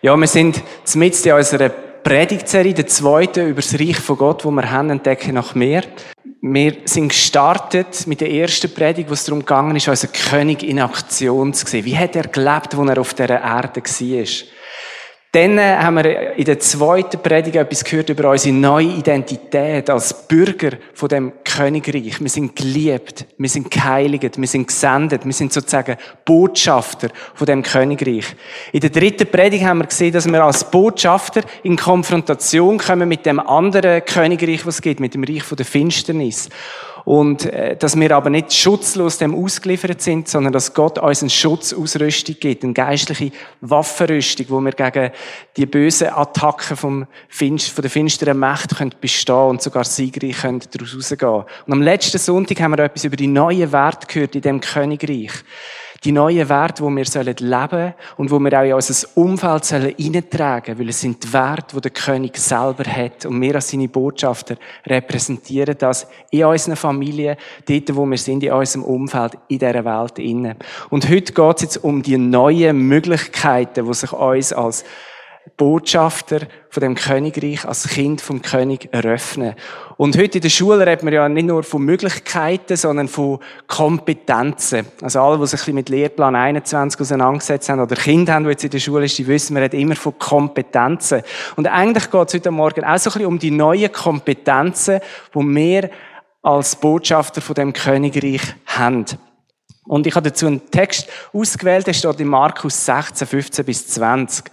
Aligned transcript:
Ja, 0.00 0.16
wir 0.16 0.28
sind 0.28 0.62
mitten 0.94 1.28
in 1.28 1.34
unserer 1.34 1.70
Predigtserie, 1.70 2.72
der 2.72 2.86
zweiten 2.86 3.48
über 3.48 3.60
das 3.60 3.74
Reich 3.74 3.98
von 3.98 4.16
Gott, 4.16 4.44
wo 4.44 4.52
wir 4.52 4.70
haben, 4.70 4.90
entdecken 4.90 5.34
noch 5.34 5.56
mehr. 5.56 5.82
Wir 6.40 6.76
sind 6.84 7.08
gestartet 7.08 8.06
mit 8.06 8.20
der 8.20 8.30
ersten 8.30 8.72
Predigt, 8.72 9.08
wo 9.10 9.14
es 9.14 9.24
darum 9.24 9.40
gegangen 9.40 9.74
ist, 9.74 9.88
unseren 9.88 10.12
König 10.12 10.62
in 10.62 10.78
Aktion 10.78 11.52
zu 11.52 11.66
sehen. 11.66 11.84
Wie 11.84 11.98
hat 11.98 12.14
er 12.14 12.28
gelebt, 12.28 12.76
wo 12.76 12.84
er 12.84 13.00
auf 13.00 13.12
dieser 13.12 13.42
Erde 13.42 13.82
war? 13.82 14.26
Dann 15.38 15.56
äh, 15.56 15.76
haben 15.76 15.94
wir 15.94 16.32
in 16.32 16.44
der 16.46 16.58
zweiten 16.58 17.22
Predigt 17.22 17.54
etwas 17.54 17.84
gehört 17.84 18.08
über 18.08 18.28
unsere 18.30 18.52
neue 18.52 18.88
Identität 18.88 19.88
als 19.88 20.26
Bürger 20.26 20.70
von 20.94 21.08
dem 21.08 21.32
Königreich. 21.44 22.20
Wir 22.20 22.28
sind 22.28 22.56
geliebt, 22.56 23.24
wir 23.38 23.48
sind 23.48 23.70
geheiligt, 23.70 24.36
wir 24.36 24.48
sind 24.48 24.66
gesendet, 24.66 25.24
wir 25.24 25.32
sind 25.32 25.52
sozusagen 25.52 25.96
Botschafter 26.24 27.10
von 27.34 27.46
dem 27.46 27.62
Königreich. 27.62 28.24
In 28.72 28.80
der 28.80 28.90
dritten 28.90 29.30
Predigt 29.30 29.64
haben 29.64 29.78
wir 29.78 29.86
gesehen, 29.86 30.12
dass 30.12 30.26
wir 30.26 30.42
als 30.42 30.68
Botschafter 30.68 31.42
in 31.62 31.76
Konfrontation 31.76 32.78
kommen 32.78 33.08
mit 33.08 33.24
dem 33.24 33.38
anderen 33.38 34.04
Königreich, 34.04 34.66
was 34.66 34.74
es 34.74 34.82
gibt, 34.82 34.98
mit 34.98 35.14
dem 35.14 35.22
Reich 35.22 35.44
von 35.44 35.54
der 35.54 35.66
Finsternis. 35.66 36.48
Und 37.08 37.46
äh, 37.46 37.74
dass 37.74 37.98
wir 37.98 38.14
aber 38.14 38.28
nicht 38.28 38.52
schutzlos 38.52 39.16
dem 39.16 39.34
ausgeliefert 39.34 40.02
sind, 40.02 40.28
sondern 40.28 40.52
dass 40.52 40.74
Gott 40.74 40.98
uns 40.98 41.22
einen 41.22 41.30
Schutzausrüstung 41.30 42.36
gibt, 42.38 42.62
eine 42.62 42.74
geistliche 42.74 43.32
Waffenrüstung, 43.62 44.44
wo 44.50 44.60
wir 44.60 44.72
gegen 44.72 45.10
die 45.56 45.64
bösen 45.64 46.08
Attacken 46.08 46.76
vom 46.76 47.06
Finst, 47.30 47.70
von 47.70 47.80
der 47.80 47.90
finsteren 47.90 48.38
Macht 48.38 48.76
können 48.76 48.94
bestehen 49.00 49.34
und 49.34 49.62
sogar 49.62 49.84
siegreich 49.84 50.36
können 50.36 50.60
daraus 50.70 50.94
rausgehen. 50.94 51.44
Und 51.64 51.72
am 51.72 51.80
letzten 51.80 52.18
Sonntag 52.18 52.60
haben 52.60 52.72
wir 52.72 52.84
etwas 52.84 53.04
über 53.04 53.16
die 53.16 53.26
neuen 53.26 53.72
Werte 53.72 54.06
gehört 54.06 54.34
in 54.34 54.42
dem 54.42 54.60
Königreich 54.60 55.32
die 56.04 56.12
neuen 56.12 56.48
Werte, 56.48 56.84
die 56.84 56.96
wir 56.96 57.04
sollen 57.04 57.36
leben 57.38 57.94
und 58.16 58.30
wo 58.30 58.38
wir 58.38 58.58
auch 58.58 58.64
in 58.64 58.72
unser 58.74 59.08
Umfeld 59.16 59.64
sollen 59.64 59.94
weil 59.98 60.88
es 60.88 61.00
sind 61.00 61.24
die 61.24 61.32
Werte, 61.32 61.76
die 61.76 61.80
der 61.80 61.90
König 61.90 62.36
selber 62.36 62.84
hat 62.84 63.26
und 63.26 63.40
wir 63.40 63.56
als 63.56 63.70
seine 63.70 63.88
Botschafter 63.88 64.56
repräsentieren 64.86 65.76
das 65.78 66.06
in 66.30 66.44
unseren 66.44 66.76
Familien, 66.76 67.36
dort, 67.66 67.96
wo 67.96 68.06
wir 68.06 68.18
sind, 68.18 68.42
in 68.42 68.52
unserem 68.52 68.84
Umfeld, 68.84 69.38
in 69.48 69.58
dieser 69.58 69.84
Welt. 69.84 70.18
Und 70.90 71.08
heute 71.08 71.32
geht 71.32 71.56
es 71.56 71.62
jetzt 71.62 71.76
um 71.84 72.02
die 72.02 72.18
neuen 72.18 72.78
Möglichkeiten, 72.78 73.86
die 73.86 73.94
sich 73.94 74.12
uns 74.12 74.52
als 74.52 74.84
Botschafter 75.56 76.40
von 76.70 76.80
dem 76.80 76.94
Königreich, 76.94 77.64
als 77.64 77.88
Kind 77.88 78.20
vom 78.20 78.42
König 78.42 78.88
eröffnen. 78.92 79.54
Und 79.96 80.16
heute 80.16 80.38
in 80.38 80.42
der 80.42 80.48
Schule 80.48 80.86
redet 80.86 81.02
man 81.02 81.12
ja 81.12 81.28
nicht 81.28 81.46
nur 81.46 81.62
von 81.62 81.82
Möglichkeiten, 81.82 82.76
sondern 82.76 83.08
von 83.08 83.38
Kompetenzen. 83.66 84.86
Also 85.02 85.20
alle, 85.20 85.38
die 85.38 85.46
sich 85.46 85.66
mit 85.72 85.88
Lehrplan 85.88 86.36
21 86.36 87.00
auseinandergesetzt 87.00 87.68
haben 87.68 87.80
oder 87.80 87.96
Kinder 87.96 88.34
haben, 88.34 88.44
die 88.44 88.50
jetzt 88.50 88.64
in 88.64 88.70
der 88.70 88.78
Schule 88.78 89.08
sind, 89.08 89.18
die 89.18 89.26
wissen, 89.26 89.54
man 89.54 89.62
redet 89.62 89.80
immer 89.80 89.96
von 89.96 90.18
Kompetenzen. 90.18 91.22
Und 91.56 91.66
eigentlich 91.66 92.10
geht 92.10 92.28
es 92.28 92.34
heute 92.34 92.50
Morgen 92.50 92.84
auch 92.84 92.98
so 92.98 93.10
ein 93.10 93.12
bisschen 93.14 93.26
um 93.26 93.38
die 93.38 93.50
neuen 93.50 93.90
Kompetenzen, 93.90 95.00
die 95.34 95.38
wir 95.38 95.90
als 96.42 96.76
Botschafter 96.76 97.40
von 97.40 97.54
dem 97.54 97.72
Königreich 97.72 98.42
haben. 98.66 99.04
Und 99.88 100.06
ich 100.06 100.14
habe 100.14 100.28
dazu 100.28 100.46
einen 100.46 100.70
Text 100.70 101.08
ausgewählt, 101.32 101.86
der 101.86 101.94
steht 101.94 102.20
in 102.20 102.28
Markus 102.28 102.84
16, 102.84 103.26
15 103.26 103.64
bis 103.64 103.88
20. 103.88 104.44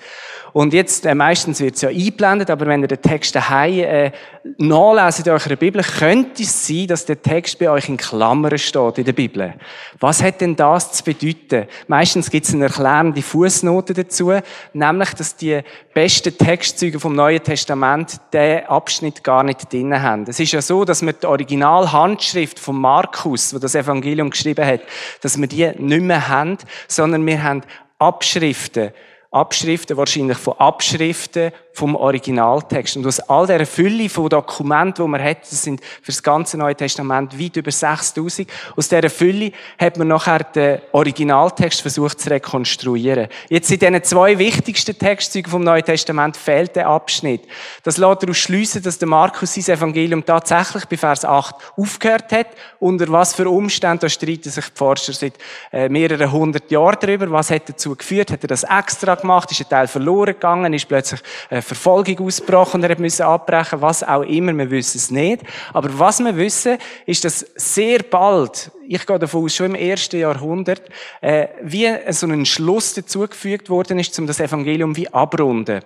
Und 0.56 0.74
jetzt, 0.74 1.06
äh, 1.06 1.14
meistens 1.14 1.60
wird 1.60 1.76
es 1.76 1.82
ja 1.82 1.90
eingeblendet, 1.90 2.50
aber 2.50 2.66
wenn 2.66 2.80
ihr 2.82 2.88
den 2.88 3.02
Text 3.02 3.36
daheim 3.36 3.78
äh, 3.78 4.12
nachlesen 4.58 5.26
in 5.26 5.32
eurer 5.34 5.56
Bibel, 5.58 5.84
könnte 5.84 6.44
es 6.44 6.66
sein, 6.66 6.88
dass 6.88 7.06
der 7.06 7.22
Text 7.22 7.60
bei 7.60 7.70
euch 7.70 7.90
in 7.90 7.98
Klammern 7.98 8.58
steht 8.58 8.98
in 8.98 9.04
der 9.04 9.12
Bibel. 9.12 9.54
Was 10.00 10.24
hat 10.24 10.40
denn 10.40 10.56
das 10.56 10.94
zu 10.94 11.04
bedeuten? 11.04 11.68
Meistens 11.90 12.30
gibt 12.30 12.48
es 12.48 12.54
eine 12.54 12.68
erklärende 12.68 13.22
Fußnote 13.22 13.94
dazu, 13.94 14.32
nämlich, 14.72 15.14
dass 15.16 15.36
die 15.36 15.60
besten 15.94 16.38
Textzeuge 16.38 17.02
vom 17.02 17.18
Neuen 17.18 17.44
Testament 17.44 18.22
den 18.32 18.66
Abschnitt 18.66 19.26
gar 19.26 19.44
nicht 19.44 19.74
drin 19.74 20.02
haben. 20.02 20.24
Es 20.26 20.40
ist 20.40 20.54
ja 20.54 20.62
so, 20.62 20.86
dass 20.86 21.02
wir 21.02 21.12
die 21.12 21.28
Originalhandschrift 21.28 22.60
von 22.60 22.80
Markus, 22.80 23.54
wo 23.54 23.60
das 23.60 23.76
Evangelium 23.76 24.30
geschrieben 24.30 24.66
hat, 24.66 24.80
dass 25.20 25.38
wir 25.38 25.48
die 25.48 25.70
nicht 25.78 26.02
mehr 26.02 26.30
haben, 26.30 26.58
sondern 26.88 27.26
wir 27.26 27.44
haben 27.44 27.62
Abschriften 28.00 28.94
Abschriften, 29.36 29.98
wahrscheinlich 29.98 30.38
von 30.38 30.54
Abschriften 30.60 31.52
vom 31.74 31.96
Originaltext. 31.96 32.96
Und 32.96 33.06
aus 33.06 33.20
all 33.20 33.48
der 33.48 33.68
Fülle 33.68 34.08
von 34.08 34.30
Dokumenten, 34.30 35.04
die 35.04 35.10
man 35.10 35.22
hat, 35.22 35.42
das 35.42 35.62
sind 35.62 35.82
für 35.82 36.14
das 36.14 36.24
ganze 36.24 36.58
Neue 36.58 36.74
Testament 36.74 37.38
weit 37.38 37.58
über 37.58 37.70
6000, 37.70 38.50
aus 38.78 38.88
dieser 38.88 39.10
Fülle 39.10 39.52
hat 39.78 39.98
man 39.98 40.08
nachher 40.08 40.40
den 40.40 40.80
Originaltext 40.94 41.82
versucht 41.82 42.22
zu 42.22 42.30
rekonstruieren. 42.30 43.28
Jetzt 43.50 43.70
in 43.72 43.80
diesen 43.80 44.04
zwei 44.06 44.40
wichtigsten 44.40 44.98
Textzeugen 44.98 45.52
vom 45.52 45.66
Neuen 45.66 45.84
Testament 45.84 46.38
fehlt 46.38 46.78
der 46.78 46.88
Abschnitt. 46.88 47.42
Das 47.84 47.98
lässt 47.98 48.24
daraus 48.24 48.38
schliessen, 48.38 48.84
dass 48.84 49.00
der 49.00 49.10
Markus 49.10 49.56
sein 49.56 49.76
Evangelium 49.76 50.26
tatsächlich 50.26 50.86
bei 50.86 50.96
Vers 50.96 51.26
8 51.26 51.56
aufgehört 51.76 52.32
hat. 52.32 52.48
Unter 52.80 53.10
was 53.10 53.34
für 53.34 53.50
Umständen, 53.50 54.00
da 54.00 54.08
streiten 54.08 54.50
sich 54.50 54.66
die 54.66 54.78
Forscher 54.78 55.12
seit 55.12 55.34
äh, 55.74 55.90
mehreren 55.90 56.32
hundert 56.32 56.72
Jahren 56.72 56.98
darüber. 57.02 57.30
Was 57.32 57.52
hat 57.52 57.68
dazu 57.68 57.98
geführt? 57.98 58.32
Hat 58.32 58.44
er 58.44 58.48
das 58.48 58.64
extra 58.64 59.16
gemacht? 59.16 59.25
Ist 59.52 59.62
ein 59.62 59.70
Teil 59.70 59.88
verloren 59.88 60.34
gegangen? 60.34 60.74
Ist 60.74 60.88
plötzlich 60.88 61.22
äh, 61.50 61.62
Verfolgung 61.62 62.26
ausgebrochen 62.26 62.84
er 62.84 63.00
musste 63.00 63.26
abbrechen, 63.26 63.82
was 63.82 64.04
auch 64.04 64.22
immer, 64.22 64.56
wir 64.58 64.70
wissen 64.70 64.98
es 64.98 65.12
nicht. 65.12 65.42
Aber 65.74 65.90
was 65.98 66.20
wir 66.20 66.36
wissen, 66.36 66.78
ist, 67.06 67.26
dass 67.26 67.46
sehr 67.56 68.04
bald, 68.04 68.72
ich 68.88 69.06
gehe 69.06 69.20
davon 69.20 69.46
aus, 69.46 69.56
schon 69.56 69.68
im 69.68 69.76
ersten 69.76 70.20
Jahrhundert, 70.20 70.84
äh, 71.22 71.48
wie 71.62 71.90
so 72.10 72.28
ein 72.28 72.46
Schluss 72.46 72.94
dazugefügt 72.94 73.70
worden 73.70 74.00
ist, 74.00 74.18
um 74.20 74.28
das 74.28 74.40
Evangelium 74.40 74.96
wie 74.96 75.12
abrunden. 75.12 75.82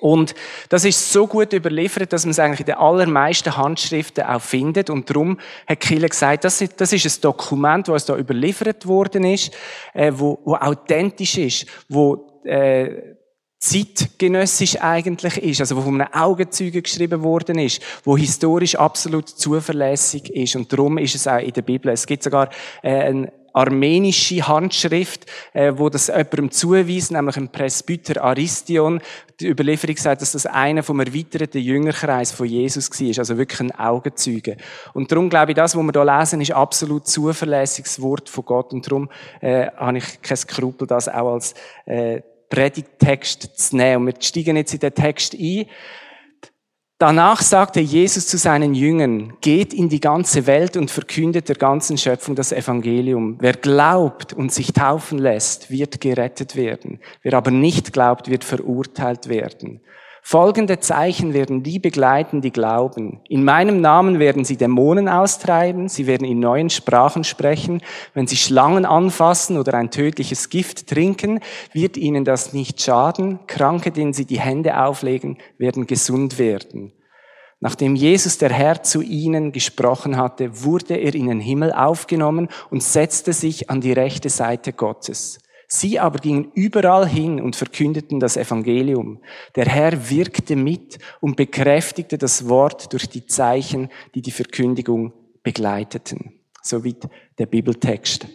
Und 0.00 0.34
das 0.70 0.84
ist 0.84 1.12
so 1.12 1.26
gut 1.26 1.52
überliefert, 1.52 2.12
dass 2.12 2.24
man 2.24 2.30
es 2.30 2.38
eigentlich 2.38 2.60
in 2.60 2.66
den 2.66 2.76
allermeisten 2.76 3.56
Handschriften 3.56 4.24
auch 4.24 4.40
findet. 4.40 4.88
Und 4.88 5.10
darum 5.10 5.38
hat 5.66 5.80
Kille 5.80 6.08
gesagt, 6.08 6.44
das 6.44 6.60
ist, 6.62 6.80
das 6.80 6.92
ist 6.92 7.04
ein 7.04 7.20
Dokument, 7.20 7.88
was 7.88 8.06
da 8.06 8.16
überliefert 8.16 8.86
worden 8.86 9.24
ist, 9.24 9.52
äh, 9.92 10.12
wo, 10.14 10.38
wo 10.44 10.54
authentisch 10.54 11.36
ist, 11.36 11.66
wo 11.88 12.25
äh, 12.46 13.16
zeitgenössisch 13.58 14.80
eigentlich 14.80 15.38
ist, 15.38 15.60
also 15.60 15.76
wo 15.76 15.80
von 15.80 16.00
einem 16.00 16.12
Augenzeugen 16.12 16.82
geschrieben 16.82 17.22
worden 17.22 17.58
ist, 17.58 17.82
wo 18.04 18.16
historisch 18.16 18.76
absolut 18.76 19.28
zuverlässig 19.28 20.30
ist 20.30 20.56
und 20.56 20.72
darum 20.72 20.98
ist 20.98 21.14
es 21.14 21.26
auch 21.26 21.38
in 21.38 21.52
der 21.52 21.62
Bibel. 21.62 21.90
Es 21.90 22.06
gibt 22.06 22.22
sogar 22.22 22.50
äh, 22.82 22.90
eine 22.90 23.32
armenische 23.54 24.46
Handschrift, 24.46 25.24
äh, 25.54 25.72
wo 25.74 25.88
das 25.88 26.08
jemandem 26.08 26.50
zuweist, 26.50 27.10
nämlich 27.10 27.38
ein 27.38 27.48
Presbyter 27.48 28.22
Aristion. 28.22 29.00
Die 29.40 29.48
Überlieferung 29.48 29.96
sagt, 29.96 30.20
dass 30.20 30.32
das 30.32 30.44
einer 30.44 30.82
vom 30.82 31.00
erweiterten 31.00 31.62
Jüngerkreis 31.62 32.32
von 32.32 32.46
Jesus 32.46 32.90
war, 32.90 33.18
also 33.18 33.38
wirklich 33.38 33.60
ein 33.60 33.72
Augenzeuge. 33.72 34.58
Und 34.92 35.10
darum 35.10 35.30
glaube 35.30 35.52
ich, 35.52 35.56
das, 35.56 35.74
was 35.74 35.82
wir 35.82 35.92
hier 35.92 36.18
lesen, 36.18 36.42
ist 36.42 36.52
absolut 36.52 37.06
zuverlässiges 37.08 38.02
Wort 38.02 38.28
von 38.28 38.44
Gott 38.44 38.74
und 38.74 38.86
darum 38.86 39.08
äh, 39.40 39.68
habe 39.74 39.98
ich 39.98 40.20
kein 40.20 40.36
Skrupel, 40.36 40.86
das 40.86 41.08
auch 41.08 41.32
als 41.32 41.54
äh, 41.86 42.20
Predigttext 42.48 43.58
zu 43.58 43.76
nehmen. 43.76 44.06
Und 44.06 44.14
wir 44.14 44.22
steigen 44.22 44.56
jetzt 44.56 44.74
in 44.74 44.80
den 44.80 44.94
Text 44.94 45.34
ein. 45.34 45.66
Danach 46.98 47.42
sagte 47.42 47.80
Jesus 47.80 48.26
zu 48.26 48.38
seinen 48.38 48.74
Jüngern, 48.74 49.36
geht 49.42 49.74
in 49.74 49.90
die 49.90 50.00
ganze 50.00 50.46
Welt 50.46 50.78
und 50.78 50.90
verkündet 50.90 51.50
der 51.50 51.56
ganzen 51.56 51.98
Schöpfung 51.98 52.34
das 52.34 52.52
Evangelium. 52.52 53.36
Wer 53.38 53.52
glaubt 53.52 54.32
und 54.32 54.50
sich 54.50 54.72
taufen 54.72 55.18
lässt, 55.18 55.70
wird 55.70 56.00
gerettet 56.00 56.56
werden. 56.56 57.00
Wer 57.22 57.34
aber 57.34 57.50
nicht 57.50 57.92
glaubt, 57.92 58.30
wird 58.30 58.44
verurteilt 58.44 59.28
werden. 59.28 59.82
Folgende 60.28 60.80
Zeichen 60.80 61.34
werden 61.34 61.62
die 61.62 61.78
begleiten, 61.78 62.40
die 62.40 62.50
glauben. 62.50 63.20
In 63.28 63.44
meinem 63.44 63.80
Namen 63.80 64.18
werden 64.18 64.44
sie 64.44 64.56
Dämonen 64.56 65.08
austreiben, 65.08 65.88
sie 65.88 66.08
werden 66.08 66.26
in 66.26 66.40
neuen 66.40 66.68
Sprachen 66.68 67.22
sprechen. 67.22 67.80
Wenn 68.12 68.26
sie 68.26 68.36
Schlangen 68.36 68.86
anfassen 68.86 69.56
oder 69.56 69.74
ein 69.74 69.92
tödliches 69.92 70.48
Gift 70.48 70.88
trinken, 70.88 71.38
wird 71.72 71.96
ihnen 71.96 72.24
das 72.24 72.52
nicht 72.52 72.82
schaden. 72.82 73.38
Kranke, 73.46 73.92
denen 73.92 74.14
sie 74.14 74.24
die 74.24 74.40
Hände 74.40 74.82
auflegen, 74.82 75.38
werden 75.58 75.86
gesund 75.86 76.40
werden. 76.40 76.92
Nachdem 77.60 77.94
Jesus 77.94 78.36
der 78.36 78.52
Herr 78.52 78.82
zu 78.82 79.02
ihnen 79.02 79.52
gesprochen 79.52 80.16
hatte, 80.16 80.64
wurde 80.64 80.96
er 80.96 81.14
in 81.14 81.28
den 81.28 81.38
Himmel 81.38 81.72
aufgenommen 81.72 82.48
und 82.68 82.82
setzte 82.82 83.32
sich 83.32 83.70
an 83.70 83.80
die 83.80 83.92
rechte 83.92 84.28
Seite 84.28 84.72
Gottes. 84.72 85.38
Sie 85.68 85.98
aber 85.98 86.18
gingen 86.18 86.52
überall 86.54 87.08
hin 87.08 87.40
und 87.40 87.56
verkündeten 87.56 88.20
das 88.20 88.36
Evangelium. 88.36 89.20
Der 89.56 89.66
Herr 89.66 90.10
wirkte 90.10 90.54
mit 90.54 90.98
und 91.20 91.36
bekräftigte 91.36 92.18
das 92.18 92.48
Wort 92.48 92.92
durch 92.92 93.08
die 93.08 93.26
Zeichen, 93.26 93.90
die 94.14 94.22
die 94.22 94.30
Verkündigung 94.30 95.12
begleiteten. 95.42 96.40
Soweit 96.62 97.08
der 97.38 97.46
Bibeltext. 97.46 98.26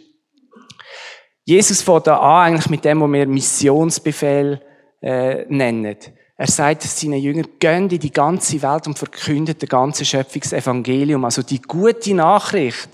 Jesus 1.44 1.82
fährt 1.82 2.06
da 2.06 2.18
an, 2.18 2.52
eigentlich 2.52 2.70
mit 2.70 2.84
dem, 2.84 3.00
was 3.00 3.10
wir 3.10 3.26
Missionsbefehl 3.26 4.60
äh, 5.00 5.44
nennen. 5.48 5.96
Er 6.36 6.46
sagt 6.46 6.82
seinen 6.82 7.20
Jüngern, 7.20 7.46
gehen 7.58 7.88
in 7.90 7.98
die 7.98 8.12
ganze 8.12 8.62
Welt 8.62 8.86
und 8.86 8.98
verkündet 8.98 9.62
das 9.62 9.68
ganze 9.68 10.04
Schöpfungsevangelium, 10.04 11.24
also 11.24 11.42
die 11.42 11.60
gute 11.60 12.14
Nachricht, 12.14 12.88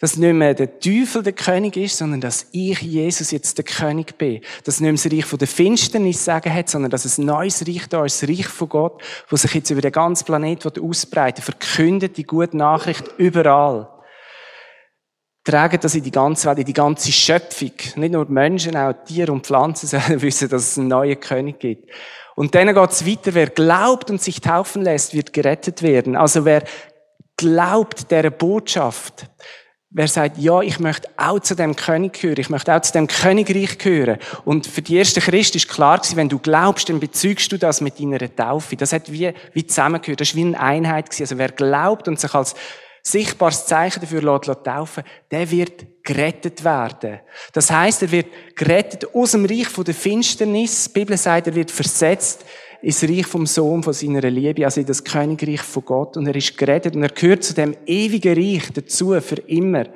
dass 0.00 0.16
nicht 0.16 0.34
mehr 0.34 0.54
der 0.54 0.80
Teufel 0.80 1.22
der 1.22 1.32
König 1.32 1.76
ist, 1.76 1.98
sondern 1.98 2.20
dass 2.20 2.46
ich, 2.52 2.80
Jesus, 2.82 3.30
jetzt 3.30 3.56
der 3.58 3.64
König 3.64 4.18
bin. 4.18 4.40
Dass 4.64 4.80
nicht 4.80 4.90
mehr 4.90 4.92
das 4.92 5.12
Reich 5.12 5.24
von 5.24 5.38
der 5.38 5.48
Finsternis 5.48 6.24
sagen 6.24 6.52
hat, 6.52 6.68
sondern 6.68 6.90
dass 6.90 7.04
es 7.04 7.18
ein 7.18 7.26
neues 7.26 7.66
Reich 7.66 7.88
da 7.88 8.04
ist, 8.04 8.22
das 8.22 8.28
Reich 8.28 8.46
von 8.46 8.68
Gott, 8.68 9.02
wo 9.28 9.36
sich 9.36 9.54
jetzt 9.54 9.70
über 9.70 9.80
den 9.80 9.92
ganzen 9.92 10.24
Planeten 10.24 10.70
ausbreiten 10.80 11.42
verkündet 11.42 12.16
die 12.16 12.24
gute 12.24 12.56
Nachricht 12.56 13.08
überall. 13.18 13.88
Tragen 15.44 15.78
das 15.80 15.94
in 15.94 16.02
die 16.02 16.10
ganze 16.10 16.48
Welt, 16.48 16.58
in 16.58 16.64
die 16.64 16.72
ganze 16.72 17.12
Schöpfung. 17.12 17.72
Nicht 17.96 18.12
nur 18.12 18.26
Menschen, 18.26 18.76
auch 18.76 18.94
Tiere 19.04 19.30
und 19.30 19.46
Pflanzen 19.46 19.86
sollen 19.88 20.22
wissen, 20.22 20.48
dass 20.48 20.70
es 20.70 20.78
einen 20.78 20.88
neuen 20.88 21.20
König 21.20 21.60
gibt. 21.60 21.90
Und 22.34 22.54
dann 22.54 22.74
geht 22.74 22.90
es 22.90 23.06
weiter. 23.06 23.34
Wer 23.34 23.48
glaubt 23.48 24.10
und 24.10 24.20
sich 24.20 24.40
taufen 24.40 24.82
lässt, 24.82 25.14
wird 25.14 25.32
gerettet 25.32 25.82
werden. 25.82 26.16
Also 26.16 26.44
wer 26.44 26.64
glaubt 27.36 28.10
der 28.10 28.30
Botschaft, 28.30 29.26
wer 29.94 30.08
sagt, 30.08 30.38
ja, 30.38 30.60
ich 30.60 30.80
möchte 30.80 31.08
auch 31.16 31.38
zu 31.38 31.54
dem 31.54 31.76
König 31.76 32.20
gehören, 32.20 32.40
ich 32.40 32.50
möchte 32.50 32.74
auch 32.74 32.82
zu 32.82 32.92
dem 32.92 33.06
Königreich 33.06 33.78
gehören. 33.78 34.18
Und 34.44 34.66
für 34.66 34.82
die 34.82 34.98
ersten 34.98 35.20
Christen 35.20 35.56
ist 35.56 35.68
klar 35.68 35.98
gewesen, 35.98 36.16
wenn 36.16 36.28
du 36.28 36.40
glaubst, 36.40 36.88
dann 36.88 36.98
bezügst 36.98 37.50
du 37.52 37.58
das 37.58 37.80
mit 37.80 38.00
deiner 38.00 38.34
Taufe. 38.34 38.76
Das 38.76 38.92
hat 38.92 39.10
wie, 39.10 39.32
wie 39.52 39.66
zusammengehört. 39.66 40.20
Das 40.20 40.28
ist 40.28 40.34
wie 40.34 40.44
eine 40.44 40.58
Einheit 40.58 41.06
gewesen. 41.06 41.22
Also 41.22 41.38
wer 41.38 41.50
glaubt 41.50 42.08
und 42.08 42.18
sich 42.18 42.34
als 42.34 42.54
sichtbares 43.02 43.66
Zeichen 43.66 44.00
dafür 44.00 44.22
lässt, 44.22 44.64
taufen, 44.64 45.04
der 45.30 45.48
wird 45.50 45.86
gerettet 46.02 46.64
werden. 46.64 47.20
Das 47.52 47.70
heißt, 47.70 48.02
er 48.02 48.10
wird 48.10 48.26
gerettet 48.56 49.14
aus 49.14 49.30
dem 49.30 49.44
Reich 49.44 49.68
von 49.68 49.84
der 49.84 49.94
Finsternis. 49.94 50.86
Die 50.86 50.92
Bibel 50.98 51.16
sagt, 51.16 51.46
er 51.46 51.54
wird 51.54 51.70
versetzt 51.70 52.44
ins 52.84 53.02
Reich 53.02 53.26
vom 53.26 53.46
Sohn 53.46 53.82
von 53.82 53.94
seiner 53.94 54.20
Liebe, 54.30 54.64
also 54.64 54.80
in 54.80 54.86
das 54.86 55.02
Königreich 55.02 55.62
von 55.62 55.84
Gott. 55.86 56.18
Und 56.18 56.26
er 56.26 56.36
ist 56.36 56.58
gerettet 56.58 56.94
und 56.94 57.02
er 57.02 57.08
gehört 57.08 57.42
zu 57.42 57.54
dem 57.54 57.74
ewigen 57.86 58.34
Reich 58.34 58.70
dazu 58.74 59.18
für 59.22 59.36
immer. 59.46 59.86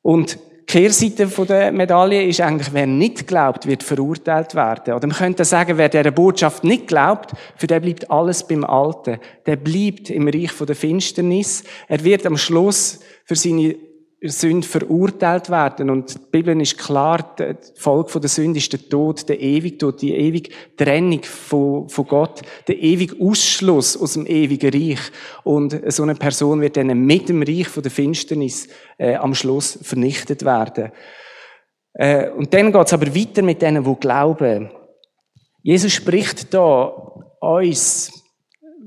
Und 0.00 0.36
die 0.36 0.64
Kehrseite 0.64 1.26
der 1.26 1.70
Medaille 1.70 2.24
ist 2.24 2.40
eigentlich, 2.40 2.72
wer 2.72 2.86
nicht 2.86 3.26
glaubt, 3.26 3.66
wird 3.66 3.82
verurteilt 3.82 4.54
werden. 4.54 4.94
Oder 4.94 5.06
man 5.06 5.16
könnte 5.16 5.44
sagen, 5.44 5.76
wer 5.76 5.90
dieser 5.90 6.12
Botschaft 6.12 6.64
nicht 6.64 6.86
glaubt, 6.86 7.32
für 7.56 7.66
den 7.66 7.82
bleibt 7.82 8.10
alles 8.10 8.46
beim 8.46 8.64
Alten. 8.64 9.18
Der 9.44 9.56
bleibt 9.56 10.08
im 10.08 10.28
Reich 10.28 10.52
der 10.66 10.76
Finsternis. 10.76 11.64
Er 11.88 12.02
wird 12.04 12.24
am 12.24 12.38
Schluss 12.38 13.00
für 13.26 13.36
seine 13.36 13.76
Sünde 14.22 14.66
verurteilt 14.66 15.48
werden. 15.48 15.88
Und 15.88 16.14
die 16.14 16.18
Bibel 16.30 16.60
ist 16.60 16.76
klar, 16.76 17.34
die 17.38 17.54
Folge 17.74 18.20
der 18.20 18.28
Sünde 18.28 18.58
ist 18.58 18.72
der 18.72 18.86
Tod, 18.88 19.26
der 19.28 19.40
ewige 19.40 19.78
Tod, 19.78 20.02
die 20.02 20.14
ewige 20.14 20.50
Trennung 20.76 21.22
von, 21.22 21.88
von 21.88 22.06
Gott, 22.06 22.42
der 22.68 22.78
ewige 22.78 23.16
Ausschluss 23.24 23.96
aus 23.96 24.12
dem 24.12 24.26
ewigen 24.26 24.70
Reich. 24.70 25.00
Und 25.42 25.80
so 25.90 26.02
eine 26.02 26.14
Person 26.14 26.60
wird 26.60 26.76
dann 26.76 26.88
mit 27.06 27.30
dem 27.30 27.42
Reich 27.42 27.68
von 27.68 27.82
der 27.82 27.92
Finsternis 27.92 28.68
äh, 28.98 29.14
am 29.14 29.34
Schluss 29.34 29.78
vernichtet 29.82 30.44
werden. 30.44 30.92
Äh, 31.94 32.28
und 32.30 32.52
dann 32.52 32.72
geht 32.72 32.86
es 32.86 32.92
aber 32.92 33.14
weiter 33.14 33.42
mit 33.42 33.62
denen, 33.62 33.84
die 33.84 34.00
glauben. 34.00 34.70
Jesus 35.62 35.92
spricht 35.92 36.52
da 36.52 36.92
uns 37.40 38.19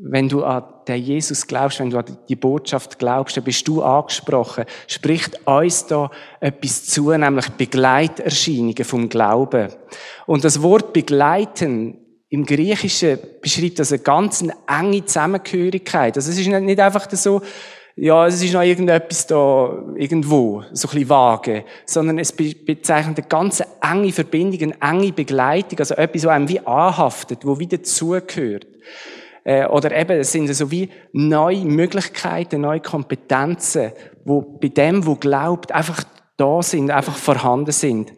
wenn 0.05 0.27
du 0.27 0.43
an 0.43 0.63
den 0.85 1.01
Jesus 1.01 1.47
glaubst, 1.47 1.79
wenn 1.79 1.89
du 1.89 1.97
an 1.97 2.17
die 2.27 2.35
Botschaft 2.35 2.99
glaubst, 2.99 3.37
dann 3.37 3.43
bist 3.45 3.65
du 3.67 3.81
angesprochen. 3.81 4.65
Spricht 4.87 5.47
uns 5.47 5.85
da 5.85 6.11
etwas 6.41 6.85
zu, 6.87 7.09
nämlich 7.11 7.47
Begleiterscheinungen 7.51 8.83
vom 8.83 9.07
Glauben. 9.07 9.69
Und 10.25 10.43
das 10.43 10.61
Wort 10.61 10.91
begleiten 10.91 11.97
im 12.29 12.45
Griechischen 12.45 13.17
beschreibt 13.41 13.79
das 13.79 13.93
eine 13.93 14.01
ganz 14.01 14.43
enge 14.67 15.05
Zusammengehörigkeit. 15.05 16.17
Also 16.17 16.31
es 16.31 16.37
ist 16.37 16.47
nicht 16.47 16.79
einfach 16.81 17.09
so, 17.11 17.41
ja, 17.95 18.27
es 18.27 18.43
ist 18.43 18.53
noch 18.53 18.63
irgendetwas 18.63 19.27
da, 19.27 19.85
irgendwo, 19.95 20.63
so 20.73 20.87
ein 20.87 20.91
bisschen 20.91 21.09
vage, 21.09 21.63
sondern 21.85 22.19
es 22.19 22.33
bezeichnet 22.33 23.19
eine 23.19 23.27
ganz 23.27 23.63
enge 23.81 24.11
Verbindung, 24.11 24.73
eine 24.81 24.81
enge 24.81 25.13
Begleitung, 25.13 25.79
also 25.79 25.93
etwas, 25.93 26.25
was 26.25 26.31
einem 26.31 26.49
wie 26.49 26.59
anhaftet, 26.59 27.45
wo 27.45 27.57
wieder 27.59 27.83
zugehört. 27.83 28.65
Äh, 29.43 29.65
oder 29.65 29.91
eben, 29.91 30.19
es 30.19 30.31
sind 30.31 30.53
so 30.53 30.71
wie 30.71 30.89
neue 31.11 31.65
Möglichkeiten, 31.65 32.61
neue 32.61 32.79
Kompetenzen, 32.79 33.91
wo 34.23 34.41
bei 34.41 34.69
dem, 34.69 35.05
wo 35.05 35.15
glaubt, 35.15 35.71
einfach 35.71 36.03
da 36.37 36.61
sind, 36.61 36.91
einfach 36.91 37.15
vorhanden 37.15 37.71
sind. 37.71 38.13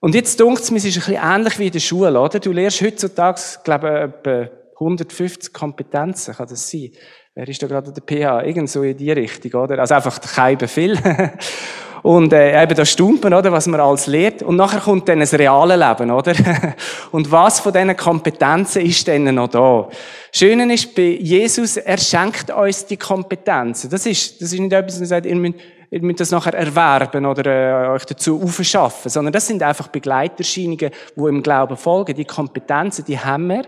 Und 0.00 0.14
jetzt 0.14 0.38
dunkt 0.38 0.62
es 0.62 0.70
mir, 0.70 0.78
es 0.78 0.84
ist 0.84 0.96
ein 0.96 1.14
bisschen 1.14 1.22
ähnlich 1.22 1.58
wie 1.58 1.66
in 1.66 1.72
der 1.72 1.80
Schule, 1.80 2.20
oder? 2.20 2.38
Du 2.38 2.52
lernst 2.52 2.80
heutzutage, 2.82 3.40
glaube 3.64 3.88
ich, 3.88 4.30
etwa 4.30 4.54
150 4.74 5.52
Kompetenzen, 5.52 6.34
kann 6.34 6.46
das 6.48 6.70
sein? 6.70 6.90
Wer 7.34 7.48
ist 7.48 7.62
da 7.62 7.66
gerade 7.66 7.92
der 7.92 8.02
PH? 8.02 8.46
Irgend 8.46 8.70
so 8.70 8.82
in 8.82 8.96
die 8.96 9.10
Richtung, 9.10 9.60
oder? 9.60 9.78
Also 9.78 9.94
einfach 9.94 10.20
kein 10.20 10.58
viel. 10.68 10.96
Und 12.02 12.32
äh, 12.32 12.62
eben 12.62 12.74
da 12.74 12.84
staunt 12.84 13.22
man, 13.22 13.34
oder, 13.34 13.52
was 13.52 13.66
man 13.66 13.80
alles 13.80 14.06
lehrt. 14.06 14.42
Und 14.42 14.56
nachher 14.56 14.80
kommt 14.80 15.08
dann 15.08 15.20
das 15.20 15.34
reale 15.34 15.76
Leben, 15.76 16.10
oder? 16.10 16.32
Und 17.12 17.30
was 17.30 17.60
von 17.60 17.72
diesen 17.72 17.96
Kompetenzen 17.96 18.82
ist 18.82 19.06
denn 19.06 19.34
noch 19.34 19.48
da? 19.48 19.88
Schöne 20.32 20.72
ist, 20.72 20.94
bei 20.94 21.18
Jesus, 21.20 21.76
er 21.76 21.98
schenkt 21.98 22.50
uns 22.50 22.86
die 22.86 22.96
Kompetenzen. 22.96 23.90
Das 23.90 24.06
ist, 24.06 24.40
das 24.40 24.52
ist 24.52 24.60
nicht 24.60 24.72
etwas, 24.72 25.00
was 25.00 25.08
sagt, 25.08 25.26
ihr 25.26 25.36
müsst, 25.36 25.58
ihr 25.90 26.02
müsst 26.02 26.20
das 26.20 26.30
nachher 26.30 26.54
erwerben 26.54 27.24
oder 27.26 27.46
äh, 27.46 27.88
euch 27.90 28.04
dazu 28.04 28.40
aufschaffen, 28.42 29.10
sondern 29.10 29.32
das 29.32 29.46
sind 29.46 29.62
einfach 29.62 29.88
Begleiterscheinungen, 29.88 30.90
die 31.16 31.20
im 31.20 31.42
Glauben 31.42 31.76
folgen. 31.76 32.14
Die 32.14 32.24
Kompetenzen, 32.24 33.04
die 33.04 33.18
haben 33.18 33.48
wir. 33.48 33.62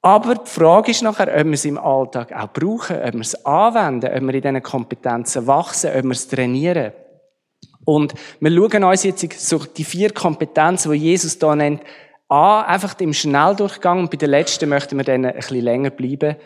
Aber 0.00 0.36
die 0.36 0.48
Frage 0.48 0.92
ist 0.92 1.02
nachher, 1.02 1.28
ob 1.28 1.46
wir 1.46 1.52
es 1.54 1.64
im 1.64 1.76
Alltag 1.76 2.32
auch 2.32 2.52
brauchen, 2.52 2.96
ob 2.96 3.12
wir 3.14 3.20
es 3.20 3.44
anwenden, 3.44 4.06
ob 4.06 4.22
wir 4.22 4.34
in 4.34 4.42
diesen 4.42 4.62
Kompetenzen 4.62 5.46
wachsen, 5.46 5.90
ob 5.90 6.04
wir 6.04 6.12
es 6.12 6.28
trainieren. 6.28 6.92
Und 7.88 8.12
wir 8.40 8.50
schauen 8.50 8.84
uns 8.84 9.02
jetzt 9.02 9.40
so 9.40 9.60
die 9.60 9.82
vier 9.82 10.12
Kompetenzen, 10.12 10.92
die 10.92 10.98
Jesus 10.98 11.38
da 11.38 11.56
nennt, 11.56 11.80
an, 12.28 12.66
einfach 12.66 13.00
im 13.00 13.14
Schnelldurchgang. 13.14 14.00
Und 14.00 14.10
bei 14.10 14.18
der 14.18 14.28
letzten 14.28 14.68
möchten 14.68 14.98
wir 14.98 15.04
dann 15.04 15.24
ein 15.24 15.34
bisschen 15.34 15.62
länger 15.62 15.88
bleiben. 15.88 16.36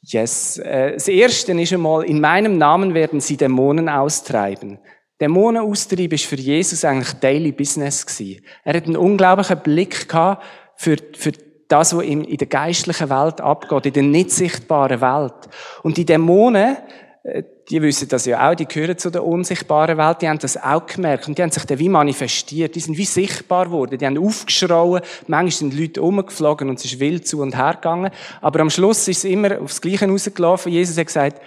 Yes. 0.00 0.56
Äh, 0.56 0.94
das 0.94 1.06
erste 1.06 1.52
ist 1.52 1.74
einmal, 1.74 2.02
in 2.04 2.22
meinem 2.22 2.56
Namen 2.56 2.94
werden 2.94 3.20
sie 3.20 3.36
Dämonen 3.36 3.90
austreiben. 3.90 4.78
Dämonen 5.20 5.60
austreiben 5.60 6.14
ist 6.14 6.24
für 6.24 6.36
Jesus 6.36 6.82
eigentlich 6.82 7.12
Daily 7.20 7.52
Business 7.52 8.06
gewesen. 8.06 8.42
Er 8.64 8.74
hat 8.74 8.86
einen 8.86 8.96
unglaublichen 8.96 9.60
Blick 9.60 10.08
gehabt 10.08 10.42
für, 10.76 10.96
für 11.12 11.32
das, 11.68 11.94
was 11.94 12.04
in 12.04 12.24
der 12.24 12.46
geistlichen 12.46 13.10
Welt 13.10 13.42
abgeht, 13.42 13.84
in 13.84 13.92
der 13.92 14.02
nicht 14.02 14.30
sichtbaren 14.30 15.02
Welt. 15.02 15.50
Und 15.82 15.98
die 15.98 16.06
Dämonen, 16.06 16.78
äh, 17.24 17.42
die 17.70 17.82
wissen 17.82 18.08
das 18.08 18.24
ja 18.24 18.48
auch, 18.48 18.54
die 18.54 18.66
gehören 18.66 18.96
zu 18.96 19.10
der 19.10 19.24
unsichtbaren 19.24 19.98
Welt, 19.98 20.22
die 20.22 20.28
haben 20.28 20.38
das 20.38 20.56
auch 20.56 20.86
gemerkt. 20.86 21.28
Und 21.28 21.36
die 21.36 21.42
haben 21.42 21.50
sich 21.50 21.64
dann 21.64 21.78
wie 21.78 21.88
manifestiert, 21.88 22.74
die 22.74 22.80
sind 22.80 22.96
wie 22.96 23.04
sichtbar 23.04 23.66
geworden, 23.66 23.98
die 23.98 24.06
haben 24.06 24.18
aufgeschrauen, 24.18 25.02
manchmal 25.26 25.50
sind 25.50 25.78
Leute 25.78 26.02
umgeflogen 26.02 26.68
und 26.68 26.78
es 26.78 26.86
ist 26.86 27.00
wild 27.00 27.26
zu 27.26 27.40
und 27.40 27.56
her 27.56 27.74
gegangen, 27.74 28.10
aber 28.40 28.60
am 28.60 28.70
Schluss 28.70 29.06
ist 29.08 29.18
es 29.18 29.24
immer 29.24 29.60
aufs 29.60 29.80
Gleiche 29.80 30.08
rausgelaufen, 30.08 30.72
Jesus 30.72 30.96
hat 30.96 31.06
gesagt, 31.06 31.42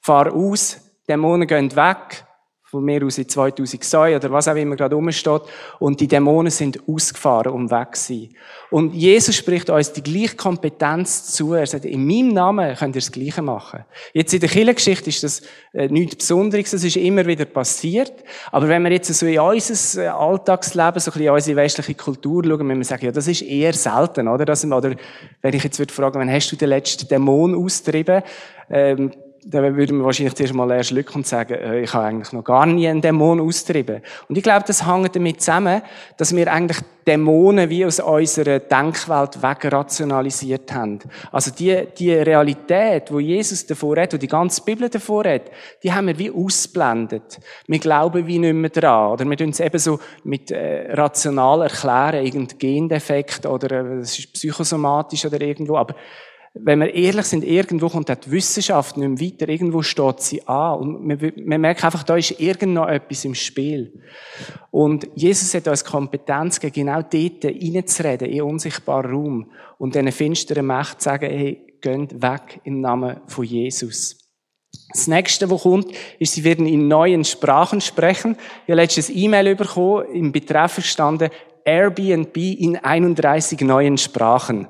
fahr 0.00 0.32
aus, 0.32 0.80
Dämonen 1.08 1.46
gehen 1.46 1.74
weg, 1.74 2.24
von 2.74 2.84
mir 2.84 3.04
aus 3.04 3.18
in 3.18 3.28
2000 3.28 3.84
Säue 3.84 4.16
oder 4.16 4.32
was 4.32 4.48
auch 4.48 4.56
immer 4.56 4.74
gerade 4.74 4.96
rumsteht. 4.96 5.42
Und 5.78 6.00
die 6.00 6.08
Dämonen 6.08 6.50
sind 6.50 6.80
ausgefahren 6.88 7.52
und 7.52 7.70
weg 7.70 7.94
sein. 7.96 8.30
Und 8.70 8.92
Jesus 8.94 9.36
spricht 9.36 9.70
uns 9.70 9.92
die 9.92 10.02
gleiche 10.02 10.34
Kompetenz 10.34 11.32
zu. 11.32 11.54
Er 11.54 11.66
sagt, 11.66 11.84
in 11.84 12.04
meinem 12.04 12.34
Namen 12.34 12.74
könnt 12.74 12.96
ihr 12.96 13.00
das 13.00 13.12
Gleiche 13.12 13.42
machen. 13.42 13.84
Jetzt 14.12 14.34
in 14.34 14.40
der 14.40 14.48
Kirchengeschichte 14.48 15.08
ist 15.08 15.22
das 15.22 15.42
äh, 15.72 15.86
nichts 15.86 16.16
Besonderes. 16.16 16.72
Das 16.72 16.82
ist 16.82 16.96
immer 16.96 17.24
wieder 17.26 17.44
passiert. 17.44 18.12
Aber 18.50 18.68
wenn 18.68 18.82
wir 18.82 18.90
jetzt 18.90 19.14
so 19.14 19.26
in 19.26 19.38
unser 19.38 20.02
äh, 20.02 20.08
Alltagsleben, 20.08 20.98
so 20.98 21.10
ein 21.10 21.14
bisschen 21.14 21.22
in 21.22 21.30
unsere 21.30 21.56
westliche 21.56 21.94
Kultur 21.94 22.42
schauen, 22.44 22.66
müssen 22.66 22.78
wir 22.78 22.84
sagen, 22.84 23.06
ja, 23.06 23.12
das 23.12 23.28
ist 23.28 23.42
eher 23.42 23.72
selten, 23.72 24.26
oder? 24.26 24.44
Das, 24.44 24.64
oder 24.64 24.96
wenn 25.42 25.54
ich 25.54 25.62
jetzt 25.62 25.78
würde 25.78 25.94
fragen, 25.94 26.18
wann 26.18 26.30
hast 26.32 26.50
du 26.50 26.56
den 26.56 26.70
letzten 26.70 27.06
Dämon 27.06 27.54
austrieben? 27.54 28.22
Ähm, 28.68 29.12
dann 29.46 29.76
würden 29.76 29.98
wir 29.98 30.04
wahrscheinlich 30.04 30.34
zuerst 30.34 30.54
mal 30.54 30.70
erst 30.70 30.90
schlucken 30.90 31.16
und 31.16 31.26
sagen, 31.26 31.54
äh, 31.54 31.82
ich 31.82 31.92
habe 31.92 32.06
eigentlich 32.06 32.32
noch 32.32 32.44
gar 32.44 32.66
nie 32.66 32.88
einen 32.88 33.00
Dämon 33.00 33.40
austrieben. 33.40 34.00
Und 34.28 34.36
ich 34.36 34.42
glaube, 34.42 34.64
das 34.66 34.86
hängt 34.86 35.14
damit 35.14 35.40
zusammen, 35.40 35.82
dass 36.16 36.34
wir 36.34 36.50
eigentlich 36.52 36.78
Dämonen 37.06 37.68
wie 37.68 37.84
aus 37.84 38.00
unserer 38.00 38.60
Denkwelt 38.60 39.42
wegrationalisiert 39.42 40.72
haben. 40.72 41.00
Also 41.30 41.50
die, 41.50 41.86
die 41.98 42.14
Realität, 42.14 43.12
wo 43.12 43.20
Jesus 43.20 43.66
davor 43.66 43.98
hat, 43.98 44.14
wo 44.14 44.16
die 44.16 44.26
ganze 44.26 44.62
Bibel 44.62 44.88
davor 44.88 45.24
hat, 45.24 45.50
die 45.82 45.92
haben 45.92 46.06
wir 46.06 46.18
wie 46.18 46.30
ausblendet. 46.30 47.38
Wir 47.66 47.78
glauben 47.78 48.26
wie 48.26 48.38
nicht 48.38 48.54
mehr 48.54 48.70
dran. 48.70 49.12
Oder 49.12 49.24
wir 49.26 49.36
tun 49.36 49.50
es 49.50 49.60
eben 49.60 49.78
so 49.78 49.98
mit 50.22 50.50
äh, 50.50 50.92
rational 50.92 51.62
erklären, 51.62 52.24
irgendein 52.24 52.58
Gendefekt 52.58 53.44
oder 53.44 53.70
äh, 53.70 53.98
es 53.98 54.18
ist 54.18 54.32
psychosomatisch 54.32 55.26
oder 55.26 55.40
irgendwo. 55.40 55.76
Aber 55.76 55.94
wenn 56.56 56.78
wir 56.78 56.94
ehrlich 56.94 57.26
sind, 57.26 57.42
irgendwo 57.42 57.88
kommt 57.88 58.08
die 58.08 58.30
Wissenschaft 58.30 58.96
nicht 58.96 59.08
mehr 59.08 59.28
weiter, 59.28 59.48
irgendwo 59.48 59.82
steht 59.82 60.20
sie 60.20 60.46
an. 60.46 60.78
Und 60.78 61.20
wir 61.20 61.58
merken 61.58 61.84
einfach, 61.84 62.04
da 62.04 62.16
ist 62.16 62.38
irgend 62.40 62.74
noch 62.74 62.86
etwas 62.86 63.24
im 63.24 63.34
Spiel. 63.34 64.00
Und 64.70 65.08
Jesus 65.16 65.52
hat 65.54 65.66
uns 65.66 65.84
Kompetenz 65.84 66.60
gegeben, 66.60 66.86
genau 66.86 67.02
dort 67.02 67.44
reinzureden, 67.44 68.28
in 68.28 68.42
unsichtbaren 68.42 69.10
Raum. 69.10 69.50
Und 69.78 69.96
diesen 69.96 70.12
finsteren 70.12 70.66
Mächten 70.66 71.00
zu 71.00 71.04
sagen, 71.04 71.28
hey, 71.28 71.78
geht 71.80 72.22
weg 72.22 72.60
im 72.62 72.80
Namen 72.80 73.20
von 73.26 73.44
Jesus. 73.44 74.16
Das 74.92 75.08
nächste, 75.08 75.50
was 75.50 75.62
kommt, 75.62 75.88
ist, 76.20 76.34
sie 76.34 76.44
werden 76.44 76.66
in 76.66 76.86
neuen 76.86 77.24
Sprachen 77.24 77.80
sprechen. 77.80 78.36
Ich 78.64 78.70
habe 78.70 78.80
letztes 78.80 79.10
E-Mail 79.10 79.56
bekommen, 79.56 80.06
im 80.12 80.30
Betreff 80.30 80.84
standen 80.84 81.30
Airbnb 81.64 82.36
in 82.36 82.76
31 82.76 83.60
neuen 83.62 83.96
Sprachen. 83.96 84.68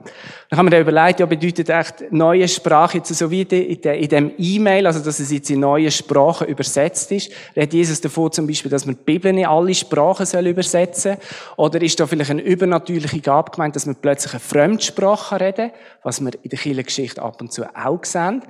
Dann 0.49 0.59
haben 0.59 0.67
wir 0.67 0.71
da 0.71 0.81
überlegt, 0.81 1.19
ja, 1.19 1.27
bedeutet 1.27 1.69
echt 1.69 2.13
neue 2.13 2.47
Sprache 2.47 2.99
jetzt 2.99 3.13
so 3.13 3.31
wie 3.31 3.43
in 3.43 4.09
dem 4.09 4.33
E-Mail, 4.39 4.87
also 4.87 5.01
dass 5.01 5.19
es 5.19 5.33
jetzt 5.33 5.51
in 5.51 5.61
neue 5.61 5.91
Sprachen 5.91 6.47
übersetzt 6.47 7.11
ist. 7.11 7.33
Redet 7.57 7.75
Jesus 7.75 8.01
davon 8.01 8.31
zum 8.31 8.47
Beispiel, 8.47 8.71
dass 8.71 8.87
man 8.87 8.95
die 8.95 9.03
Bibel 9.03 9.37
in 9.37 9.45
alle 9.45 9.75
Sprachen 9.75 10.27
soll 10.27 10.47
übersetzen 10.47 11.17
Oder 11.57 11.83
ist 11.83 11.99
da 11.99 12.07
vielleicht 12.07 12.31
eine 12.31 12.43
übernatürliche 12.43 13.21
Gabe 13.21 13.51
gemeint, 13.51 13.75
dass 13.75 13.87
man 13.87 13.97
plötzlich 13.97 14.35
eine 14.35 14.41
Fremdsprache 14.41 15.41
reden 15.41 15.71
was 16.05 16.21
wir 16.21 16.33
in 16.43 16.51
der 16.51 16.59
Kirchengeschichte 16.59 17.21
ab 17.21 17.41
und 17.41 17.53
zu 17.53 17.65
auch 17.75 18.05
sehen. 18.05 18.43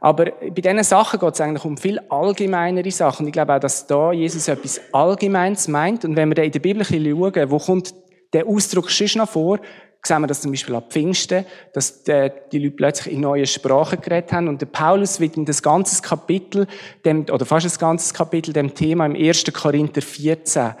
Aber 0.00 0.26
bei 0.26 0.50
diesen 0.50 0.82
Sachen 0.82 1.20
geht 1.20 1.34
es 1.34 1.40
eigentlich 1.40 1.64
um 1.64 1.76
viel 1.76 1.98
allgemeinere 2.08 2.90
Sachen. 2.90 3.26
Ich 3.26 3.32
glaube 3.32 3.54
auch, 3.54 3.60
dass 3.60 3.86
da 3.86 4.12
Jesus 4.12 4.48
etwas 4.48 4.80
Allgemeines 4.92 5.68
meint. 5.68 6.04
Und 6.04 6.16
wenn 6.16 6.28
wir 6.28 6.34
da 6.34 6.42
in 6.42 6.52
der 6.52 6.60
Bibel 6.60 6.84
schauen, 6.84 7.50
wo 7.50 7.58
kommt 7.58 7.94
der 8.32 8.46
Ausdruck 8.46 8.90
schon 8.90 9.08
noch 9.16 9.28
vor, 9.28 9.58
sehen 10.06 10.20
wir 10.20 10.26
das 10.26 10.40
zum 10.40 10.52
Beispiel 10.52 10.74
ab 10.74 10.92
Pfingsten, 10.92 11.44
dass 11.72 12.04
die, 12.04 12.30
die 12.52 12.58
Leute 12.58 12.76
plötzlich 12.76 13.14
in 13.14 13.20
neue 13.20 13.46
Sprachen 13.46 14.00
geredet 14.00 14.32
haben. 14.32 14.48
Und 14.48 14.60
der 14.60 14.66
Paulus 14.66 15.20
widmet 15.20 15.48
das 15.48 15.62
ganze 15.62 16.00
Kapitel, 16.02 16.66
dem, 17.04 17.26
oder 17.30 17.44
fast 17.44 17.66
das 17.66 17.78
ganze 17.78 18.14
Kapitel 18.14 18.52
dem 18.52 18.74
Thema 18.74 19.06
im 19.06 19.16
1. 19.16 19.44
Korinther 19.52 20.02
14. 20.02 20.74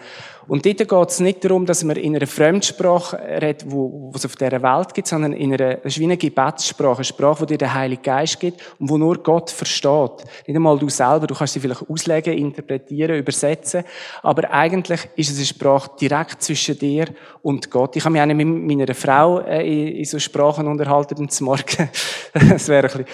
Und 0.48 0.64
dort 0.64 0.78
geht 0.78 1.08
es 1.08 1.20
nicht 1.20 1.44
darum, 1.44 1.66
dass 1.66 1.82
man 1.82 1.96
in 1.96 2.14
einer 2.14 2.26
Fremdsprache 2.26 3.18
redet, 3.18 3.64
wo, 3.70 4.12
es 4.14 4.24
auf 4.24 4.36
dieser 4.36 4.62
Welt 4.62 4.94
gibt, 4.94 5.08
sondern 5.08 5.32
in 5.32 5.52
einer, 5.52 5.74
das 5.74 5.92
ist 5.92 5.98
wie 5.98 6.04
eine 6.04 6.16
Gebetssprache, 6.16 6.98
eine 6.98 7.04
Sprache, 7.04 7.46
die 7.46 7.54
dir 7.54 7.58
der 7.58 7.74
Heilige 7.74 8.02
Geist 8.02 8.38
gibt 8.38 8.60
und 8.78 8.88
wo 8.88 8.96
nur 8.96 9.22
Gott 9.22 9.50
versteht. 9.50 10.24
Nicht 10.46 10.56
einmal 10.56 10.78
du 10.78 10.88
selber, 10.88 11.26
du 11.26 11.34
kannst 11.34 11.54
sie 11.54 11.60
vielleicht 11.60 11.88
auslegen, 11.88 12.38
interpretieren, 12.38 13.16
übersetzen, 13.16 13.84
aber 14.22 14.50
eigentlich 14.52 15.08
ist 15.16 15.30
es 15.30 15.36
eine 15.36 15.46
Sprache 15.46 15.90
direkt 16.00 16.42
zwischen 16.42 16.78
dir 16.78 17.06
und 17.42 17.70
Gott. 17.70 17.96
Ich 17.96 18.04
habe 18.04 18.12
mich 18.12 18.22
auch 18.22 18.26
mit 18.26 18.46
meiner 18.46 18.94
Frau 18.94 19.40
äh, 19.40 19.98
in 19.98 20.04
so 20.04 20.18
Sprachen 20.18 20.66
unterhalten 20.66 21.28
zum 21.28 21.46
Morgen. 21.46 21.90
das 22.32 22.68
wäre 22.68 22.86
ein 22.88 23.04
bisschen 23.04 23.06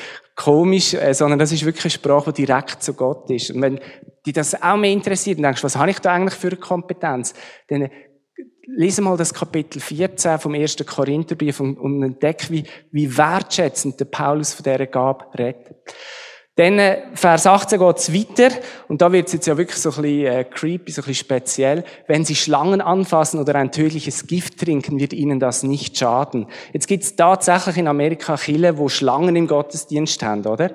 komisch, 0.42 0.94
äh, 0.94 1.14
sondern 1.14 1.38
das 1.38 1.52
ist 1.52 1.64
wirklich 1.64 1.84
eine 1.84 1.90
Sprache, 1.90 2.32
die 2.32 2.46
direkt 2.46 2.82
zu 2.82 2.94
Gott 2.94 3.30
ist. 3.30 3.50
Und 3.50 3.62
wenn 3.62 3.80
dich 4.26 4.34
das 4.34 4.60
auch 4.60 4.76
mehr 4.76 4.90
interessiert 4.90 5.38
und 5.38 5.44
denkst, 5.44 5.62
was 5.62 5.76
habe 5.76 5.90
ich 5.90 5.98
da 5.98 6.12
eigentlich 6.12 6.38
für 6.38 6.48
eine 6.48 6.56
Kompetenz, 6.56 7.34
dann 7.68 7.88
lese 8.66 9.02
mal 9.02 9.16
das 9.16 9.34
Kapitel 9.34 9.80
14 9.80 10.38
vom 10.38 10.54
1. 10.54 10.76
Korintherbrief 10.86 11.60
und 11.60 12.02
entdecke, 12.02 12.50
wie, 12.50 12.64
wie 12.90 13.16
wertschätzend 13.16 14.00
der 14.00 14.06
Paulus 14.06 14.54
von 14.54 14.64
dieser 14.64 14.86
Gabe 14.86 15.26
redet. 15.38 15.76
Dann, 16.56 16.78
äh, 16.78 16.98
Vers 17.14 17.46
18 17.46 17.78
geht's 17.78 18.12
weiter, 18.12 18.54
und 18.88 19.00
da 19.00 19.10
wird's 19.10 19.32
jetzt 19.32 19.46
ja 19.46 19.56
wirklich 19.56 19.78
so 19.78 19.88
ein 19.88 20.02
bisschen 20.02 20.26
äh, 20.26 20.44
creepy, 20.44 20.92
so 20.92 21.00
ein 21.00 21.06
bisschen 21.06 21.24
speziell. 21.24 21.84
Wenn 22.06 22.26
sie 22.26 22.34
Schlangen 22.34 22.82
anfassen 22.82 23.40
oder 23.40 23.54
ein 23.54 23.72
tödliches 23.72 24.26
Gift 24.26 24.60
trinken, 24.60 25.00
wird 25.00 25.14
ihnen 25.14 25.40
das 25.40 25.62
nicht 25.62 25.96
schaden. 25.96 26.46
Jetzt 26.74 26.88
gibt's 26.88 27.16
tatsächlich 27.16 27.78
in 27.78 27.88
Amerika 27.88 28.36
Chile, 28.36 28.76
wo 28.76 28.90
Schlangen 28.90 29.34
im 29.34 29.46
Gottesdienst 29.46 30.22
haben, 30.22 30.44
oder? 30.44 30.70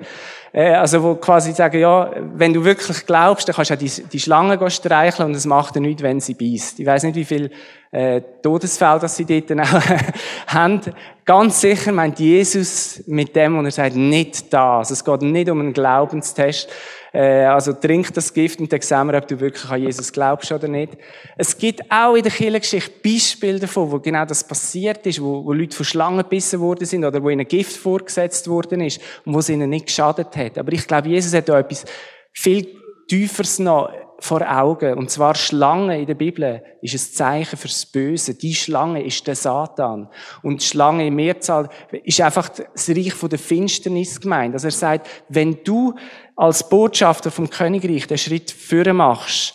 Äh, 0.52 0.72
also 0.72 1.00
wo 1.04 1.14
quasi 1.14 1.52
sagen, 1.52 1.78
ja, 1.78 2.10
wenn 2.34 2.52
du 2.52 2.64
wirklich 2.64 3.06
glaubst, 3.06 3.46
dann 3.46 3.54
kannst 3.54 3.70
du 3.70 3.74
auch 3.74 3.78
die, 3.78 4.02
die 4.12 4.20
Schlange 4.20 4.70
streicheln 4.70 5.28
und 5.28 5.36
es 5.36 5.46
macht 5.46 5.76
dir 5.76 5.80
nichts, 5.80 6.02
wenn 6.02 6.18
sie 6.18 6.34
beißt. 6.34 6.80
Ich 6.80 6.86
weiß 6.86 7.04
nicht, 7.04 7.14
wie 7.14 7.24
viel 7.24 7.50
äh, 7.90 8.20
Todesfälle, 8.42 9.00
dass 9.00 9.16
sie 9.16 9.24
dort 9.24 9.50
auch 9.60 9.82
haben. 10.46 10.80
Ganz 11.24 11.60
sicher 11.60 11.92
meint 11.92 12.18
Jesus 12.18 13.02
mit 13.06 13.34
dem, 13.36 13.58
und 13.58 13.64
er 13.66 13.70
sagt, 13.70 13.96
nicht 13.96 14.52
das. 14.52 14.90
Es 14.90 15.04
geht 15.04 15.22
nicht 15.22 15.50
um 15.50 15.60
einen 15.60 15.72
Glaubenstest. 15.72 16.68
Äh, 17.12 17.44
also 17.44 17.72
trink 17.72 18.12
das 18.12 18.32
Gift 18.32 18.60
und 18.60 18.72
dann 18.72 18.80
sehen 18.80 19.06
wir, 19.06 19.18
ob 19.18 19.26
du 19.26 19.40
wirklich 19.40 19.70
an 19.70 19.80
Jesus 19.80 20.12
glaubst 20.12 20.52
oder 20.52 20.68
nicht. 20.68 20.92
Es 21.36 21.56
gibt 21.56 21.80
auch 21.90 22.14
in 22.14 22.22
der 22.22 22.32
Kirchengeschichte 22.32 22.92
Beispiele 23.02 23.58
davon, 23.58 23.90
wo 23.90 23.98
genau 23.98 24.24
das 24.24 24.44
passiert 24.44 25.06
ist, 25.06 25.22
wo, 25.22 25.44
wo 25.44 25.52
Leute 25.52 25.74
von 25.74 25.86
Schlangen 25.86 26.18
gebissen 26.18 26.60
worden 26.60 26.84
sind 26.84 27.04
oder 27.04 27.22
wo 27.22 27.30
ihnen 27.30 27.48
Gift 27.48 27.76
vorgesetzt 27.76 28.48
worden 28.48 28.82
ist 28.82 29.00
und 29.24 29.34
wo 29.34 29.38
es 29.38 29.48
ihnen 29.48 29.70
nicht 29.70 29.86
geschadet 29.86 30.36
hat. 30.36 30.58
Aber 30.58 30.72
ich 30.72 30.86
glaube, 30.86 31.08
Jesus 31.08 31.32
hat 31.32 31.48
da 31.48 31.58
etwas 31.58 31.84
viel 32.32 32.68
Tieferes 33.08 33.58
noch 33.58 33.90
vor 34.20 34.42
Augen. 34.50 34.94
Und 34.94 35.10
zwar 35.10 35.34
Schlange 35.34 36.00
in 36.00 36.06
der 36.06 36.14
Bibel 36.14 36.62
ist 36.82 36.94
ein 36.94 37.14
Zeichen 37.14 37.56
fürs 37.56 37.86
Böse. 37.86 38.34
Die 38.34 38.54
Schlange 38.54 39.04
ist 39.04 39.26
der 39.26 39.36
Satan. 39.36 40.08
Und 40.42 40.62
Schlange 40.62 41.06
in 41.06 41.14
Mehrzahl 41.14 41.68
ist 42.04 42.20
einfach 42.20 42.48
das 42.48 42.88
Reich 42.88 43.14
der 43.14 43.38
Finsternis 43.38 44.20
gemeint. 44.20 44.54
Also 44.54 44.68
er 44.68 44.72
sagt, 44.72 45.08
wenn 45.28 45.62
du 45.62 45.94
als 46.34 46.68
Botschafter 46.68 47.30
vom 47.30 47.48
Königreich 47.48 48.06
den 48.06 48.18
Schritt 48.18 48.50
führen 48.50 48.96
machst, 48.96 49.54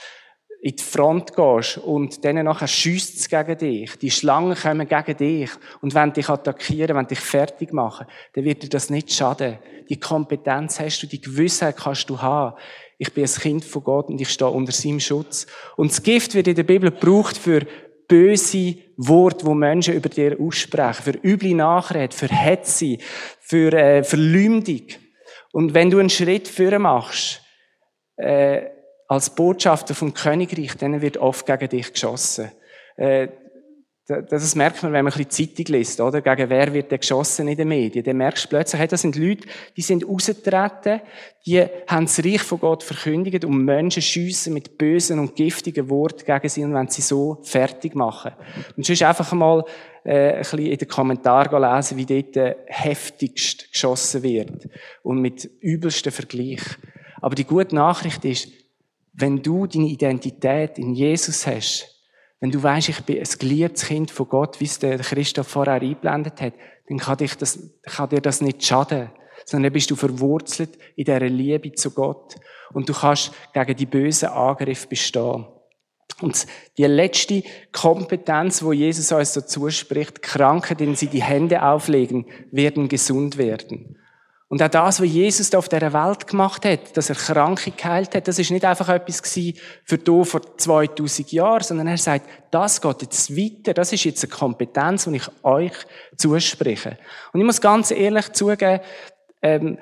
in 0.64 0.78
die 0.78 0.84
Front 0.84 1.36
gehst 1.36 1.78
und 1.78 2.24
denen 2.24 2.46
nachher 2.46 2.70
schießt 2.70 3.30
gegen 3.30 3.58
dich. 3.58 3.98
Die 3.98 4.10
Schlangen 4.10 4.56
kommen 4.56 4.88
gegen 4.88 5.18
dich 5.18 5.50
und 5.82 5.94
wenn 5.94 6.14
dich 6.14 6.30
attackieren, 6.30 6.96
wenn 6.96 7.06
dich 7.06 7.20
fertig 7.20 7.74
machen, 7.74 8.08
dann 8.32 8.46
wird 8.46 8.64
dir 8.64 8.70
das 8.70 8.90
nicht 8.90 9.12
schaden. 9.12 9.60
Die 9.90 10.00
Kompetenz 10.00 10.80
hast 10.80 11.04
du, 11.04 11.08
die 11.08 11.20
Gewissheit 11.20 11.76
kannst 11.76 12.10
du 12.10 12.22
haben 12.22 12.56
ich 12.98 13.14
bin 13.14 13.24
ein 13.24 13.30
Kind 13.30 13.66
von 13.66 13.84
Gott 13.84 14.08
und 14.10 14.20
ich 14.22 14.30
stehe 14.30 14.50
unter 14.50 14.72
seinem 14.72 15.00
Schutz. 15.00 15.48
Und 15.76 15.92
das 15.92 16.04
Gift 16.04 16.36
wird 16.36 16.48
in 16.48 16.56
der 16.56 16.64
Bibel 16.64 16.92
gebraucht 16.92 17.38
für 17.38 17.62
böse 18.08 18.76
Worte, 18.98 19.46
wo 19.46 19.54
Menschen 19.54 19.96
über 19.96 20.10
dir 20.10 20.38
aussprechen, 20.40 21.04
für 21.04 21.20
üble 21.24 21.56
Nachrede, 21.56 22.16
für 22.16 22.28
Hetze, 22.28 22.98
für 23.40 23.74
äh, 23.74 24.04
Verleumdung. 24.04 24.84
Und 25.52 25.74
wenn 25.74 25.90
du 25.90 26.00
einen 26.00 26.10
Schritt 26.10 26.48
führen 26.48 26.84
machst, 26.84 27.42
äh, 28.18 28.68
als 29.08 29.34
Botschafter 29.34 29.96
vom 29.96 30.14
Königreich, 30.14 30.76
dann 30.78 31.02
wird 31.02 31.18
oft 31.18 31.46
gegen 31.46 31.70
dich 31.70 31.94
geschossen. 31.94 32.52
Äh, 32.96 33.28
das 34.06 34.56
merkt 34.56 34.84
man, 34.84 34.92
wenn 34.92 35.06
man 35.06 35.14
ein 35.14 35.18
bisschen 35.18 35.56
Zeitung 35.56 35.76
liest, 35.76 36.02
oder? 36.02 36.22
Gegen 36.22 36.50
wer 36.50 36.74
wird 36.74 36.92
der 36.92 36.98
geschossen 36.98 37.48
in 37.48 37.56
den 37.56 37.70
Medien? 37.70 38.04
Dann 38.04 38.18
merkst 38.18 38.44
du 38.44 38.50
plötzlich, 38.50 38.82
hey, 38.82 38.88
das 38.88 39.02
sind 39.02 39.16
Leute, 39.16 39.48
die 39.78 39.82
sind 39.82 40.06
rausgetreten, 40.06 41.00
die 41.46 41.62
haben 41.88 42.06
das 42.06 42.20
Reich 42.20 42.42
von 42.42 42.60
Gott 42.60 42.84
verkündigt 42.84 43.46
und 43.46 43.64
Menschen 43.64 44.02
schiessen 44.02 44.54
mit 44.54 44.78
bösen 44.78 45.20
und 45.20 45.38
giftigen 45.38 45.90
Worten 45.90 46.26
gegen 46.26 46.50
sie 46.50 46.66
und 46.66 46.74
wenn 46.74 46.90
sie 46.90 47.02
so 47.02 47.40
fertig 47.44 47.96
machen. 47.96 48.34
Und 48.76 48.86
sonst 48.86 49.04
einfach 49.04 49.32
mal 49.32 49.64
äh, 50.04 50.34
ein 50.34 50.40
bisschen 50.40 50.60
in 50.60 50.78
den 50.78 50.88
Kommentaren 50.90 51.62
lesen, 51.62 51.98
wie 51.98 52.06
dort 52.06 52.36
äh, 52.36 52.56
heftigst 52.66 53.72
geschossen 53.72 54.22
wird 54.22 54.68
und 55.04 55.22
mit 55.22 55.50
übelsten 55.62 56.12
Vergleich. 56.12 56.62
Aber 57.22 57.36
die 57.36 57.46
gute 57.46 57.74
Nachricht 57.74 58.26
ist, 58.26 58.50
wenn 59.14 59.42
du 59.42 59.66
deine 59.66 59.88
Identität 59.88 60.78
in 60.78 60.94
Jesus 60.94 61.48
hast, 61.48 61.93
wenn 62.44 62.52
du 62.52 62.62
weißt, 62.62 62.90
ich 62.90 63.00
bin 63.06 63.20
ein 63.20 63.40
geliebtes 63.40 63.86
Kind 63.86 64.12
von 64.12 64.28
Gott, 64.28 64.60
wie 64.60 64.66
es 64.66 64.78
der 64.78 64.98
Christoph 64.98 65.48
vorher 65.48 65.76
eingeblendet 65.76 66.42
hat, 66.42 66.54
dann 66.90 66.98
kann, 66.98 67.16
dich 67.16 67.38
das, 67.38 67.58
kann 67.84 68.10
dir 68.10 68.20
das 68.20 68.42
nicht 68.42 68.66
schaden. 68.66 69.12
Sondern 69.46 69.64
dann 69.64 69.72
bist 69.72 69.90
du 69.90 69.96
verwurzelt 69.96 70.78
in 70.98 71.06
dieser 71.06 71.22
Liebe 71.22 71.72
zu 71.72 71.92
Gott. 71.92 72.36
Und 72.74 72.90
du 72.90 72.94
kannst 72.94 73.32
gegen 73.54 73.78
die 73.78 73.86
bösen 73.86 74.28
Angriffe 74.28 74.88
bestehen. 74.88 75.46
Und 76.20 76.46
die 76.78 76.84
letzte 76.84 77.44
Kompetenz, 77.72 78.62
wo 78.62 78.74
Jesus 78.74 79.14
uns 79.14 79.34
so 79.34 79.40
zuspricht, 79.40 80.22
Kranke, 80.22 80.76
denen 80.76 80.98
sie 80.98 81.08
die 81.08 81.24
Hände 81.24 81.64
auflegen, 81.64 82.26
werden 82.52 82.90
gesund 82.90 83.38
werden. 83.38 83.98
Und 84.54 84.62
auch 84.62 84.68
das, 84.68 85.02
was 85.02 85.08
Jesus 85.08 85.50
da 85.50 85.58
auf 85.58 85.68
dieser 85.68 85.94
Welt 85.94 86.28
gemacht 86.28 86.64
hat, 86.64 86.96
dass 86.96 87.10
er 87.10 87.16
Kranke 87.16 87.72
geheilt 87.72 88.14
hat, 88.14 88.28
das 88.28 88.38
ist 88.38 88.52
nicht 88.52 88.64
einfach 88.64 88.88
etwas 88.88 89.20
für 89.84 89.98
hier 89.98 90.26
vor 90.26 90.58
2000 90.58 91.32
Jahren, 91.32 91.64
sondern 91.64 91.88
er 91.88 91.98
sagt, 91.98 92.30
das 92.52 92.80
geht 92.80 93.02
jetzt 93.02 93.36
weiter, 93.36 93.74
das 93.74 93.92
ist 93.94 94.04
jetzt 94.04 94.24
eine 94.24 94.32
Kompetenz, 94.32 95.06
die 95.06 95.16
ich 95.16 95.28
euch 95.42 95.74
zuspreche. 96.18 97.00
Und 97.32 97.40
ich 97.40 97.46
muss 97.48 97.62
ganz 97.62 97.90
ehrlich 97.90 98.32
zugeben, 98.34 98.80
ähm, 99.42 99.80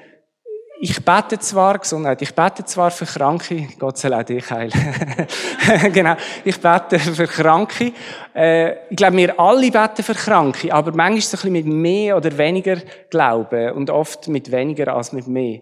ich 0.83 1.05
bete 1.05 1.37
zwar, 1.37 1.77
Gesundheit, 1.77 2.23
ich 2.23 2.33
bete 2.33 2.65
zwar 2.65 2.89
für 2.89 3.05
Kranke, 3.05 3.67
Gott 3.77 3.99
soll 3.99 4.15
auch 4.15 4.23
dich 4.23 4.49
heilen. 4.49 4.73
genau, 5.93 6.15
ich 6.43 6.59
bete 6.59 6.97
für 6.97 7.27
Kranke. 7.27 7.91
Äh, 8.33 8.89
ich 8.89 8.97
glaube, 8.97 9.17
wir 9.17 9.39
alle 9.39 9.69
beten 9.69 10.01
für 10.01 10.15
Kranke, 10.15 10.73
aber 10.73 10.89
manchmal 10.89 11.19
es 11.19 11.33
ein 11.35 11.37
bisschen 11.37 11.51
mit 11.51 11.67
mehr 11.67 12.17
oder 12.17 12.35
weniger 12.35 12.77
Glauben 13.11 13.73
und 13.73 13.91
oft 13.91 14.27
mit 14.27 14.51
weniger 14.51 14.95
als 14.95 15.13
mit 15.13 15.27
mehr. 15.27 15.59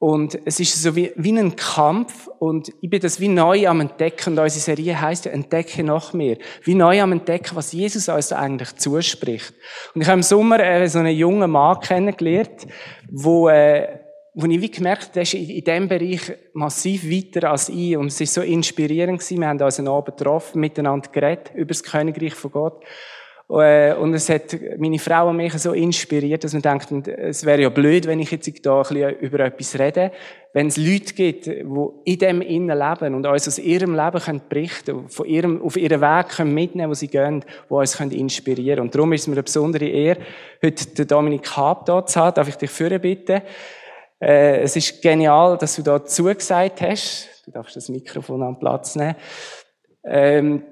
Und 0.00 0.36
es 0.44 0.58
ist 0.58 0.82
so 0.82 0.96
wie, 0.96 1.12
wie 1.14 1.38
ein 1.38 1.54
Kampf 1.54 2.26
und 2.40 2.70
ich 2.80 2.90
bin 2.90 3.00
das 3.00 3.20
wie 3.20 3.28
neu 3.28 3.68
am 3.68 3.80
Entdecken 3.80 4.32
und 4.32 4.40
unsere 4.40 4.60
Serie 4.60 5.00
heisst 5.00 5.26
ja 5.26 5.30
Entdecke 5.30 5.84
noch 5.84 6.12
mehr. 6.12 6.38
Wie 6.64 6.74
neu 6.74 7.00
am 7.00 7.12
Entdecken, 7.12 7.54
was 7.54 7.70
Jesus 7.70 8.08
uns 8.08 8.32
eigentlich 8.32 8.74
zuspricht. 8.74 9.54
Und 9.94 10.00
ich 10.00 10.08
habe 10.08 10.18
im 10.18 10.22
Sommer 10.24 10.58
äh, 10.58 10.88
so 10.88 10.98
einen 10.98 11.16
jungen 11.16 11.52
Mann 11.52 11.78
kennengelernt, 11.78 12.66
wo 13.08 13.48
äh, 13.48 14.05
wo 14.38 14.46
ich 14.46 14.60
wie 14.60 14.70
gemerkt 14.70 15.08
habe, 15.12 15.22
ist 15.22 15.32
in 15.32 15.64
diesem 15.64 15.88
Bereich 15.88 16.20
massiv 16.52 17.10
weiter 17.10 17.50
als 17.50 17.70
ich. 17.70 17.96
Und 17.96 18.08
es 18.08 18.20
war 18.20 18.26
so 18.26 18.42
inspirierend. 18.42 19.28
Wir 19.30 19.48
haben 19.48 19.60
uns 19.62 19.78
einen 19.78 19.88
Abend 19.88 20.18
getroffen, 20.18 20.60
miteinander 20.60 21.08
geredet 21.10 21.52
über 21.54 21.68
das 21.68 21.82
Königreich 21.82 22.34
von 22.34 22.50
Gott. 22.50 22.84
Äh, 23.48 23.94
und 23.94 24.12
es 24.12 24.28
hat 24.28 24.54
meine 24.76 24.98
Frau 24.98 25.30
und 25.30 25.36
mich 25.36 25.54
so 25.54 25.72
inspiriert, 25.72 26.44
dass 26.44 26.52
man 26.52 26.60
denkt, 26.60 27.08
es 27.08 27.46
wäre 27.46 27.62
ja 27.62 27.70
blöd, 27.70 28.06
wenn 28.06 28.20
ich 28.20 28.30
jetzt 28.30 28.66
da 28.66 28.76
ein 28.76 28.82
bisschen 28.82 29.18
über 29.20 29.40
etwas 29.40 29.78
rede. 29.78 30.12
Wenn 30.52 30.66
es 30.66 30.76
Leute 30.76 31.14
gibt, 31.14 31.46
die 31.46 31.88
in 32.04 32.18
dem 32.18 32.42
Innen 32.42 32.78
leben 32.78 33.14
und 33.14 33.24
uns 33.24 33.48
aus 33.48 33.58
ihrem 33.58 33.94
Leben 33.94 34.20
können 34.20 34.42
berichten 34.50 35.08
von 35.08 35.24
ihrem, 35.24 35.62
auf 35.62 35.78
ihren 35.78 36.02
Weg 36.02 36.28
können 36.28 36.52
mitnehmen, 36.52 36.90
wo 36.90 36.94
sie 36.94 37.08
gehen, 37.08 37.42
die 37.70 37.72
uns 37.72 37.96
können 37.96 38.10
inspirieren 38.10 38.80
Und 38.80 38.94
darum 38.94 39.14
ist 39.14 39.22
es 39.22 39.28
mir 39.28 39.34
eine 39.34 39.44
besondere 39.44 39.86
Ehre, 39.86 40.20
heute 40.62 41.06
Dominik 41.06 41.56
Hab 41.56 41.86
da 41.86 42.04
zu 42.04 42.20
haben. 42.20 42.34
Darf 42.34 42.48
ich 42.48 42.56
dich 42.56 42.70
führen 42.70 43.00
bitten? 43.00 43.40
Äh, 44.20 44.62
es 44.62 44.76
ist 44.76 45.02
genial, 45.02 45.58
dass 45.58 45.76
du 45.76 45.82
da 45.82 46.04
zugesagt 46.04 46.80
hast. 46.80 47.28
Du 47.44 47.50
darfst 47.50 47.76
das 47.76 47.88
Mikrofon 47.88 48.42
an 48.42 48.58
Platz 48.58 48.96
nehmen. 48.96 49.16
Ähm, 50.04 50.62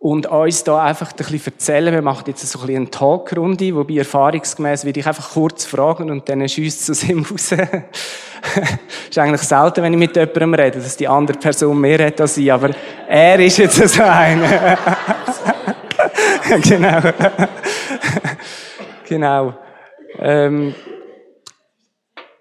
und 0.00 0.26
uns 0.26 0.62
da 0.62 0.84
einfach 0.84 1.10
ein 1.10 1.16
bisschen 1.16 1.52
erzählen. 1.52 1.92
Wir 1.92 2.02
machen 2.02 2.24
jetzt 2.28 2.46
so 2.46 2.60
ein 2.60 2.66
bisschen 2.66 2.82
eine 2.82 2.90
Talkrunde, 2.90 3.74
wobei 3.74 3.96
erfahrungsgemäß 3.96 4.84
würde 4.84 5.00
ich 5.00 5.06
einfach 5.06 5.32
kurz 5.32 5.64
fragen 5.64 6.10
und 6.10 6.28
dann 6.28 6.48
schießt 6.48 6.82
es 6.82 6.90
aus 6.90 7.08
ihm 7.08 7.26
raus. 7.28 7.52
ist 9.10 9.18
eigentlich 9.18 9.42
selten, 9.42 9.82
wenn 9.82 9.92
ich 9.92 9.98
mit 9.98 10.14
jemandem 10.14 10.54
rede, 10.54 10.78
dass 10.78 10.96
die 10.96 11.08
andere 11.08 11.36
Person 11.36 11.80
mehr 11.80 12.06
hat 12.06 12.20
als 12.20 12.36
ich, 12.36 12.52
aber 12.52 12.70
er 13.08 13.40
ist 13.40 13.58
jetzt 13.58 13.74
so 13.74 14.02
einer. 14.02 14.78
genau. 16.62 17.00
genau. 19.08 19.54
Ähm, 20.20 20.74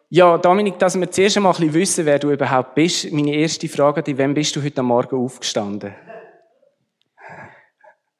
ja, 0.09 0.37
Dominik, 0.37 0.79
dass 0.79 0.97
wir 0.97 1.11
zuerst 1.11 1.37
einmal 1.37 1.53
ein 1.59 1.73
wissen, 1.73 2.05
wer 2.05 2.17
du 2.17 2.31
überhaupt 2.31 2.75
bist. 2.75 3.11
Meine 3.11 3.35
erste 3.35 3.67
Frage, 3.67 4.01
die, 4.01 4.17
wann 4.17 4.33
bist 4.33 4.55
du 4.55 4.63
heute 4.63 4.81
Morgen 4.81 5.17
aufgestanden? 5.17 5.93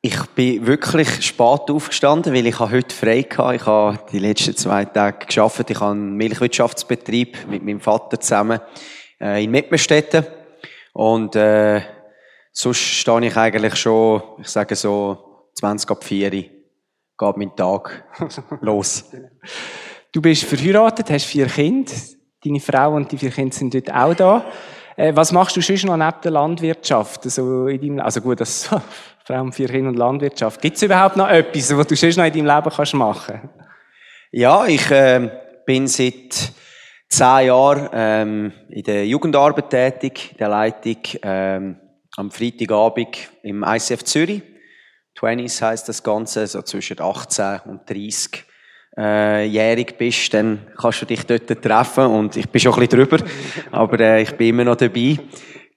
Ich 0.01 0.25
bin 0.35 0.67
wirklich 0.67 1.25
spät 1.25 1.69
aufgestanden, 1.69 2.33
weil 2.33 2.45
ich 2.45 2.59
heute 2.59 2.93
frei 2.95 3.23
hatte. 3.23 3.55
Ich 3.55 3.65
habe 3.65 3.99
die 4.11 4.19
letzten 4.19 4.55
zwei 4.55 4.85
Tage 4.85 5.25
geschafft. 5.25 5.69
Ich 5.69 5.79
habe 5.79 5.91
einen 5.91 6.15
Milchwirtschaftsbetrieb 6.15 7.47
mit 7.47 7.63
meinem 7.63 7.79
Vater 7.79 8.19
zusammen 8.19 8.59
äh, 9.19 9.43
in 9.43 9.51
Mittenstetten. 9.51 10.25
Und 10.93 11.35
äh, 11.35 11.81
sonst 12.51 12.79
stehe 12.79 13.25
ich 13.25 13.37
eigentlich 13.37 13.75
schon, 13.75 14.21
ich 14.39 14.49
sage 14.49 14.75
so, 14.75 15.49
20 15.55 15.89
ab 15.89 16.03
4 16.03 16.29
geht 16.31 17.37
mein 17.37 17.55
Tag 17.55 18.05
los. 18.61 19.09
Du 20.17 20.21
bist 20.23 20.45
verheiratet, 20.45 21.11
hast 21.11 21.25
vier 21.25 21.45
Kinder. 21.45 21.91
Deine 22.43 22.59
Frau 22.59 22.95
und 22.95 23.11
die 23.11 23.19
vier 23.19 23.29
Kinder 23.29 23.55
sind 23.55 23.71
dort 23.71 23.93
auch 23.93 24.15
da. 24.15 24.45
Äh, 24.95 25.15
was 25.15 25.31
machst 25.31 25.55
du 25.55 25.61
sonst 25.61 25.85
noch 25.85 25.95
neben 25.95 26.21
der 26.23 26.31
Landwirtschaft? 26.31 27.23
Also, 27.23 27.67
in 27.67 27.79
deinem, 27.79 27.99
also 27.99 28.19
gut, 28.21 28.41
das 28.41 28.67
Frau 29.23 29.41
und 29.41 29.53
vier 29.53 29.67
Kinder 29.67 29.89
und 29.89 29.95
Landwirtschaft. 29.95 30.59
Gibt 30.59 30.75
es 30.75 30.81
überhaupt 30.81 31.17
noch 31.17 31.29
etwas, 31.29 31.77
was 31.77 31.85
du 31.85 31.95
sonst 31.95 32.17
noch 32.17 32.25
in 32.25 32.33
deinem 32.33 32.47
Leben 32.47 32.75
kannst 32.75 32.95
machen 32.95 33.47
Ja, 34.31 34.65
ich 34.65 34.89
äh, 34.89 35.29
bin 35.67 35.85
seit 35.85 36.51
zehn 37.09 37.45
Jahren 37.45 37.87
ähm, 37.93 38.53
in 38.69 38.81
der 38.81 39.05
Jugendarbeit 39.05 39.69
tätig, 39.69 40.31
in 40.31 40.37
der 40.37 40.49
Leitung 40.49 40.97
ähm, 41.21 41.77
am 42.15 42.31
Freitagabend 42.31 43.29
im 43.43 43.63
ICF 43.63 44.03
Zürich. 44.03 44.41
20s 45.15 45.61
heisst 45.61 45.87
das 45.87 46.01
Ganze, 46.01 46.47
so 46.47 46.63
zwischen 46.63 46.99
18 46.99 47.59
und 47.65 47.87
30 47.87 48.46
äh, 48.97 49.45
jährig 49.45 49.97
bist, 49.97 50.33
dann 50.33 50.67
kannst 50.75 51.01
du 51.01 51.05
dich 51.05 51.25
dort 51.25 51.47
treffen 51.61 52.05
und 52.05 52.35
ich 52.35 52.49
bin 52.49 52.59
schon 52.59 52.73
ein 52.73 52.79
bisschen 52.79 52.99
drüber, 52.99 53.23
aber 53.71 53.99
äh, 53.99 54.21
ich 54.23 54.31
bin 54.35 54.49
immer 54.49 54.63
noch 54.63 54.75
dabei. 54.75 55.19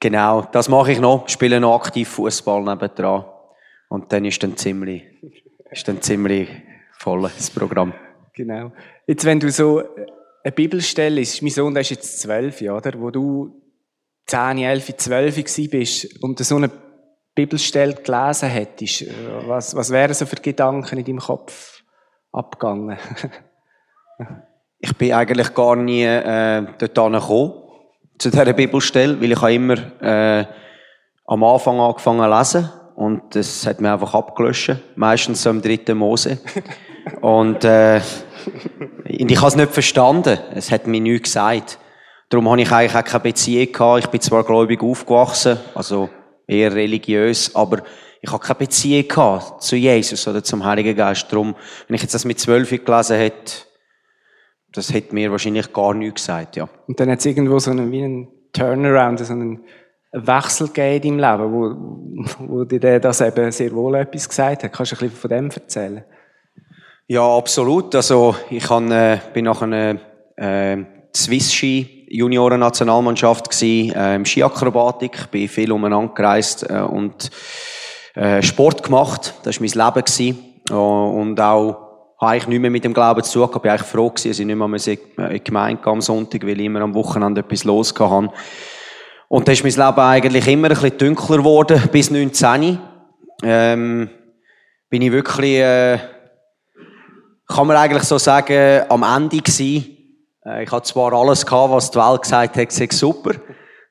Genau, 0.00 0.48
das 0.50 0.68
mache 0.70 0.92
ich 0.92 1.00
noch, 1.00 1.28
spiele 1.28 1.60
noch 1.60 1.76
aktiv 1.76 2.08
Fußball 2.08 2.62
nebendran. 2.62 3.24
Und 3.90 4.10
dann 4.12 4.24
ist 4.24 4.42
dann 4.42 4.56
ziemlich, 4.56 5.02
ist 5.70 5.86
dann 5.86 6.00
ziemlich 6.00 6.48
voll, 6.98 7.22
das 7.22 7.50
Programm. 7.50 7.92
Genau. 8.34 8.72
Jetzt, 9.06 9.26
wenn 9.26 9.40
du 9.40 9.50
so 9.50 9.82
eine 10.42 10.52
Bibelstelle 10.52 11.20
ist, 11.20 11.42
mein 11.42 11.50
Sohn, 11.50 11.74
der 11.74 11.82
ist 11.82 11.90
jetzt 11.90 12.20
zwölf, 12.20 12.62
oder? 12.62 12.98
Wo 12.98 13.10
du 13.10 13.60
10, 14.26 14.58
11, 14.58 14.96
12 14.96 15.70
bist 15.70 16.22
und 16.22 16.38
so 16.38 16.56
eine 16.56 16.70
Bibelstelle 17.34 17.94
gelesen 17.94 18.48
hättest, 18.48 19.04
was, 19.46 19.74
was 19.74 19.90
wären 19.90 20.14
so 20.14 20.24
für 20.24 20.36
Gedanken 20.36 20.98
in 20.98 21.04
deinem 21.04 21.18
Kopf 21.18 21.79
abgegangen? 22.32 22.98
ich 24.78 24.96
bin 24.96 25.12
eigentlich 25.12 25.54
gar 25.54 25.76
nie 25.76 26.04
äh, 26.04 26.66
dort 26.78 27.12
gekommen, 27.12 27.52
zu 28.18 28.30
dieser 28.30 28.52
Bibelstelle, 28.52 29.20
weil 29.20 29.32
ich 29.32 29.40
habe 29.40 29.54
immer 29.54 30.02
äh, 30.02 30.44
am 31.26 31.44
Anfang 31.44 31.80
angefangen 31.80 32.30
zu 32.30 32.38
lesen 32.38 32.70
und 32.96 33.34
das 33.34 33.66
hat 33.66 33.80
mir 33.80 33.92
einfach 33.92 34.14
abgelöscht. 34.14 34.76
Meistens 34.94 35.42
so 35.42 35.50
im 35.50 35.62
dritten 35.62 35.96
Mose. 35.96 36.38
Und, 37.22 37.64
äh, 37.64 38.00
und 39.06 39.30
ich 39.30 39.38
habe 39.38 39.48
es 39.48 39.56
nicht 39.56 39.72
verstanden. 39.72 40.38
Es 40.54 40.70
hat 40.70 40.86
mir 40.86 41.00
nichts 41.00 41.30
gesagt. 41.30 41.78
Darum 42.28 42.48
habe 42.48 42.60
ich 42.60 42.70
eigentlich 42.70 42.94
auch 42.94 43.04
keine 43.04 43.20
Beziehung 43.20 43.72
gehabt. 43.72 44.04
Ich 44.04 44.06
bin 44.08 44.20
zwar 44.20 44.44
gläubig 44.44 44.82
aufgewachsen, 44.82 45.58
also 45.74 46.10
eher 46.46 46.74
religiös, 46.74 47.54
aber 47.56 47.82
ich 48.22 48.30
habe 48.30 48.42
keine 48.42 48.58
Beziehung 48.58 49.08
gehabt 49.08 49.62
zu 49.62 49.76
Jesus 49.76 50.28
oder 50.28 50.44
zum 50.44 50.64
Heiligen 50.64 50.96
Geist. 50.96 51.26
Darum, 51.30 51.54
wenn 51.88 51.94
ich 51.94 52.02
jetzt 52.02 52.14
das 52.14 52.24
mit 52.24 52.38
zwölf 52.38 52.68
gelesen 52.70 53.16
hätte, 53.16 53.52
das 54.72 54.92
hätte 54.92 55.14
mir 55.14 55.30
wahrscheinlich 55.30 55.72
gar 55.72 55.94
nichts 55.94 56.22
gesagt, 56.22 56.56
ja. 56.56 56.68
Und 56.86 57.00
dann 57.00 57.10
hat 57.10 57.18
es 57.18 57.26
irgendwo 57.26 57.58
so 57.58 57.70
einen, 57.70 57.90
wie 57.90 58.04
einen 58.04 58.28
Turnaround, 58.52 59.18
so 59.20 59.32
einen 59.32 59.64
Wechsel 60.12 60.68
gegeben 60.68 61.18
deinem 61.18 61.38
Leben, 61.38 61.52
wo, 61.52 62.46
wo 62.46 62.64
dir 62.64 63.00
das 63.00 63.20
eben 63.20 63.50
sehr 63.52 63.72
wohl 63.72 63.94
etwas 63.96 64.28
gesagt 64.28 64.64
hat. 64.64 64.72
Kannst 64.72 64.92
du 64.92 64.96
ein 64.96 64.98
bisschen 65.00 65.16
von 65.16 65.30
dem 65.30 65.50
erzählen? 65.50 66.04
Ja, 67.06 67.36
absolut. 67.36 67.94
Also 67.94 68.36
ich 68.50 68.68
han, 68.70 68.90
äh, 68.92 69.18
bin 69.32 69.46
nach 69.46 69.62
einer 69.62 69.98
äh, 70.36 70.76
Swiss 71.14 71.52
Ski 71.52 72.06
Junioren 72.08 72.60
Nationalmannschaft 72.60 73.50
gsi 73.50 73.92
äh, 73.94 74.16
im 74.16 74.24
Skiakrobatik, 74.24 75.30
bin 75.30 75.48
viel 75.48 75.70
umeinander 75.70 76.12
gereist 76.12 76.68
äh, 76.68 76.80
und 76.80 77.30
äh, 78.20 78.42
Sport 78.42 78.82
gemacht. 78.82 79.32
Das 79.44 79.58
war 79.58 79.66
mein 79.66 79.94
Leben 79.94 80.36
äh, 80.68 80.74
und 80.74 81.40
auch 81.40 81.88
habe 82.20 82.36
ich 82.36 82.46
nicht 82.46 82.60
mehr 82.60 82.70
mit 82.70 82.84
dem 82.84 82.92
Glauben 82.92 83.22
zu 83.22 83.38
tun 83.38 83.48
gehabt. 83.48 83.62
Bin 83.62 83.70
eigentlich 83.70 83.88
froh 83.88 84.10
gewesen, 84.10 84.28
dass 84.28 84.38
ich 84.38 84.46
nicht 84.46 84.56
mehr 84.56 85.30
in 85.30 85.34
die 85.34 85.44
Gemeinde 85.44 85.86
am 85.86 86.02
Sonntag, 86.02 86.42
weil 86.42 86.60
ich 86.60 86.66
immer 86.66 86.82
am 86.82 86.94
Wochenende 86.94 87.40
etwas 87.40 87.64
los 87.64 87.94
hatte. 87.98 88.30
Und 89.28 89.48
da 89.48 89.52
ist 89.52 89.62
mein 89.64 89.72
Leben 89.72 90.00
eigentlich 90.00 90.46
immer 90.48 90.68
ein 90.68 90.74
bisschen 90.74 90.98
dunkler 90.98 91.38
geworden, 91.38 91.82
bis 91.90 92.10
19. 92.10 92.78
Ähm, 93.42 94.10
bin 94.90 95.00
ich 95.00 95.12
wirklich, 95.12 95.56
äh, 95.56 95.98
kann 97.48 97.66
man 97.66 97.78
eigentlich 97.78 98.02
so 98.02 98.18
sagen, 98.18 98.82
am 98.90 99.02
Ende 99.02 99.38
gewesen. 99.38 99.96
Äh, 100.44 100.64
ich 100.64 100.70
hatte 100.70 100.88
zwar 100.88 101.14
alles 101.14 101.46
gehabt, 101.46 101.72
was 101.72 101.90
die 101.90 101.98
Welt 101.98 102.20
gesagt 102.20 102.56
hat, 102.56 102.70
sei 102.70 102.88
super. 102.90 103.32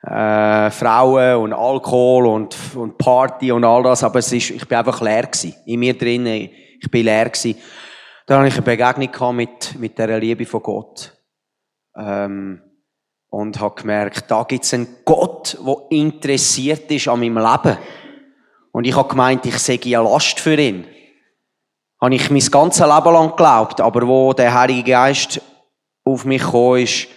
Äh, 0.01 0.71
Frauen 0.71 1.35
und 1.41 1.53
Alkohol 1.53 2.27
und, 2.27 2.55
und 2.75 2.97
Party 2.97 3.51
und 3.51 3.65
all 3.65 3.83
das, 3.83 4.03
aber 4.03 4.19
es 4.19 4.31
ist, 4.31 4.51
ich 4.51 4.67
bin 4.67 4.77
einfach 4.77 5.01
leer 5.01 5.23
gewesen. 5.23 5.55
In 5.65 5.79
mir 5.81 5.97
drinnen, 5.97 6.49
ich 6.79 6.89
bin 6.89 7.05
leer 7.05 7.29
gewesen. 7.29 7.59
Dann 8.25 8.39
hatte 8.39 8.47
ich 8.47 8.53
eine 8.53 8.63
Begegnung 8.63 9.35
mit, 9.35 9.77
mit 9.77 9.97
der 9.97 10.19
Liebe 10.19 10.45
von 10.45 10.63
Gott. 10.63 11.13
Ähm, 11.97 12.61
und 13.29 13.59
habe 13.59 13.75
gemerkt, 13.75 14.25
da 14.29 14.43
gibt 14.43 14.63
es 14.63 14.73
einen 14.73 14.87
Gott, 15.05 15.57
der 15.65 15.75
interessiert 15.89 16.89
ist 16.91 17.07
an 17.07 17.19
meinem 17.19 17.37
Leben. 17.37 17.77
Und 18.71 18.85
ich 18.85 18.95
habe 18.95 19.09
gemeint, 19.09 19.45
ich 19.45 19.57
sei 19.59 19.79
eine 19.83 20.03
Last 20.03 20.39
für 20.39 20.55
ihn. 20.55 20.85
Habe 22.01 22.15
ich 22.15 22.29
mein 22.29 22.39
ganzes 22.39 22.81
Leben 22.81 23.13
lang 23.13 23.31
geglaubt, 23.31 23.81
aber 23.81 24.07
wo 24.07 24.33
der 24.33 24.53
Heilige 24.53 24.91
Geist 24.91 25.41
auf 26.05 26.23
mich 26.25 26.41
gekommen 26.41 26.83
ist, 26.83 27.07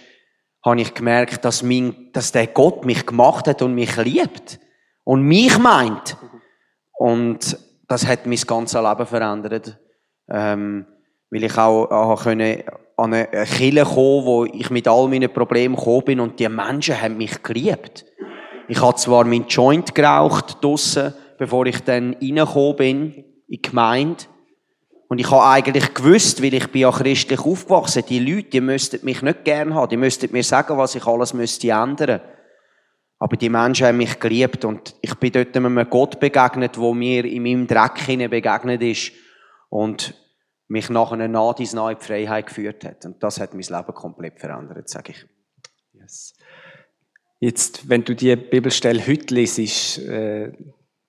habe 0.65 0.81
ich 0.81 0.93
gemerkt, 0.93 1.43
dass, 1.45 1.63
mein, 1.63 2.09
dass 2.13 2.31
der 2.31 2.47
Gott 2.47 2.85
mich 2.85 3.05
gemacht 3.05 3.47
hat 3.47 3.61
und 3.61 3.75
mich 3.75 3.95
liebt. 3.97 4.59
Und 5.03 5.23
mich 5.23 5.57
meint. 5.59 6.17
Und 6.97 7.57
das 7.87 8.07
hat 8.07 8.25
mein 8.25 8.37
ganzes 8.37 8.81
Leben 8.81 9.05
verändert. 9.05 9.77
Ähm, 10.29 10.85
weil 11.29 11.43
ich 11.43 11.57
auch, 11.57 11.89
auch 11.91 12.23
können 12.23 12.63
an 12.95 13.13
eine 13.13 13.27
Kille 13.45 13.83
gekommen, 13.83 14.25
wo 14.25 14.45
ich 14.45 14.69
mit 14.69 14.87
all 14.87 15.07
meinen 15.07 15.33
Problemen 15.33 15.75
gekommen 15.75 16.05
bin 16.05 16.19
und 16.19 16.39
die 16.39 16.47
Menschen 16.47 17.01
haben 17.01 17.17
mich 17.17 17.41
geliebt. 17.41 18.05
Ich 18.67 18.81
habe 18.81 18.95
zwar 18.95 19.25
meinen 19.25 19.47
Joint 19.47 19.93
geraucht 19.93 20.63
draussen, 20.63 21.13
bevor 21.37 21.65
ich 21.65 21.83
dann 21.83 22.15
reingekommen 22.21 22.75
bin 22.75 23.13
in 23.13 23.25
die 23.49 23.61
Gemeinde. 23.61 24.23
Und 25.13 25.19
ich 25.19 25.29
habe 25.29 25.45
eigentlich 25.45 25.93
gewusst, 25.93 26.41
weil 26.41 26.55
ich 26.55 26.71
bin 26.71 26.81
ja 26.81 26.91
christlich 26.91 27.39
aufgewachsen, 27.39 28.03
die 28.09 28.17
Leute, 28.17 28.49
die 28.49 28.61
müssten 28.61 29.05
mich 29.05 29.21
nicht 29.21 29.45
gern 29.45 29.75
haben, 29.75 29.87
die 29.87 29.95
müssten 29.95 30.31
mir 30.31 30.41
sagen, 30.41 30.75
was 30.75 30.95
ich 30.95 31.05
alles 31.05 31.35
müsste 31.35 31.69
ändern. 31.69 32.19
Aber 33.19 33.37
die 33.37 33.49
Menschen 33.49 33.85
haben 33.85 33.97
mich 33.97 34.19
geliebt 34.19 34.65
und 34.65 34.95
ich 35.01 35.13
bin 35.13 35.31
dort 35.31 35.55
einem 35.55 35.87
Gott 35.87 36.19
begegnet, 36.19 36.79
wo 36.79 36.95
mir 36.95 37.25
in 37.25 37.43
meinem 37.43 37.67
Dreck 37.67 38.07
begegnet 38.27 38.81
ist. 38.81 39.11
Und 39.69 40.15
mich 40.67 40.89
nachher 40.89 41.27
nach 41.27 41.53
dies 41.53 41.73
die 41.73 41.95
Freiheit 41.99 42.47
geführt 42.47 42.83
hat. 42.83 43.05
Und 43.05 43.21
das 43.21 43.39
hat 43.39 43.53
mein 43.53 43.61
Leben 43.61 43.93
komplett 43.93 44.39
verändert, 44.39 44.89
sage 44.89 45.11
ich. 45.11 45.27
Yes. 45.93 46.33
Jetzt, 47.39 47.87
wenn 47.87 48.03
du 48.03 48.15
die 48.15 48.35
Bibelstelle 48.35 49.05
heute 49.05 49.35
liest, 49.35 49.99
äh, 49.99 50.53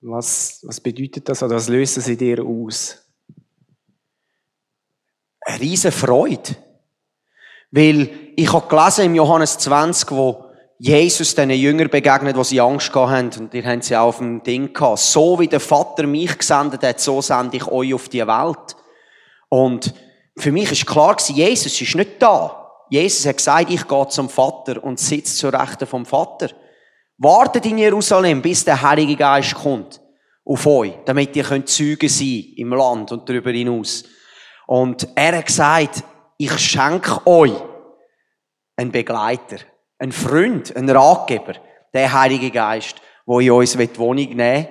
was, 0.02 0.62
was 0.62 0.78
bedeutet 0.78 1.26
das 1.26 1.42
oder 1.42 1.56
was 1.56 1.70
löst 1.70 1.96
es 1.96 2.06
in 2.06 2.18
dir 2.18 2.44
aus? 2.44 3.00
Eine 5.44 5.60
riesige 5.60 5.92
Freude. 5.92 6.56
Weil 7.70 8.10
ich 8.36 8.52
habe 8.52 8.68
gelesen 8.68 9.06
im 9.06 9.14
Johannes 9.14 9.58
20, 9.58 10.10
wo 10.12 10.44
Jesus 10.78 11.34
den 11.34 11.50
Jüngern 11.50 11.88
begegnet, 11.88 12.36
wo 12.36 12.42
sie 12.42 12.60
Angst 12.60 12.94
haben, 12.94 13.30
und 13.38 13.54
ihr 13.54 13.64
habt 13.64 13.84
sie 13.84 13.96
auch 13.96 14.08
auf 14.08 14.18
dem 14.18 14.42
Ding 14.42 14.72
gehabt. 14.72 14.98
So 14.98 15.38
wie 15.38 15.48
der 15.48 15.60
Vater 15.60 16.06
mich 16.06 16.36
gesendet 16.36 16.82
hat, 16.82 17.00
so 17.00 17.20
sende 17.22 17.56
ich 17.56 17.66
euch 17.66 17.94
auf 17.94 18.08
die 18.08 18.26
Welt. 18.26 18.76
Und 19.48 19.94
für 20.36 20.52
mich 20.52 20.72
ist 20.72 20.86
klar 20.86 21.16
Jesus 21.28 21.80
ist 21.80 21.94
nicht 21.94 22.20
da. 22.20 22.60
Jesus 22.90 23.26
hat 23.26 23.36
gesagt, 23.36 23.70
ich 23.70 23.86
gehe 23.86 24.08
zum 24.08 24.28
Vater 24.28 24.82
und 24.82 24.98
sitze 24.98 25.36
zur 25.36 25.52
Rechten 25.52 25.86
vom 25.86 26.04
Vater. 26.04 26.50
Wartet 27.18 27.66
in 27.66 27.78
Jerusalem, 27.78 28.42
bis 28.42 28.64
der 28.64 28.82
Heilige 28.82 29.16
Geist 29.16 29.54
kommt 29.54 30.00
auf 30.44 30.66
euch, 30.66 30.92
damit 31.06 31.34
ihr 31.36 31.44
könnt 31.44 31.68
Zeugen 31.68 32.08
sein 32.08 32.44
im 32.56 32.70
Land 32.70 33.12
und 33.12 33.28
darüber 33.28 33.50
hinaus. 33.50 34.04
Und 34.66 35.08
er 35.14 35.38
hat 35.38 35.46
gesagt, 35.46 36.04
ich 36.38 36.58
schenke 36.58 37.26
euch 37.26 37.52
einen 38.76 38.90
Begleiter, 38.92 39.58
einen 39.98 40.12
Freund, 40.12 40.74
einen 40.74 40.90
Ratgeber, 40.90 41.54
der 41.92 42.12
Heilige 42.12 42.50
Geist, 42.50 42.96
wo 43.26 43.40
in 43.40 43.50
uns 43.50 43.72
die 43.72 43.98
Wohnung 43.98 44.28
nehmen 44.28 44.38
will 44.38 44.68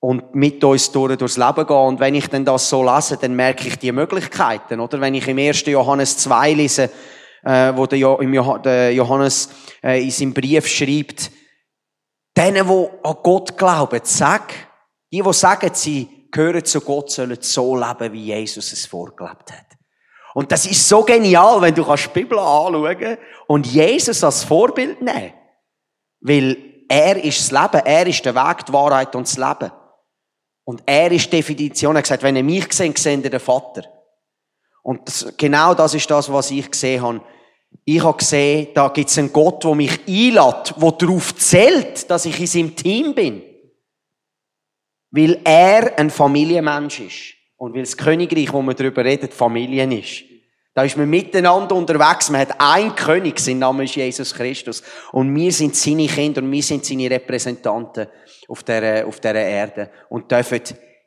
und 0.00 0.34
mit 0.34 0.62
uns 0.62 0.90
durch, 0.92 1.16
durchs 1.16 1.36
Leben 1.36 1.66
gehen. 1.66 1.76
Und 1.76 2.00
wenn 2.00 2.14
ich 2.14 2.28
dann 2.28 2.44
das 2.44 2.68
so 2.68 2.84
lese, 2.84 3.16
dann 3.16 3.34
merke 3.34 3.66
ich 3.66 3.78
die 3.78 3.92
Möglichkeiten, 3.92 4.80
oder? 4.80 5.00
Wenn 5.00 5.14
ich 5.14 5.26
im 5.26 5.38
1. 5.38 5.66
Johannes 5.66 6.18
2 6.18 6.52
lese, 6.52 6.90
äh, 7.42 7.72
wo 7.74 7.86
der, 7.86 8.92
Johannes 8.92 9.50
äh, 9.82 10.02
in 10.02 10.10
seinem 10.10 10.34
Brief 10.34 10.66
schreibt, 10.68 11.30
denen, 12.36 12.66
die 12.68 12.88
an 13.02 13.16
Gott 13.22 13.56
glauben, 13.56 14.00
sag, 14.04 14.52
die, 15.12 15.22
die 15.22 15.32
sagen, 15.32 15.70
sie 15.72 16.17
gehören 16.30 16.64
zu 16.64 16.80
Gott, 16.80 17.10
sollen 17.10 17.38
so 17.40 17.76
leben, 17.76 18.12
wie 18.12 18.26
Jesus 18.26 18.72
es 18.72 18.86
vorgelebt 18.86 19.52
hat. 19.52 19.66
Und 20.34 20.52
das 20.52 20.66
ist 20.66 20.88
so 20.88 21.02
genial, 21.02 21.60
wenn 21.60 21.74
du 21.74 21.82
die 21.82 22.08
Bibel 22.12 22.38
anschauen 22.38 23.18
und 23.46 23.66
Jesus 23.66 24.22
als 24.22 24.44
Vorbild 24.44 25.02
nehmen. 25.02 25.32
Weil 26.20 26.56
er 26.88 27.22
ist 27.22 27.40
das 27.40 27.50
Leben, 27.50 27.86
er 27.86 28.06
ist 28.06 28.24
der 28.24 28.34
Weg, 28.34 28.66
die 28.66 28.72
Wahrheit 28.72 29.14
und 29.14 29.26
das 29.26 29.36
Leben. 29.36 29.72
Und 30.64 30.82
er 30.86 31.10
ist 31.10 31.26
die 31.26 31.36
Definition. 31.36 31.96
Er 31.96 31.98
hat 31.98 32.04
gesagt, 32.04 32.22
wenn 32.22 32.36
ihr 32.36 32.44
mich 32.44 32.72
seht, 32.72 32.98
seht 32.98 33.24
ihr 33.24 33.30
den 33.30 33.40
Vater. 33.40 33.84
Und 34.82 35.06
das, 35.06 35.34
genau 35.36 35.74
das 35.74 35.94
ist 35.94 36.10
das, 36.10 36.32
was 36.32 36.50
ich 36.50 36.70
gesehen 36.70 37.02
habe. 37.02 37.20
Ich 37.84 38.02
habe 38.02 38.16
gesehen, 38.16 38.68
da 38.74 38.88
gibt 38.88 39.10
es 39.10 39.18
einen 39.18 39.32
Gott, 39.32 39.64
der 39.64 39.74
mich 39.74 39.98
einlädt, 40.06 40.74
der 40.76 40.92
darauf 40.92 41.36
zählt, 41.36 42.10
dass 42.10 42.26
ich 42.26 42.38
in 42.40 42.46
seinem 42.46 42.76
Team 42.76 43.14
bin. 43.14 43.42
Weil 45.10 45.40
er 45.44 45.98
ein 45.98 46.10
Familienmensch 46.10 47.00
ist. 47.00 47.34
Und 47.56 47.74
weil 47.74 47.82
das 47.82 47.96
Königreich, 47.96 48.52
wo 48.52 48.62
man 48.62 48.76
darüber 48.76 49.04
redet, 49.04 49.34
Familien 49.34 49.92
ist. 49.92 50.24
Da 50.74 50.84
ist 50.84 50.96
man 50.96 51.10
miteinander 51.10 51.74
unterwegs. 51.74 52.30
Man 52.30 52.42
hat 52.42 52.60
einen 52.60 52.94
König, 52.94 53.40
sein 53.40 53.58
Name 53.58 53.82
ist 53.84 53.96
Jesus 53.96 54.32
Christus. 54.32 54.82
Und 55.10 55.34
wir 55.34 55.50
sind 55.50 55.74
seine 55.74 56.06
Kinder 56.06 56.40
und 56.40 56.52
wir 56.52 56.62
sind 56.62 56.84
seine 56.84 57.10
Repräsentanten 57.10 58.06
auf 58.46 58.62
dieser, 58.62 59.04
auf 59.06 59.18
dieser 59.18 59.34
Erde. 59.34 59.90
Und 60.08 60.30
dürfen 60.30 60.60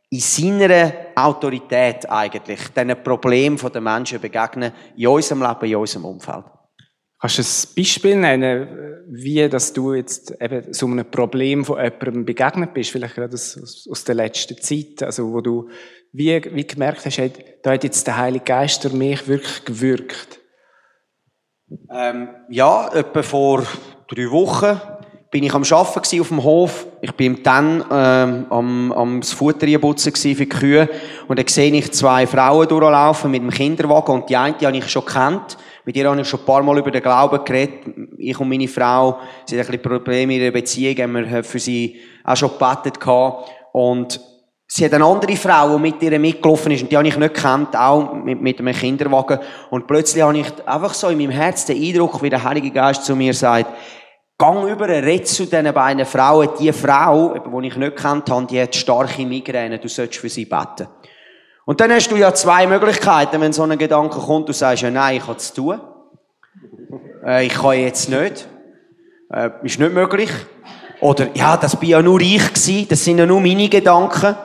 in 0.10 0.20
seiner 0.20 0.92
Autorität 1.16 2.10
eigentlich 2.10 2.60
diesen 2.68 3.02
Problemen 3.02 3.58
der 3.58 3.82
Menschen 3.82 4.20
begegnen, 4.20 4.74
in 4.98 5.08
unserem 5.08 5.42
Leben, 5.42 5.66
in 5.66 5.76
unserem 5.78 6.04
Umfeld. 6.04 6.44
Kannst 7.22 7.38
du 7.38 7.42
ein 7.44 7.76
Beispiel 7.76 8.16
nennen, 8.16 8.68
wie 9.08 9.48
dass 9.48 9.74
du 9.74 9.94
jetzt 9.94 10.36
eben 10.42 10.74
so 10.74 10.88
einem 10.88 11.06
Problem 11.06 11.64
von 11.64 11.78
jemandem 11.78 12.26
begegnet 12.26 12.74
bist, 12.74 12.90
vielleicht 12.90 13.14
gerade 13.14 13.34
aus, 13.34 13.88
aus 13.90 14.04
der 14.04 14.16
letzten 14.16 14.58
Zeit, 14.58 15.04
also 15.04 15.32
wo 15.32 15.40
du 15.40 15.70
wie, 16.14 16.42
wie 16.54 16.66
gemerkt 16.66 17.06
hast, 17.06 17.22
da 17.62 17.72
hat 17.72 17.84
jetzt 17.84 18.08
der 18.08 18.18
Heilige 18.18 18.44
Geist 18.44 18.84
durch 18.84 18.94
mich 18.94 19.28
wirklich 19.28 19.64
gewirkt? 19.66 20.40
Ähm, 21.94 22.30
ja, 22.50 22.90
etwa 22.94 23.22
vor 23.22 23.64
drei 24.10 24.30
Wochen 24.32 24.82
bin 25.30 25.44
ich 25.44 25.54
am 25.54 25.64
Arbeiten 25.64 26.20
auf 26.20 26.28
dem 26.28 26.44
Hof. 26.44 26.88
Ich 27.02 27.14
bin 27.14 27.42
dann 27.44 27.86
ähm, 27.90 28.46
am, 28.50 28.92
am 28.92 29.22
Futter 29.22 29.68
putzen 29.80 30.14
für 30.14 30.34
die 30.34 30.50
Kühe. 30.50 30.90
Und 31.30 31.40
dann 31.40 31.48
sehe 31.48 31.72
ich 31.72 31.94
zwei 31.94 32.28
Frauen 32.28 32.68
durchlaufen 32.68 33.32
mit 33.32 33.42
dem 33.42 33.50
Kinderwagen. 33.50 34.16
Und 34.16 34.30
die 34.30 34.36
eine, 34.36 34.58
die 34.58 34.68
habe 34.68 34.76
ich 34.76 34.90
schon 34.90 35.06
kennt. 35.06 35.58
Mit 35.86 35.96
ihr 35.96 36.10
habe 36.10 36.22
ich 36.22 36.28
schon 36.28 36.40
ein 36.40 36.46
paar 36.46 36.62
Mal 36.62 36.78
über 36.78 36.92
den 36.92 37.02
Glauben 37.02 37.44
geredet. 37.44 37.94
Ich 38.18 38.40
und 38.40 38.50
meine 38.50 38.68
Frau, 38.68 39.20
sie 39.46 39.60
hat 39.60 39.66
ein 39.66 39.72
bisschen 39.72 39.82
Probleme 39.82 40.36
in 40.36 40.42
ihrer 40.42 40.52
Beziehung, 40.52 40.98
haben 40.98 41.14
wir 41.14 41.44
für 41.44 41.60
sie 41.60 42.00
auch 42.24 42.36
schon 42.36 42.52
gebetet 42.52 43.00
gehabt. 43.00 43.50
Und 43.72 44.20
sie 44.68 44.86
hat 44.86 44.94
eine 44.94 45.06
andere 45.06 45.36
Frau, 45.36 45.76
die 45.76 45.82
mit 45.82 46.02
ihr 46.04 46.20
mitgelaufen 46.20 46.72
ist, 46.72 46.84
und 46.84 46.92
die 46.92 46.98
habe 46.98 47.08
ich 47.08 47.18
nicht 47.18 47.34
gekannt, 47.34 47.76
auch 47.76 48.14
mit, 48.14 48.42
mit 48.42 48.60
einem 48.60 48.76
Kinderwagen. 48.76 49.40
Und 49.72 49.88
plötzlich 49.88 50.24
habe 50.24 50.38
ich 50.38 50.68
einfach 50.68 50.94
so 50.94 51.10
in 51.10 51.18
meinem 51.18 51.32
Herz 51.32 51.66
den 51.66 51.82
Eindruck, 51.82 52.22
wie 52.22 52.30
der 52.30 52.44
Heilige 52.44 52.70
Geist 52.70 53.04
zu 53.04 53.16
mir 53.16 53.34
sagt, 53.34 53.72
Gang 54.42 54.68
über, 54.68 54.88
red 54.88 55.28
zu 55.28 55.46
diesen 55.46 55.72
beiden 55.72 56.04
Frauen. 56.04 56.50
Die 56.60 56.74
Frau, 56.74 57.36
die 57.36 57.68
ich 57.68 57.76
nicht 57.76 57.96
kennt 57.96 58.28
habe, 58.28 58.48
die 58.48 58.60
hat 58.60 58.76
starke 58.76 59.24
Migräne. 59.24 59.78
Du 59.78 59.88
sollst 59.88 60.16
für 60.16 60.30
sie 60.30 60.46
beten. 60.46 60.88
Und 61.72 61.80
dann 61.80 61.90
hast 61.94 62.12
du 62.12 62.18
ja 62.18 62.34
zwei 62.34 62.68
Möglichkeiten, 62.68 63.40
wenn 63.40 63.54
so 63.54 63.64
ein 63.64 63.78
Gedanke 63.78 64.20
kommt. 64.20 64.50
Du 64.50 64.52
sagst 64.52 64.84
ja, 64.84 64.92
nein, 64.92 65.16
ich 65.16 65.26
habe 65.26 65.38
es 65.38 65.54
tun. 65.54 65.80
Äh, 67.26 67.46
ich 67.46 67.54
kann 67.54 67.80
jetzt 67.80 68.10
nicht. 68.10 68.46
Äh, 69.32 69.52
ist 69.64 69.80
nicht 69.80 69.94
möglich. 69.94 70.30
Oder, 71.00 71.30
ja, 71.34 71.56
das 71.56 71.78
bin 71.78 71.88
ja 71.88 72.02
nur 72.02 72.20
ich 72.20 72.46
gewesen. 72.46 72.88
Das 72.90 73.06
sind 73.06 73.20
ja 73.20 73.26
nur 73.26 73.40
meine 73.40 73.70
Gedanken. 73.70 74.36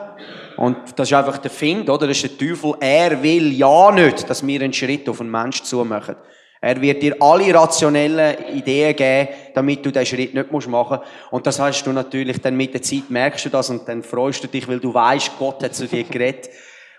Und 0.55 0.77
das 0.95 1.09
ist 1.09 1.17
einfach 1.17 1.37
der 1.39 1.51
Find, 1.51 1.89
oder? 1.89 2.07
Das 2.07 2.15
ist 2.15 2.39
der 2.39 2.47
Teufel. 2.47 2.75
Er 2.79 3.21
will 3.21 3.51
ja 3.51 3.91
nicht, 3.91 4.29
dass 4.29 4.47
wir 4.47 4.61
einen 4.61 4.71
Schritt 4.71 5.09
auf 5.09 5.19
einen 5.19 5.29
Mensch 5.29 5.63
zumachen. 5.63 6.15
Er 6.61 6.79
wird 6.79 7.03
dir 7.03 7.17
alle 7.19 7.53
rationellen 7.53 8.37
Ideen 8.55 8.95
geben, 8.95 9.27
damit 9.53 9.85
du 9.85 9.91
diesen 9.91 10.05
Schritt 10.05 10.33
nicht 10.33 10.49
machen 10.49 10.71
musst. 10.71 11.01
Und 11.31 11.45
das 11.45 11.59
hast 11.59 11.83
du 11.83 11.91
natürlich 11.91 12.39
dann 12.39 12.55
mit 12.55 12.73
der 12.73 12.81
Zeit 12.81 13.09
merkst 13.09 13.47
du 13.47 13.49
das 13.49 13.69
und 13.69 13.85
dann 13.85 14.01
freust 14.01 14.45
du 14.45 14.47
dich, 14.47 14.65
weil 14.65 14.79
du 14.79 14.93
weißt, 14.93 15.31
Gott 15.37 15.61
hat 15.61 15.75
zu 15.75 15.87
dir 15.87 16.05
geredet. 16.05 16.49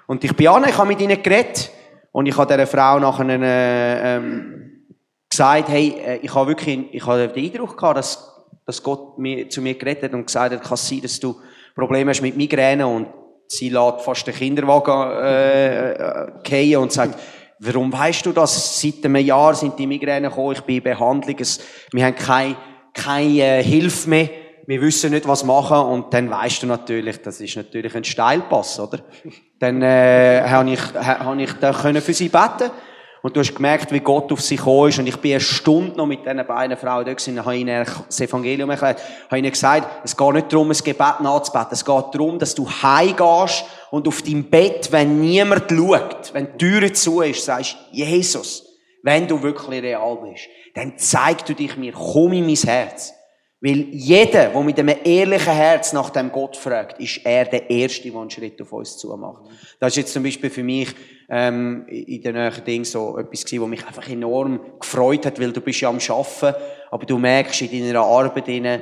Und 0.09 0.25
ich 0.25 0.35
bin 0.35 0.49
an, 0.49 0.65
ich 0.67 0.77
habe 0.77 0.89
mit 0.89 1.01
ihnen 1.01 1.23
geredet. 1.23 1.71
Und 2.13 2.27
ich 2.27 2.37
habe 2.37 2.53
dieser 2.53 2.67
Frau 2.67 2.99
nachher 2.99 3.29
äh, 3.29 4.17
ähm, 4.17 4.87
gesagt, 5.29 5.69
hey, 5.69 5.95
äh, 6.05 6.17
ich 6.23 6.35
habe 6.35 6.49
wirklich, 6.49 6.87
ich 6.93 7.07
habe 7.07 7.29
den 7.29 7.45
Eindruck 7.45 7.77
gehabt, 7.77 7.99
dass, 7.99 8.47
dass 8.65 8.83
Gott 8.83 9.19
mir, 9.19 9.49
zu 9.51 9.61
mir 9.61 9.75
geredet 9.75 10.05
hat 10.05 10.15
und 10.15 10.27
gesagt 10.27 10.55
hat, 10.55 10.63
kann 10.63 10.75
es 10.75 10.89
sein, 10.89 11.03
dass 11.03 11.21
du 11.21 11.37
Probleme 11.75 12.11
hast 12.11 12.23
mit 12.23 12.37
Migräne 12.37 12.87
und 12.87 13.09
sie 13.49 13.69
lässt 13.69 14.01
fast 14.01 14.27
den 14.27 14.35
Kinderwagen 14.35 15.13
äh, 15.23 15.93
äh, 16.43 16.77
und 16.77 16.91
sagt, 16.91 17.19
Warum 17.61 17.93
weißt 17.93 18.25
du 18.25 18.33
das? 18.33 18.81
Seit 18.81 19.05
einem 19.05 19.17
Jahr 19.17 19.53
sind 19.53 19.79
die 19.81 19.87
Migräne 19.89 20.29
gekommen, 20.29 20.53
ich 20.53 20.61
bin 20.61 20.77
in 20.77 20.83
Behandlung, 20.85 21.35
es, 21.41 21.59
wir 21.91 22.05
haben 22.07 22.15
keine, 22.15 22.57
keine 22.95 23.41
äh, 23.41 23.63
Hilfe 23.65 24.09
mehr, 24.09 24.31
wir 24.69 24.83
wissen 24.83 25.13
nicht, 25.13 25.27
was 25.27 25.45
machen 25.45 25.79
und 25.79 26.13
dann 26.13 26.31
weißt 26.31 26.63
du 26.63 26.67
natürlich, 26.67 27.23
das 27.23 27.41
ist 27.41 27.57
natürlich 27.57 27.95
ein 27.95 28.05
Steilpass, 28.05 28.79
oder? 28.79 28.99
Dann 29.59 29.81
äh, 29.81 30.43
habe 30.47 30.71
ich, 30.71 30.81
habe 30.95 31.43
ich 31.43 31.53
da 31.55 31.73
können 31.73 32.03
für 32.03 32.13
sie 32.13 32.29
beten 32.29 32.71
und 33.23 33.35
du 33.35 33.41
hast 33.41 33.55
gemerkt, 33.55 33.91
wie 33.93 34.01
Gott 34.01 34.31
auf 34.31 34.43
sie 34.43 34.57
gekommen 34.57 34.91
ist. 34.91 34.99
Und 34.99 35.07
ich 35.07 35.17
bin 35.17 35.33
eine 35.33 35.41
Stunde 35.41 35.97
noch 35.97 36.05
mit 36.05 36.21
diesen 36.23 36.47
beiden 36.47 36.77
Frauen 36.77 37.07
da 37.07 37.15
gewesen, 37.15 37.43
habe 37.43 37.57
ihnen 37.57 37.87
das 38.07 38.21
Evangelium 38.21 38.69
erklärt, 38.69 39.01
habe 39.29 39.39
ihnen 39.39 39.51
gesagt, 39.51 40.05
es 40.05 40.15
geht 40.15 40.33
nicht 40.35 40.53
darum, 40.53 40.71
ein 40.71 40.77
Gebet 40.77 41.21
nachzubeten. 41.23 41.73
Es 41.73 41.85
geht 41.85 42.05
darum, 42.13 42.39
dass 42.39 42.55
du 42.55 42.69
heimgehst 42.71 43.65
und 43.91 44.07
auf 44.07 44.21
deinem 44.21 44.51
Bett, 44.51 44.93
wenn 44.93 45.19
niemand 45.19 45.71
schaut, 45.71 46.35
wenn 46.35 46.59
die 46.59 46.59
Tür 46.59 46.93
zu 46.93 47.23
ist, 47.23 47.43
sagst, 47.43 47.75
Jesus, 47.91 48.67
wenn 49.03 49.27
du 49.27 49.43
wirklich 49.43 49.81
real 49.83 50.19
bist, 50.31 50.45
dann 50.75 50.93
zeig 50.99 51.47
du 51.47 51.55
dich 51.55 51.75
mir, 51.79 51.95
komm 51.95 52.35
in 52.35 52.45
mein 52.45 52.55
Herz. 52.55 53.15
Weil 53.61 53.89
jeder, 53.91 54.51
der 54.51 54.61
mit 54.63 54.79
einem 54.79 54.97
ehrlichen 55.03 55.53
Herz 55.53 55.93
nach 55.93 56.11
dem 56.11 56.31
Gott 56.31 56.57
fragt, 56.57 57.01
ist 57.01 57.21
er 57.25 57.45
der 57.45 57.69
Erste, 57.69 58.09
der 58.09 58.21
einen 58.21 58.31
Schritt 58.31 58.63
auf 58.63 58.73
uns 58.73 58.97
zu 58.97 59.17
macht. 59.17 59.51
Das 59.81 59.93
ist 59.93 59.97
jetzt 59.97 60.13
zum 60.13 60.23
Beispiel 60.23 60.49
für 60.49 60.63
mich 60.63 60.95
ähm, 61.29 61.85
in 61.89 62.23
den 62.23 62.37
nächsten 62.37 62.65
Dingen 62.65 62.85
so 62.85 63.19
etwas 63.19 63.45
gewesen, 63.45 63.63
was 63.63 63.69
mich 63.69 63.87
einfach 63.87 64.09
enorm 64.09 64.61
gefreut 64.79 65.27
hat, 65.27 65.41
weil 65.41 65.53
du 65.53 65.61
bist 65.61 65.81
ja 65.81 65.89
am 65.89 65.99
Schaffen, 65.99 66.55
aber 66.91 67.05
du 67.05 67.19
merkst 67.19 67.63
in 67.63 67.85
deiner 67.85 68.03
Arbeit 68.03 68.47
drin, 68.47 68.81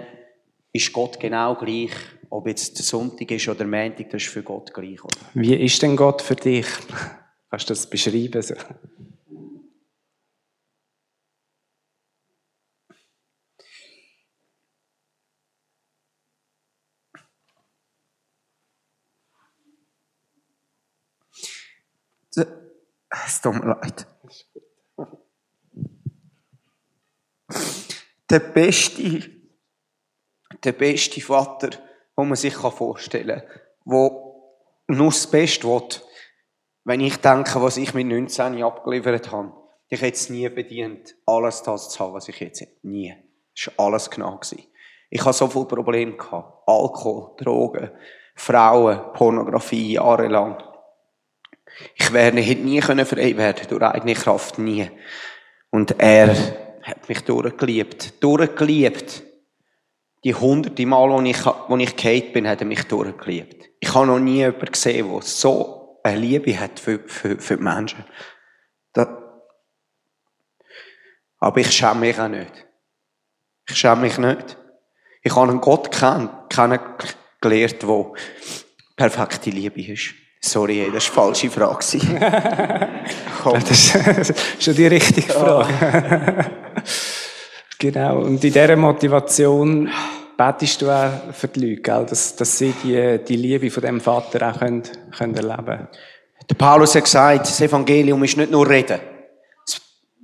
ist 0.72 0.92
Gott 0.92 1.18
genau 1.18 1.54
gleich, 1.54 1.92
ob 2.28 2.46
jetzt 2.46 2.76
Sonntag 2.76 3.30
ist 3.30 3.48
oder 3.48 3.64
der 3.64 3.66
Montag, 3.66 4.10
das 4.10 4.22
ist 4.22 4.30
für 4.30 4.42
Gott 4.42 4.74
gleich. 4.74 5.02
Oder? 5.02 5.16
Wie 5.32 5.54
ist 5.54 5.80
denn 5.80 5.96
Gott 5.96 6.20
für 6.20 6.36
dich? 6.36 6.66
Kannst 7.50 7.70
du 7.70 7.72
das 7.72 7.88
beschreiben? 7.88 8.44
Es 22.36 23.40
tut 23.40 23.54
mir 23.54 23.66
leid. 23.66 24.06
Der 28.28 28.40
beste, 28.40 29.30
der 30.64 30.72
beste 30.72 31.20
Vater, 31.20 31.70
den 31.70 32.28
man 32.28 32.36
sich 32.36 32.54
vorstellen 32.54 33.40
kann, 33.40 33.60
der 33.86 34.26
nur 34.88 35.10
das 35.10 35.26
Beste 35.30 35.66
will, 35.66 35.88
wenn 36.84 37.00
ich 37.00 37.16
denke, 37.16 37.60
was 37.60 37.76
ich 37.76 37.94
mit 37.94 38.06
19 38.06 38.62
abgeliefert 38.62 39.32
habe, 39.32 39.52
ich 39.88 40.00
hätte 40.00 40.16
es 40.16 40.30
nie 40.30 40.48
bedient, 40.48 41.16
alles 41.26 41.62
das 41.62 41.90
zu 41.90 42.00
haben, 42.00 42.14
was 42.14 42.28
ich 42.28 42.40
jetzt 42.40 42.60
habe. 42.60 42.72
Nie. 42.82 43.14
Es 43.56 43.68
war 43.76 43.86
alles 43.86 44.10
genau. 44.10 44.40
Ich 45.10 45.24
hatte 45.24 45.36
so 45.36 45.48
viele 45.48 45.66
Probleme. 45.66 46.16
Alkohol, 46.66 47.36
Drogen, 47.36 47.90
Frauen, 48.34 49.12
Pornografie, 49.14 49.92
jahrelang. 49.92 50.62
Ich 51.94 52.12
wäre, 52.12 52.40
hätte 52.40 52.62
nie 52.62 52.80
frei 52.80 53.36
werden 53.36 53.66
durch 53.68 53.82
eigene 53.82 54.14
Kraft, 54.14 54.58
nie. 54.58 54.90
Und 55.70 55.98
er 56.00 56.34
hat 56.82 57.08
mich 57.08 57.20
durchgeliebt. 57.22 58.22
Durchgeliebt. 58.22 59.22
Die 60.24 60.34
hunderte 60.34 60.86
Mal, 60.86 61.10
wo 61.10 61.20
ich, 61.22 61.44
wo 61.44 61.76
ich 61.76 61.96
gehalten 61.96 62.32
bin, 62.32 62.48
hat 62.48 62.60
er 62.60 62.66
mich 62.66 62.82
durchgeliebt. 62.84 63.68
Ich 63.80 63.94
habe 63.94 64.06
noch 64.06 64.18
nie 64.18 64.38
jemanden 64.38 64.72
gesehen, 64.72 65.10
der 65.10 65.22
so 65.22 66.00
eine 66.02 66.18
Liebe 66.18 66.58
hat 66.58 66.80
für, 66.80 67.00
für, 67.06 67.38
für 67.38 67.56
die 67.56 67.62
Menschen. 67.62 68.04
Das, 68.92 69.08
aber 71.38 71.60
ich 71.60 71.70
schäme 71.70 72.00
mich 72.00 72.18
auch 72.18 72.28
nicht. 72.28 72.66
Ich 73.68 73.76
schäme 73.76 74.02
mich 74.02 74.16
nicht. 74.18 74.56
Ich 75.22 75.34
habe 75.34 75.50
einen 75.50 75.60
Gott 75.60 75.90
kennengelernt, 75.90 77.82
der 77.82 78.12
perfekte 78.96 79.50
Liebe 79.50 79.82
ist. 79.82 80.14
Sorry, 80.46 80.88
das 80.92 81.14
war 81.16 81.24
eine 81.24 81.34
falsche 81.34 81.50
Frage. 81.50 81.84
das 83.68 83.94
ist 84.28 84.62
schon 84.62 84.74
die 84.74 84.86
richtige 84.86 85.32
Frage. 85.32 86.46
genau. 87.78 88.18
Und 88.18 88.44
in 88.44 88.52
dieser 88.52 88.76
Motivation 88.76 89.90
betest 90.36 90.82
du 90.82 90.90
auch 90.90 91.10
für 91.32 91.48
die 91.48 91.60
Leute, 91.60 91.82
gell? 91.82 92.06
Dass, 92.08 92.36
dass 92.36 92.58
sie 92.58 92.72
die, 92.84 93.18
die 93.26 93.36
Liebe 93.36 93.70
von 93.70 93.82
dem 93.82 94.00
Vater 94.00 94.48
auch 94.50 94.58
können, 94.60 94.84
können 95.18 95.34
erleben 95.34 95.66
können. 95.66 95.88
Der 96.48 96.54
Paulus 96.54 96.94
hat 96.94 97.04
gesagt, 97.04 97.40
das 97.40 97.60
Evangelium 97.60 98.22
ist 98.22 98.36
nicht 98.36 98.52
nur 98.52 98.68
Reden. 98.68 99.00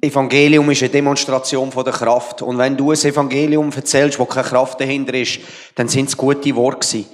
Evangelium 0.00 0.70
ist 0.70 0.82
eine 0.82 0.90
Demonstration 0.90 1.72
von 1.72 1.84
der 1.84 1.94
Kraft. 1.94 2.42
Und 2.42 2.58
wenn 2.58 2.76
du 2.76 2.92
ein 2.92 2.96
Evangelium 2.96 3.72
erzählst, 3.74 4.20
wo 4.20 4.24
keine 4.24 4.46
Kraft 4.46 4.80
dahinter 4.80 5.14
ist, 5.14 5.40
dann 5.74 5.88
sind 5.88 6.08
es 6.08 6.16
gute 6.16 6.54
Worte 6.54 7.04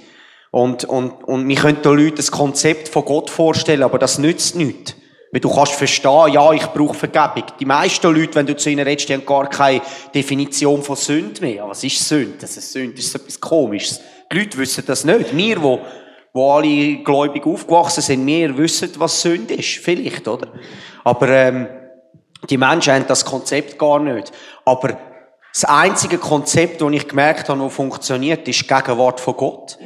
Und, 0.51 0.83
und, 0.85 1.23
und 1.23 1.47
wir 1.47 1.55
können 1.55 1.81
den 1.81 1.95
Leuten 1.95 2.15
das 2.17 2.31
Konzept 2.31 2.89
von 2.89 3.05
Gott 3.05 3.29
vorstellen, 3.29 3.83
aber 3.83 3.99
das 3.99 4.17
nützt 4.17 4.55
nichts. 4.55 4.95
Weil 5.31 5.41
du 5.41 5.53
kannst 5.53 5.73
verstehen, 5.73 6.33
ja, 6.33 6.51
ich 6.53 6.65
brauche 6.67 6.95
Vergebung. 6.95 7.43
Die 7.59 7.65
meisten 7.65 8.11
Leute, 8.13 8.33
wenn 8.33 8.47
du 8.47 8.55
zu 8.55 8.71
ihnen 8.71 8.85
redest, 8.85 9.09
die 9.09 9.13
haben 9.13 9.25
gar 9.25 9.47
keine 9.47 9.81
Definition 10.13 10.81
von 10.81 10.95
Sünde 10.95 11.41
mehr. 11.41 11.67
Was 11.67 11.83
ist 11.83 12.07
Sünde? 12.07 12.37
Das 12.41 12.57
ist 12.57 12.71
Sünde, 12.71 12.95
das 12.95 13.05
ist 13.05 13.15
etwas 13.15 13.39
Komisches. 13.39 14.01
Die 14.31 14.39
Leute 14.39 14.57
wissen 14.57 14.83
das 14.87 15.03
nicht. 15.03 15.37
Wir, 15.37 15.61
wo, 15.61 15.81
wo 16.33 16.53
alle 16.53 16.97
gläubig 17.03 17.45
aufgewachsen 17.45 18.01
sind, 18.01 18.25
wir 18.25 18.57
wissen, 18.57 18.89
was 18.97 19.21
Sünde 19.21 19.53
ist. 19.53 19.77
Vielleicht, 19.77 20.27
oder? 20.27 20.47
Aber, 21.03 21.29
ähm, 21.29 21.67
die 22.49 22.57
Menschen 22.57 22.93
haben 22.93 23.05
das 23.07 23.25
Konzept 23.25 23.77
gar 23.77 23.99
nicht. 23.99 24.31
Aber 24.65 24.97
das 25.53 25.65
einzige 25.65 26.17
Konzept, 26.17 26.81
das 26.81 26.91
ich 26.91 27.07
gemerkt 27.07 27.49
habe, 27.49 27.61
das 27.61 27.73
funktioniert, 27.73 28.47
ist 28.47 28.61
die 28.61 28.67
Gegenwart 28.67 29.19
von 29.19 29.35
Gott. 29.35 29.77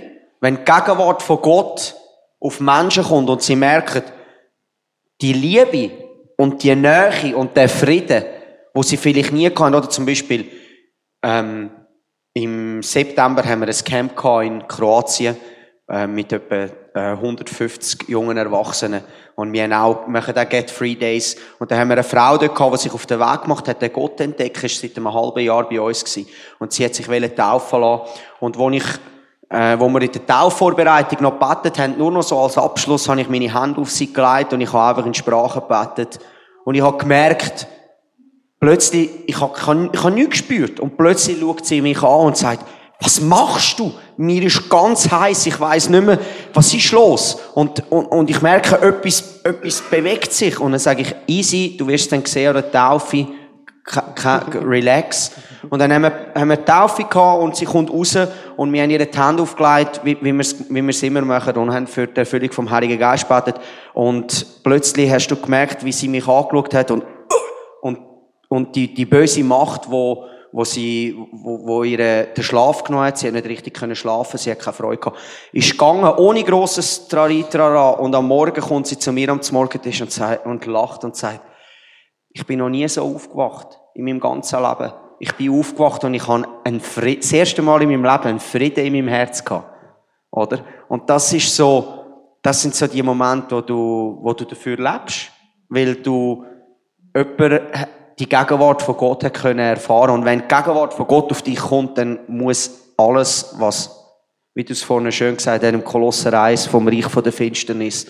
Wenn 0.44 0.58
die 0.58 0.66
Gegenwart 0.66 1.24
von 1.24 1.42
Gott 1.42 1.96
auf 2.42 2.60
Menschen 2.60 3.06
kommt 3.06 3.30
und 3.30 3.42
sie 3.42 3.56
merken, 3.56 4.04
die 5.22 5.32
Liebe 5.32 5.92
und 6.36 6.62
die 6.62 6.76
Nähe 6.76 7.34
und 7.34 7.56
der 7.56 7.70
Frieden, 7.70 8.26
wo 8.74 8.84
sie 8.84 8.98
vielleicht 8.98 9.32
nie 9.32 9.46
hatten, 9.46 9.74
oder 9.74 9.90
zum 9.90 10.06
Beispiel, 10.06 10.50
ähm, 11.24 11.72
im 12.34 12.84
September 12.84 13.42
haben 13.46 13.62
wir 13.62 13.70
ein 13.70 13.86
Camp 13.86 14.22
in 14.44 14.68
Kroatien, 14.68 15.38
äh, 15.90 16.08
mit 16.08 16.34
etwa 16.34 16.68
150 16.94 18.02
äh, 18.02 18.12
jungen 18.12 18.36
Erwachsenen. 18.36 19.02
Und 19.36 19.54
wir 19.54 19.64
haben 19.64 19.72
auch, 19.72 20.08
machen 20.08 20.38
auch 20.38 20.50
Get 20.50 20.70
Free 20.70 20.96
Days. 20.96 21.38
Und 21.58 21.72
da 21.72 21.78
haben 21.78 21.88
wir 21.88 21.94
eine 21.94 22.04
Frau 22.04 22.38
dort 22.38 22.54
gehabt, 22.54 22.74
die 22.74 22.80
sich 22.80 22.94
auf 22.94 23.06
den 23.06 23.22
Weg 23.22 23.44
gemacht 23.44 23.70
hat, 23.70 23.82
den 23.82 23.94
Gott 23.94 24.20
entdeckt, 24.20 24.62
ist 24.62 24.82
seit 24.82 24.98
einem 24.98 25.14
halben 25.14 25.40
Jahr 25.40 25.70
bei 25.70 25.80
uns 25.80 26.04
gewesen. 26.04 26.28
Und 26.60 26.74
sie 26.74 26.84
hat 26.84 26.96
sich 26.96 27.06
taufen 27.34 27.80
lassen. 27.80 28.02
Und 28.42 28.58
wo 28.58 28.70
ich, 28.70 28.84
äh, 29.54 29.80
wo 29.80 29.88
wir 29.88 30.02
in 30.02 30.12
der 30.12 30.26
Taufvorbereitung 30.26 31.22
noch 31.22 31.40
gebetet 31.40 31.78
haben, 31.78 31.98
nur 31.98 32.12
noch 32.12 32.24
so 32.24 32.40
als 32.40 32.58
Abschluss, 32.58 33.08
habe 33.08 33.22
ich 33.22 33.30
meine 33.30 33.54
Hände 33.54 33.80
auf 33.80 33.92
sie 33.92 34.12
gelegt 34.12 34.52
und 34.52 34.62
ich 34.62 34.74
habe 34.74 34.90
einfach 34.90 35.06
in 35.06 35.14
Sprache 35.14 35.62
gebetet. 35.62 36.20
Und 36.66 36.74
ich 36.74 36.82
habe 36.82 36.98
gemerkt, 36.98 37.68
plötzlich, 38.60 39.12
ich 39.28 39.40
habe, 39.40 39.54
ich 39.56 39.68
habe, 39.68 39.90
ich 39.94 40.04
habe 40.04 40.16
nichts 40.16 40.32
gespürt. 40.32 40.80
Und 40.80 40.98
plötzlich 40.98 41.40
schaut 41.40 41.66
sie 41.66 41.82
mich 41.82 42.02
an 42.02 42.28
und 42.28 42.38
sagt, 42.38 42.66
was 43.00 43.22
machst 43.22 43.80
du? 43.80 43.94
Mir 44.18 44.42
ist 44.44 44.70
ganz 44.70 45.12
heiß, 45.12 45.46
ich 45.46 45.60
weiß 45.60 45.90
nicht 45.90 46.04
mehr, 46.04 46.20
was 46.54 46.74
ist 46.74 46.92
los? 46.92 47.38
Und, 47.54 47.84
und, 47.92 48.06
und 48.06 48.30
ich 48.30 48.42
merke, 48.42 48.82
etwas, 48.82 49.42
etwas 49.44 49.82
bewegt 49.82 50.32
sich. 50.34 50.60
Und 50.60 50.72
dann 50.72 50.80
sage 50.80 51.02
ich, 51.02 51.16
easy, 51.28 51.76
du 51.78 51.86
wirst 51.88 52.12
dann 52.12 52.26
sehen, 52.26 52.50
oder 52.50 52.72
Taufe, 52.72 53.28
relax. 54.56 55.32
Und 55.70 55.80
dann 55.80 55.94
haben 55.94 56.04
wir, 56.04 56.12
haben 56.36 56.50
wir 56.50 56.66
Taufe 56.66 57.04
gehabt 57.04 57.42
und 57.42 57.56
sie 57.56 57.66
kommt 57.66 57.92
raus 57.92 58.18
und 58.58 58.74
wir 58.74 58.82
haben 58.82 58.90
ihr 58.90 59.06
die 59.06 59.18
Hände 59.18 59.44
aufgelegt, 59.44 60.02
wie, 60.04 60.18
wie 60.22 60.34
wir 60.34 60.42
es 60.42 60.70
wie 60.70 60.86
wir's 60.86 61.04
immer 61.04 61.22
machen 61.22 61.56
und 61.56 61.74
haben 61.74 61.88
für 61.88 62.08
die 62.08 62.20
Erfüllung 62.20 62.52
vom 62.52 62.70
Heiligen 62.70 63.00
Geist 63.00 63.28
gebetet. 63.28 63.60
Und 63.94 64.64
plötzlich 64.64 65.10
hast 65.10 65.28
du 65.28 65.36
gemerkt, 65.36 65.86
wie 65.86 65.92
sie 65.92 66.08
mich 66.08 66.28
angeschaut 66.28 66.74
hat 66.74 66.92
und, 66.92 67.04
und, 67.82 68.00
und 68.50 68.76
die, 68.76 68.94
die 68.94 69.06
böse 69.06 69.44
Macht, 69.44 69.86
die 69.86 70.16
wo 70.54 70.64
sie, 70.64 71.18
wo, 71.32 71.66
wo 71.66 71.84
ihre 71.84 72.28
den 72.28 72.44
Schlaf 72.44 72.84
genommen 72.84 73.08
hat, 73.08 73.18
sie 73.18 73.28
hat 73.28 73.34
nicht 73.34 73.48
richtig 73.48 73.74
können 73.74 73.96
schlafen, 73.96 74.38
sie 74.38 74.52
hat 74.52 74.60
keine 74.60 74.76
Freude 74.76 75.00
gehabt, 75.00 75.18
ist 75.52 75.72
gegangen, 75.72 76.14
ohne 76.18 76.44
grosses 76.44 77.08
Traritrara, 77.08 77.90
und 77.90 78.14
am 78.14 78.28
Morgen 78.28 78.62
kommt 78.62 78.86
sie 78.86 79.00
zu 79.00 79.12
mir 79.12 79.30
am 79.30 79.42
Morgentisch 79.52 80.02
und, 80.02 80.12
sagt, 80.12 80.46
und 80.46 80.66
lacht 80.68 81.04
und 81.04 81.16
sagt, 81.16 81.42
ich 82.30 82.46
bin 82.46 82.60
noch 82.60 82.70
nie 82.70 82.88
so 82.88 83.02
aufgewacht, 83.04 83.80
in 83.96 84.06
meinem 84.06 84.20
ganzen 84.20 84.62
Leben. 84.62 84.94
Ich 85.24 85.32
bin 85.38 85.58
aufgewacht 85.58 86.04
und 86.04 86.14
ich 86.16 86.28
habe 86.28 86.46
ein 86.66 86.82
Frieden, 86.82 87.22
das 87.22 87.32
erste 87.32 87.62
Mal 87.62 87.82
in 87.82 87.92
meinem 87.92 88.04
Leben 88.04 88.26
einen 88.26 88.40
Frieden 88.42 88.86
in 88.86 88.92
meinem 88.92 89.08
Herz 89.08 89.46
gehabt. 89.46 89.74
Oder? 90.32 90.60
Und 90.90 91.10
das 91.10 91.32
ist 91.32 91.56
so, 91.56 92.36
das 92.42 92.62
sind 92.62 92.76
so 92.76 92.88
die 92.88 93.02
Momente, 93.02 93.56
wo 93.56 93.62
du, 93.62 94.20
wo 94.22 94.34
du 94.34 94.44
dafür 94.44 94.76
lebst. 94.76 95.32
Weil 95.70 95.96
du 95.96 96.44
jemanden 97.16 97.62
die 98.20 98.28
Gegenwart 98.28 98.82
von 98.82 98.98
Gott 98.98 99.24
hat 99.24 99.34
können 99.34 99.60
erfahren. 99.60 100.12
Und 100.12 100.26
wenn 100.26 100.42
die 100.42 100.54
Gegenwart 100.54 100.94
von 100.94 101.08
Gott 101.08 101.32
auf 101.32 101.42
dich 101.42 101.58
kommt, 101.58 101.98
dann 101.98 102.20
muss 102.28 102.94
alles, 102.98 103.56
was, 103.60 103.98
wie 104.56 104.66
du 104.66 104.74
es 104.74 104.84
vorhin 104.84 105.10
schön 105.14 105.38
gesagt 105.38 105.64
hast, 105.64 105.74
im 105.74 105.86
Kolosser 105.86 106.38
1 106.38 106.66
vom 106.66 106.86
Reich 106.86 107.06
von 107.06 107.24
der 107.24 107.32
Finsternis, 107.32 108.08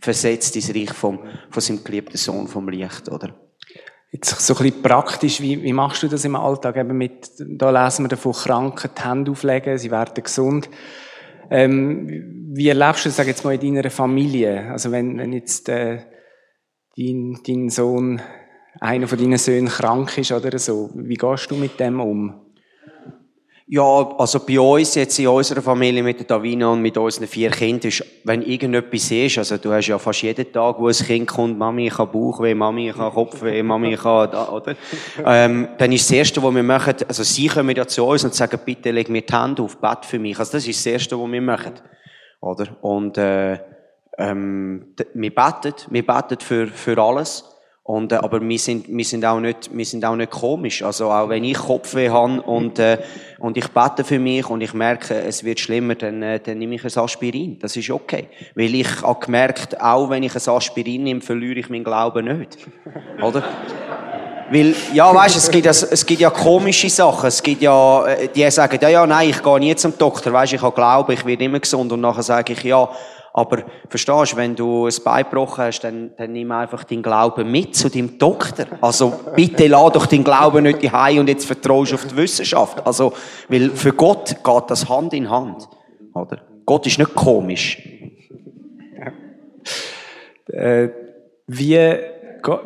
versetzt 0.00 0.56
ins 0.56 0.74
Reich 0.74 0.94
vom, 0.94 1.18
von 1.50 1.60
seinem 1.60 1.84
geliebten 1.84 2.16
Sohn 2.16 2.48
vom 2.48 2.70
Licht, 2.70 3.10
oder? 3.10 3.34
Jetzt 4.14 4.46
so 4.46 4.54
ein 4.54 4.62
bisschen 4.62 4.80
praktisch, 4.80 5.40
wie, 5.40 5.60
wie 5.60 5.72
machst 5.72 6.04
du 6.04 6.08
das 6.08 6.24
im 6.24 6.36
Alltag? 6.36 6.76
Eben 6.76 6.96
mit, 6.96 7.32
da 7.36 7.70
lesen 7.70 8.04
wir 8.04 8.08
davon, 8.10 8.32
Kranken 8.32 8.90
die 8.96 9.02
Hände 9.02 9.32
auflegen, 9.32 9.76
sie 9.76 9.90
werden 9.90 10.22
gesund. 10.22 10.70
Ähm, 11.50 12.52
wie 12.52 12.68
erlebst 12.68 13.04
du 13.04 13.08
das, 13.08 13.16
sag 13.16 13.26
jetzt 13.26 13.44
mal, 13.44 13.54
in 13.56 13.74
deiner 13.74 13.90
Familie? 13.90 14.70
Also 14.70 14.92
wenn, 14.92 15.18
wenn 15.18 15.32
jetzt 15.32 15.68
äh, 15.68 16.04
dein, 16.96 17.40
dein 17.44 17.70
Sohn 17.70 18.22
einer 18.78 19.08
von 19.08 19.18
deinen 19.18 19.36
Söhnen 19.36 19.68
krank 19.68 20.16
ist 20.16 20.30
oder 20.30 20.60
so. 20.60 20.90
Wie 20.94 21.14
gehst 21.14 21.50
du 21.50 21.56
mit 21.56 21.80
dem 21.80 21.98
um? 21.98 22.43
Ja, 23.66 23.82
also 24.18 24.40
bei 24.40 24.60
uns 24.60 24.94
jetzt 24.94 25.18
in 25.18 25.28
unserer 25.28 25.62
Familie 25.62 26.02
mit 26.02 26.18
der 26.18 26.26
Davina 26.26 26.68
und 26.68 26.82
mit 26.82 26.98
unseren 26.98 27.26
vier 27.26 27.50
Kindern 27.50 27.88
ist, 27.88 28.04
wenn 28.24 28.42
irgendetwas 28.42 29.10
ist, 29.10 29.38
also 29.38 29.56
du 29.56 29.72
hast 29.72 29.86
ja 29.86 29.98
fast 29.98 30.20
jeden 30.20 30.52
Tag, 30.52 30.78
wo 30.78 30.88
ein 30.88 30.92
Kind 30.92 31.28
kommt, 31.28 31.58
Mami, 31.58 31.86
ich 31.86 31.96
habe 31.96 32.12
Bauchweh, 32.12 32.54
Mami, 32.54 32.90
ich 32.90 32.96
habe 32.96 33.14
Kopfweh, 33.14 33.62
Mami, 33.62 33.94
ich 33.94 34.04
habe 34.04 34.30
da, 34.30 34.50
oder? 34.50 34.76
Ähm, 35.24 35.68
dann 35.78 35.92
ist 35.92 36.10
das 36.10 36.16
Erste, 36.16 36.42
was 36.42 36.54
wir 36.54 36.62
machen, 36.62 36.94
also 37.08 37.22
sie 37.22 37.46
kommen 37.46 37.74
ja 37.74 37.86
zu 37.86 38.04
uns 38.04 38.22
und 38.24 38.34
sagen, 38.34 38.60
bitte 38.62 38.90
leg 38.90 39.08
mir 39.08 39.22
die 39.22 39.34
Hände 39.34 39.62
auf, 39.62 39.78
bett 39.78 40.04
für 40.04 40.18
mich. 40.18 40.38
Also 40.38 40.52
das 40.52 40.68
ist 40.68 40.80
das 40.80 40.92
Erste, 40.92 41.18
was 41.18 41.32
wir 41.32 41.40
machen. 41.40 41.72
Oder? 42.42 42.66
Und, 42.82 43.16
äh, 43.16 43.58
ähm, 44.18 44.94
wir 45.14 45.34
beten, 45.34 45.74
wir 45.88 46.06
beten 46.06 46.38
für, 46.40 46.66
für 46.66 46.98
alles. 46.98 47.53
Und, 47.86 48.12
äh, 48.12 48.16
aber 48.16 48.40
wir 48.40 48.58
sind, 48.58 48.86
wir 48.88 49.04
sind 49.04 49.26
auch 49.26 49.38
nicht, 49.40 49.68
wir 49.70 49.84
sind 49.84 50.04
auch 50.06 50.16
nicht 50.16 50.30
komisch. 50.30 50.82
Also 50.82 51.10
auch 51.10 51.28
wenn 51.28 51.44
ich 51.44 51.58
Kopfweh 51.58 52.08
habe 52.08 52.40
und, 52.40 52.78
äh, 52.78 52.96
und 53.38 53.58
ich 53.58 53.68
bete 53.68 54.04
für 54.04 54.18
mich 54.18 54.48
und 54.48 54.62
ich 54.62 54.72
merke, 54.72 55.14
es 55.14 55.44
wird 55.44 55.60
schlimmer, 55.60 55.94
dann, 55.94 56.22
äh, 56.22 56.40
dann 56.40 56.58
nehme 56.58 56.76
ich 56.76 56.84
ein 56.84 57.02
Aspirin. 57.02 57.58
Das 57.58 57.76
ist 57.76 57.90
okay. 57.90 58.28
Weil 58.54 58.74
ich 58.74 59.02
habe 59.02 59.22
gemerkt, 59.22 59.78
auch 59.82 60.08
wenn 60.08 60.22
ich 60.22 60.34
ein 60.34 60.54
Aspirin 60.54 61.04
nehme, 61.04 61.20
verliere 61.20 61.60
ich 61.60 61.68
meinen 61.68 61.84
Glauben 61.84 62.38
nicht. 62.38 62.56
Oder? 63.22 63.44
Weil, 64.50 64.74
ja, 64.94 65.14
weißt, 65.14 65.36
es 65.36 65.50
gibt, 65.50 65.66
es 65.66 66.06
gibt 66.06 66.20
ja 66.20 66.30
komische 66.30 66.88
Sachen. 66.88 67.26
Es 67.26 67.42
gibt 67.42 67.60
ja, 67.60 68.06
äh, 68.06 68.28
die 68.28 68.50
sagen, 68.50 68.78
ja, 68.80 68.88
ja, 68.88 69.06
nein, 69.06 69.28
ich 69.28 69.42
gehe 69.42 69.58
nie 69.58 69.76
zum 69.76 69.98
Doktor. 69.98 70.32
Weißt, 70.32 70.54
ich 70.54 70.62
habe 70.62 70.74
Glauben, 70.74 71.12
ich 71.12 71.26
werde 71.26 71.44
immer 71.44 71.60
gesund. 71.60 71.92
Und 71.92 72.00
nachher 72.00 72.22
sage 72.22 72.54
ich, 72.54 72.62
ja, 72.62 72.88
aber 73.36 73.64
verstehst 73.88 74.32
du, 74.32 74.36
wenn 74.36 74.54
du 74.54 74.86
ein 74.86 74.94
Bein 75.04 75.24
gebrochen 75.24 75.64
hast, 75.64 75.80
dann, 75.80 76.12
dann 76.16 76.32
nimm 76.32 76.52
einfach 76.52 76.84
deinen 76.84 77.02
Glauben 77.02 77.50
mit 77.50 77.74
zu 77.74 77.90
deinem 77.90 78.16
Doktor. 78.16 78.66
Also 78.80 79.12
bitte 79.34 79.66
lass 79.66 79.92
doch 79.92 80.06
deinen 80.06 80.22
Glauben 80.22 80.62
nicht 80.62 80.92
heim 80.92 81.18
und 81.18 81.28
jetzt 81.28 81.44
vertraust 81.44 81.90
du 81.90 81.96
auf 81.96 82.06
die 82.06 82.16
Wissenschaft. 82.16 82.86
Also, 82.86 83.12
weil 83.48 83.70
für 83.70 83.92
Gott 83.92 84.36
geht 84.44 84.62
das 84.68 84.88
Hand 84.88 85.14
in 85.14 85.28
Hand. 85.28 85.68
Oder? 86.14 86.42
Gott 86.64 86.86
ist 86.86 86.96
nicht 86.96 87.12
komisch. 87.16 87.82
Äh, 90.46 90.90
wie 91.48 91.96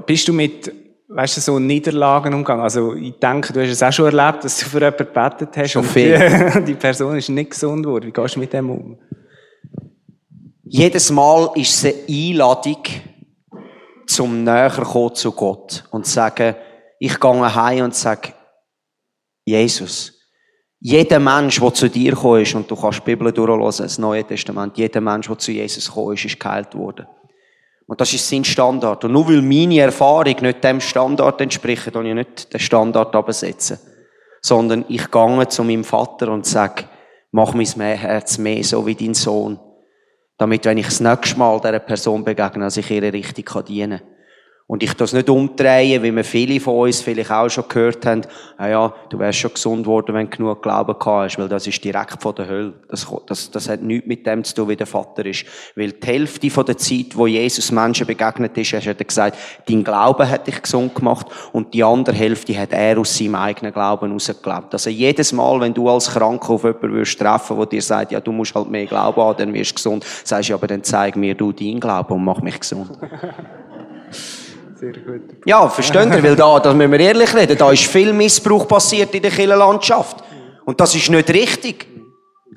bist 0.05 0.29
du 0.29 0.35
mit, 0.35 0.71
weißt 1.09 1.39
du, 1.39 1.41
so 1.41 1.59
Niederlagen 1.59 2.35
umgegangen? 2.35 2.63
Also, 2.63 2.93
ich 2.93 3.19
denke, 3.19 3.55
du 3.55 3.63
hast 3.63 3.71
es 3.71 3.83
auch 3.83 3.93
schon 3.93 4.15
erlebt, 4.15 4.45
dass 4.45 4.59
du 4.59 4.67
für 4.67 4.81
jemanden 4.81 4.99
gebetet 4.99 5.49
hast. 5.57 5.71
Schon 5.71 5.85
viel. 5.85 6.19
Die, 6.57 6.65
die 6.67 6.75
Person 6.75 7.17
ist 7.17 7.31
nicht 7.31 7.53
gesund 7.53 7.85
geworden. 7.85 8.09
Wie 8.09 8.13
gehst 8.13 8.37
du 8.37 8.41
mit 8.41 8.53
dem 8.53 8.69
um? 8.69 8.99
Jedes 10.71 11.11
Mal 11.11 11.51
ist 11.55 11.83
es 11.83 11.95
eine 11.95 12.05
Einladung, 12.09 12.83
zum 14.07 14.45
näher 14.45 14.71
kommen 14.71 15.15
zu 15.15 15.33
Gott 15.33 15.85
und 15.91 16.05
zu 16.05 16.13
sagen, 16.13 16.57
ich 17.01 17.19
gehe 17.19 17.55
heim 17.55 17.85
und 17.85 17.95
sage, 17.95 18.35
Jesus, 19.47 20.13
jeder 20.79 21.21
Mensch, 21.21 21.59
der 21.59 21.73
zu 21.73 21.89
dir 21.89 22.11
gekommen 22.11 22.43
ist, 22.43 22.55
und 22.55 22.71
du 22.71 22.77
kannst 22.77 22.99
die 22.99 23.05
Bibel 23.05 23.33
durchlesen, 23.33 23.87
das 23.87 23.99
Neue 23.99 24.25
Testament, 24.25 24.77
jeder 24.77 25.01
Mensch, 25.01 25.27
der 25.27 25.39
zu 25.39 25.53
Jesus 25.53 25.87
gekommen 25.87 26.15
ist, 26.15 26.27
ist 26.27 26.39
geheilt 26.39 26.75
worden. 26.75 27.07
Und 27.87 27.99
das 28.03 28.13
ist 28.13 28.29
sein 28.29 28.45
Standard. 28.45 29.03
Und 29.05 29.13
nur 29.13 29.27
weil 29.27 29.41
meine 29.41 29.81
Erfahrung 29.81 30.37
nicht 30.39 30.63
dem 30.63 30.83
Standard 30.83 31.41
entspricht, 31.41 31.95
dann 31.95 32.05
ich 32.05 32.15
nicht 32.15 32.53
den 32.53 32.61
Standard 32.61 33.17
absetzen. 33.17 33.79
Sondern 34.43 34.85
ich 34.89 35.11
gehe 35.11 35.49
zu 35.49 35.65
meinem 35.65 35.85
Vater 35.85 36.31
und 36.31 36.45
sage, 36.45 36.85
mach 37.33 37.55
mein 37.55 37.67
Herz 37.67 38.37
mehr 38.37 38.63
so 38.63 38.87
wie 38.87 38.95
dein 38.95 39.15
Sohn. 39.15 39.59
Damit, 40.39 40.65
wenn 40.65 40.79
ich 40.79 40.87
das 40.87 41.01
nächste 41.01 41.39
Mal 41.39 41.61
dieser 41.61 41.81
Person 41.81 42.25
begegne, 42.25 42.65
dass 42.65 42.77
ich 42.77 42.91
ihr 42.91 43.13
richtig 43.13 43.51
dienen 43.67 43.99
kann. 43.99 44.09
Und 44.71 44.83
ich 44.83 44.93
das 44.93 45.15
nicht 45.15 45.31
umdrehen, 45.31 46.03
wie 46.03 46.15
wir 46.15 46.25
viele 46.25 46.61
von 46.61 46.77
uns 46.77 47.01
vielleicht 47.01 47.31
auch 47.31 47.49
schon 47.49 47.65
gehört 47.69 48.05
haben, 48.05 48.21
ah 48.59 48.69
ja, 48.69 48.95
du 49.09 49.19
wärst 49.19 49.39
schon 49.39 49.55
gesund 49.55 49.87
worden, 49.87 50.15
wenn 50.15 50.29
du 50.29 50.37
genug 50.37 50.63
Glauben 50.63 50.93
gehabt 50.99 51.07
hast, 51.07 51.39
weil 51.39 51.49
das 51.49 51.67
ist 51.67 51.83
direkt 51.83 52.23
von 52.23 52.35
der 52.35 52.49
Hölle. 52.49 52.75
Das, 52.87 53.07
das, 53.27 53.51
das 53.51 53.67
hat 53.67 53.81
nichts 53.81 54.07
mit 54.07 54.27
dem 54.27 54.45
zu 54.45 54.55
tun, 54.55 54.69
wie 54.69 54.77
der 54.77 54.87
Vater 54.87 55.25
ist. 55.25 55.47
Weil 55.75 55.93
die 55.93 56.07
Hälfte 56.07 56.51
von 56.51 56.67
der 56.67 56.77
Zeit, 56.77 57.17
wo 57.17 57.27
Jesus 57.27 57.73
Menschen 57.73 58.07
begegnet 58.07 58.59
ist, 58.59 58.75
hat 58.75 58.85
er 58.85 58.95
gesagt, 58.95 59.39
dein 59.67 59.83
Glaube 59.83 60.29
hat 60.29 60.47
dich 60.47 60.61
gesund 60.61 60.95
gemacht 60.95 61.29
und 61.53 61.73
die 61.73 61.83
andere 61.83 62.15
Hälfte 62.15 62.55
hat 62.61 62.75
er 62.75 62.99
aus 62.99 63.17
seinem 63.17 63.37
eigenen 63.37 63.73
Glauben 63.73 64.09
herausgelebt. 64.09 64.75
Also 64.75 64.91
jedes 64.91 65.33
Mal, 65.33 65.59
wenn 65.61 65.73
du 65.73 65.89
als 65.89 66.11
Kranker 66.11 66.51
auf 66.51 66.65
jemanden 66.65 66.93
würdest 66.93 67.19
treffen, 67.19 67.57
der 67.57 67.65
dir 67.65 67.81
sagt, 67.81 68.13
ja, 68.13 68.21
du 68.21 68.33
musst 68.33 68.55
halt 68.55 68.69
mehr 68.69 68.85
Glauben 68.85 69.19
haben, 69.19 69.39
dann 69.39 69.55
wirst 69.55 69.71
du 69.71 69.75
gesund, 69.77 70.05
sagst 70.25 70.51
du, 70.51 70.55
aber 70.55 70.67
dann 70.67 70.85
zeig 70.85 71.17
mir 71.17 71.35
du 71.35 71.53
deinen 71.53 71.81
Glauben 71.81 72.13
und 72.13 72.25
mach 72.25 72.43
mich 72.43 72.61
gesund. 72.61 72.91
Sehr 74.79 74.93
gut. 74.93 75.23
Ja, 75.45 75.69
versteht 75.69 76.07
ihr? 76.07 76.23
Weil 76.23 76.37
da, 76.37 76.61
da 76.61 76.73
müssen 76.73 76.93
wir 76.93 77.01
ehrlich 77.01 77.35
reden, 77.35 77.59
da 77.59 77.73
ist 77.73 77.87
viel 77.87 78.13
Missbrauch 78.13 78.69
passiert 78.69 79.13
in 79.15 79.23
der 79.23 79.31
Kirchenlandschaft. 79.31 80.23
Und 80.65 80.81
das 80.81 80.95
ist 80.95 81.11
nicht 81.11 81.31
richtig. 81.31 81.87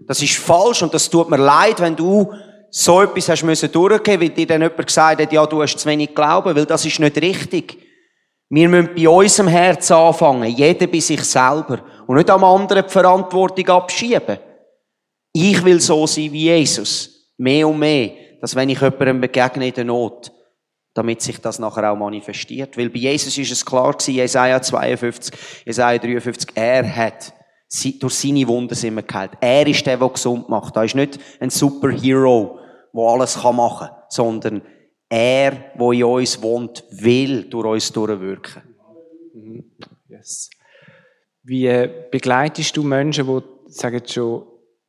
Das 0.07 0.21
ist 0.21 0.35
falsch 0.37 0.83
und 0.83 0.93
das 0.93 1.09
tut 1.09 1.29
mir 1.29 1.37
leid, 1.37 1.79
wenn 1.79 1.95
du 1.95 2.31
so 2.69 3.01
etwas 3.01 3.29
hast 3.29 3.43
müssen 3.43 3.71
durchgehen, 3.71 4.21
weil 4.21 4.29
dir 4.29 4.45
dann 4.45 4.61
jemand 4.61 4.85
gesagt 4.85 5.21
hat, 5.21 5.31
ja, 5.31 5.45
du 5.45 5.61
hast 5.61 5.77
zu 5.77 5.89
wenig 5.89 6.13
Glauben, 6.13 6.55
weil 6.55 6.65
das 6.65 6.85
ist 6.85 6.99
nicht 6.99 7.21
richtig. 7.21 7.77
Wir 8.49 8.69
müssen 8.69 8.93
bei 8.95 9.07
unserem 9.07 9.47
Herz 9.47 9.89
anfangen, 9.91 10.49
jeder 10.49 10.87
bei 10.87 10.99
sich 10.99 11.23
selber 11.23 11.79
und 12.05 12.17
nicht 12.17 12.29
am 12.29 12.43
anderen 12.43 12.83
die 12.85 12.91
Verantwortung 12.91 13.67
abschieben. 13.69 14.37
Ich 15.33 15.63
will 15.63 15.79
so 15.79 16.05
sein 16.05 16.31
wie 16.31 16.43
Jesus. 16.43 17.31
Mehr 17.37 17.67
und 17.67 17.79
mehr. 17.79 18.11
Dass 18.41 18.55
wenn 18.55 18.69
ich 18.69 18.81
jemandem 18.81 19.21
begegne 19.21 19.67
in 19.67 19.73
der 19.73 19.85
Not, 19.85 20.31
damit 20.93 21.21
sich 21.21 21.39
das 21.39 21.59
nachher 21.59 21.91
auch 21.91 21.97
manifestiert. 21.97 22.77
Weil 22.77 22.89
bei 22.89 22.99
Jesus 22.99 23.37
ist 23.37 23.51
es 23.51 23.65
klar 23.65 23.93
gewesen, 23.93 24.15
Jesaja 24.15 24.61
52, 24.61 25.33
Jesaja 25.65 25.97
53, 25.97 26.49
er 26.55 26.95
hat 26.95 27.33
durch 27.99 28.15
seine 28.15 28.47
Wunden 28.47 28.75
sind 28.75 28.95
wir 28.95 29.03
geheilt. 29.03 29.31
Er 29.39 29.65
ist 29.65 29.85
der, 29.85 29.97
der 29.97 30.09
gesund 30.09 30.49
macht. 30.49 30.75
Er 30.75 30.83
ist 30.83 30.95
nicht 30.95 31.19
ein 31.39 31.49
Superhero, 31.49 32.59
der 32.93 33.03
alles 33.03 33.41
machen 33.41 33.87
kann, 33.87 33.95
sondern 34.09 34.61
er, 35.07 35.51
der 35.51 35.91
in 35.91 36.03
uns 36.03 36.41
wohnt, 36.41 36.83
will 36.89 37.49
durch 37.49 37.67
uns 37.67 37.91
durchwirken. 37.93 38.63
Mhm. 39.33 39.71
Yes. 40.09 40.49
Wie 41.43 41.89
begleitest 42.11 42.75
du 42.75 42.83
Menschen, 42.83 43.25
die 43.25 43.71
sagen 43.71 44.01
schon 44.05 44.45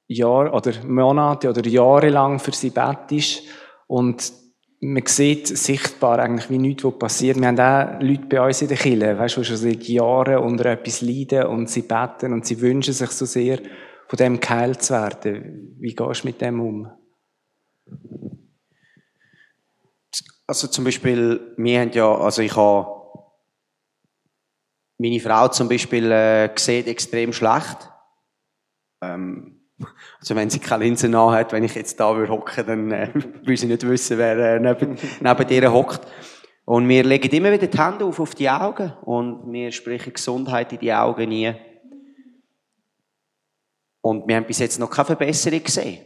Jahre 0.09 0.51
oder 0.51 0.73
Monate 0.85 1.49
oder 1.49 1.67
Jahre 1.67 2.09
lang 2.09 2.38
für 2.38 2.53
sie 2.53 2.71
betest 2.71 3.43
und 3.87 4.42
man 4.85 5.07
sieht 5.07 5.47
sichtbar 5.47 6.18
eigentlich, 6.18 6.51
wie 6.51 6.59
nichts 6.59 6.85
passiert. 6.99 7.38
Wir 7.38 7.47
haben 7.47 7.61
auch 7.61 8.01
Leute 8.03 8.27
bei 8.27 8.45
uns 8.45 8.62
in 8.62 8.68
der 8.68 8.77
Kirche, 8.77 9.16
weißt, 9.16 9.37
die 9.37 9.45
schon 9.45 9.57
seit 9.57 9.85
Jahren 9.85 10.38
unter 10.38 10.66
etwas 10.66 11.03
leiden 11.03 11.47
und 11.47 11.71
sie 11.71 11.83
beten 11.83 12.33
und 12.33 12.45
sie 12.45 12.61
wünschen 12.61 12.92
sich 12.92 13.11
so 13.11 13.25
sehr, 13.25 13.61
von 14.09 14.16
dem 14.16 14.40
geheilt 14.40 14.83
zu 14.83 14.95
werden. 14.95 15.77
Wie 15.79 15.95
gehst 15.95 16.25
du 16.25 16.27
mit 16.27 16.40
dem 16.40 16.61
um? 16.61 16.90
Also 20.49 20.66
zum 20.66 20.85
Beispiel, 20.85 21.55
wir 21.57 21.81
haben 21.81 21.92
ja, 21.92 22.12
also 22.12 22.42
ich 22.42 22.57
habe, 22.57 23.23
meine 24.99 25.21
Frau 25.21 25.47
zum 25.47 25.68
Beispiel 25.68 26.11
äh, 26.11 26.51
sieht 26.57 26.88
extrem 26.88 27.33
schlecht. 27.33 27.88
Ähm, 29.01 29.62
also 30.18 30.37
wenn 30.37 30.51
sie 30.51 30.59
keine 30.59 30.85
Linse 30.85 31.11
hat, 31.31 31.53
wenn 31.53 31.64
ich 31.64 31.75
jetzt 31.75 31.99
da 32.01 32.14
würde 32.16 32.33
hocken, 32.33 32.66
dann 32.66 32.90
äh, 32.90 33.09
würde 33.14 33.57
sie 33.57 33.66
nicht 33.66 33.87
wissen, 33.87 34.18
wer 34.18 34.37
äh, 34.37 34.61
neben, 34.61 34.99
neben 35.21 35.49
ihr 35.49 35.73
hockt. 35.73 36.07
Und 36.64 36.88
wir 36.88 37.05
legen 37.05 37.35
immer 37.35 37.53
wieder 37.53 37.66
die 37.66 37.79
Hände 37.79 38.05
auf, 38.05 38.21
auf 38.21 38.35
die 38.35 38.49
Augen 38.49 38.92
und 39.03 39.53
wir 39.53 39.73
sprechen 39.73 40.12
Gesundheit 40.12 40.73
in 40.73 40.79
die 40.79 40.92
Augen 40.92 41.29
nie. 41.29 41.53
Und 44.01 44.27
wir 44.27 44.37
haben 44.37 44.47
bis 44.47 44.59
jetzt 44.59 44.79
noch 44.79 44.90
keine 44.90 45.07
Verbesserung 45.07 45.62
gesehen. 45.62 46.01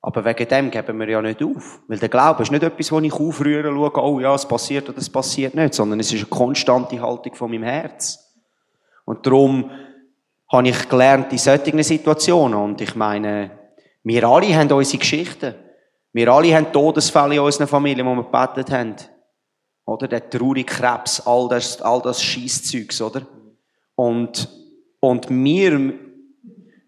Aber 0.00 0.24
wegen 0.24 0.48
dem 0.48 0.70
geben 0.70 0.98
wir 0.98 1.08
ja 1.08 1.22
nicht 1.22 1.42
auf. 1.42 1.80
Weil 1.86 1.98
der 1.98 2.08
Glaube 2.08 2.42
ist 2.42 2.50
nicht 2.50 2.64
etwas, 2.64 2.90
wo 2.90 2.98
ich 2.98 3.12
aufrühre, 3.12 3.72
schaue, 3.72 4.02
oh 4.02 4.20
ja, 4.20 4.34
es 4.34 4.46
passiert 4.46 4.88
oder 4.88 4.98
es 4.98 5.08
passiert 5.08 5.54
nicht, 5.54 5.74
sondern 5.74 6.00
es 6.00 6.12
ist 6.12 6.20
eine 6.20 6.28
konstante 6.28 7.00
Haltung 7.00 7.34
von 7.34 7.50
meinem 7.50 7.62
Herz. 7.62 8.32
Und 9.04 9.24
darum 9.24 9.70
habe 10.52 10.68
ich 10.68 10.88
gelernt 10.88 11.32
in 11.32 11.38
solchen 11.38 11.82
Situationen. 11.82 12.54
Und 12.58 12.80
ich 12.80 12.94
meine, 12.94 13.50
wir 14.04 14.24
alle 14.24 14.54
haben 14.54 14.70
unsere 14.70 14.98
Geschichten. 14.98 15.54
Wir 16.12 16.28
alle 16.28 16.54
haben 16.54 16.72
Todesfälle 16.72 17.36
in 17.36 17.40
unseren 17.40 17.66
Familien, 17.66 18.06
wo 18.06 18.14
wir 18.14 18.24
gebetet 18.24 18.70
haben. 18.70 18.96
Oder? 19.86 20.08
Der 20.08 20.28
traurige 20.28 20.64
Krebs, 20.64 21.26
all 21.26 21.48
das, 21.48 21.80
all 21.80 22.02
das 22.02 22.22
Scheisszeugs, 22.22 23.00
oder? 23.00 23.22
Und, 23.94 24.48
und 25.00 25.28
wir, 25.30 25.94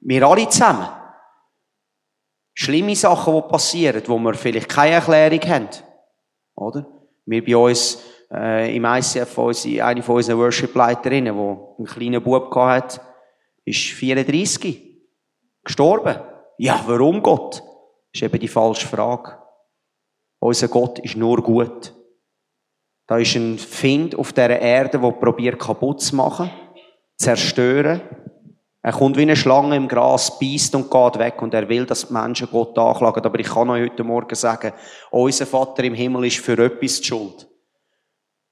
wir 0.01 0.27
alle 0.27 0.49
zusammen. 0.49 0.89
Schlimme 2.53 2.95
Sachen, 2.95 3.35
die 3.35 3.49
passieren, 3.49 4.03
wo 4.07 4.19
wir 4.19 4.35
vielleicht 4.35 4.69
keine 4.69 4.97
Erklärung 4.97 5.41
haben. 5.49 5.69
Oder? 6.55 6.87
Wir 7.25 7.45
bei 7.45 7.57
uns, 7.57 8.01
äh, 8.31 8.77
im 8.77 8.85
ICF, 8.85 9.39
eine 9.83 10.03
von 10.03 10.17
unseren 10.17 10.39
Worship-Leiterinnen, 10.39 11.35
die 11.35 11.79
einen 11.79 11.87
kleinen 11.87 12.23
Bub 12.23 12.55
hatte, 12.55 13.01
ist 13.65 13.81
34. 13.81 14.99
Gestorben. 15.65 16.17
Ja, 16.59 16.83
warum 16.87 17.23
Gott? 17.23 17.57
Das 17.57 17.65
ist 18.15 18.23
eben 18.23 18.41
die 18.41 18.49
falsche 18.49 18.87
Frage. 18.87 19.39
Unser 20.39 20.69
Gott 20.69 20.99
ist 20.99 21.17
nur 21.17 21.43
gut. 21.43 21.95
Da 23.07 23.19
ist 23.19 23.35
ein 23.35 23.59
Find 23.59 24.15
auf 24.17 24.33
dieser 24.33 24.61
Erde, 24.61 24.99
der 24.99 25.11
probiert 25.13 25.59
kaputt 25.59 26.01
zu 26.01 26.17
machen, 26.17 26.51
zerstören. 27.17 28.01
Er 28.83 28.93
kommt 28.93 29.17
wie 29.17 29.23
eine 29.23 29.37
Schlange 29.37 29.77
im 29.77 29.89
Gras, 29.89 30.39
beißt 30.39 30.75
und 30.75 30.91
geht 30.91 31.19
weg 31.19 31.41
und 31.41 31.55
er 31.55 31.69
will, 31.69 31.87
dass 31.87 32.09
die 32.09 32.13
Menschen 32.13 32.49
Gott 32.51 32.79
anklagen. 32.79 33.25
Aber 33.25 33.41
ich 33.41 33.47
kann 33.47 33.71
euch 33.71 33.91
heute 33.91 34.05
Morgen 34.05 34.35
sagen, 34.35 34.73
unser 35.11 35.47
Vater 35.47 35.85
im 35.85 35.95
Himmel 35.95 36.27
ist 36.27 36.39
für 36.39 36.59
etwas 36.63 37.01
die 37.01 37.07
Schuld. 37.07 37.49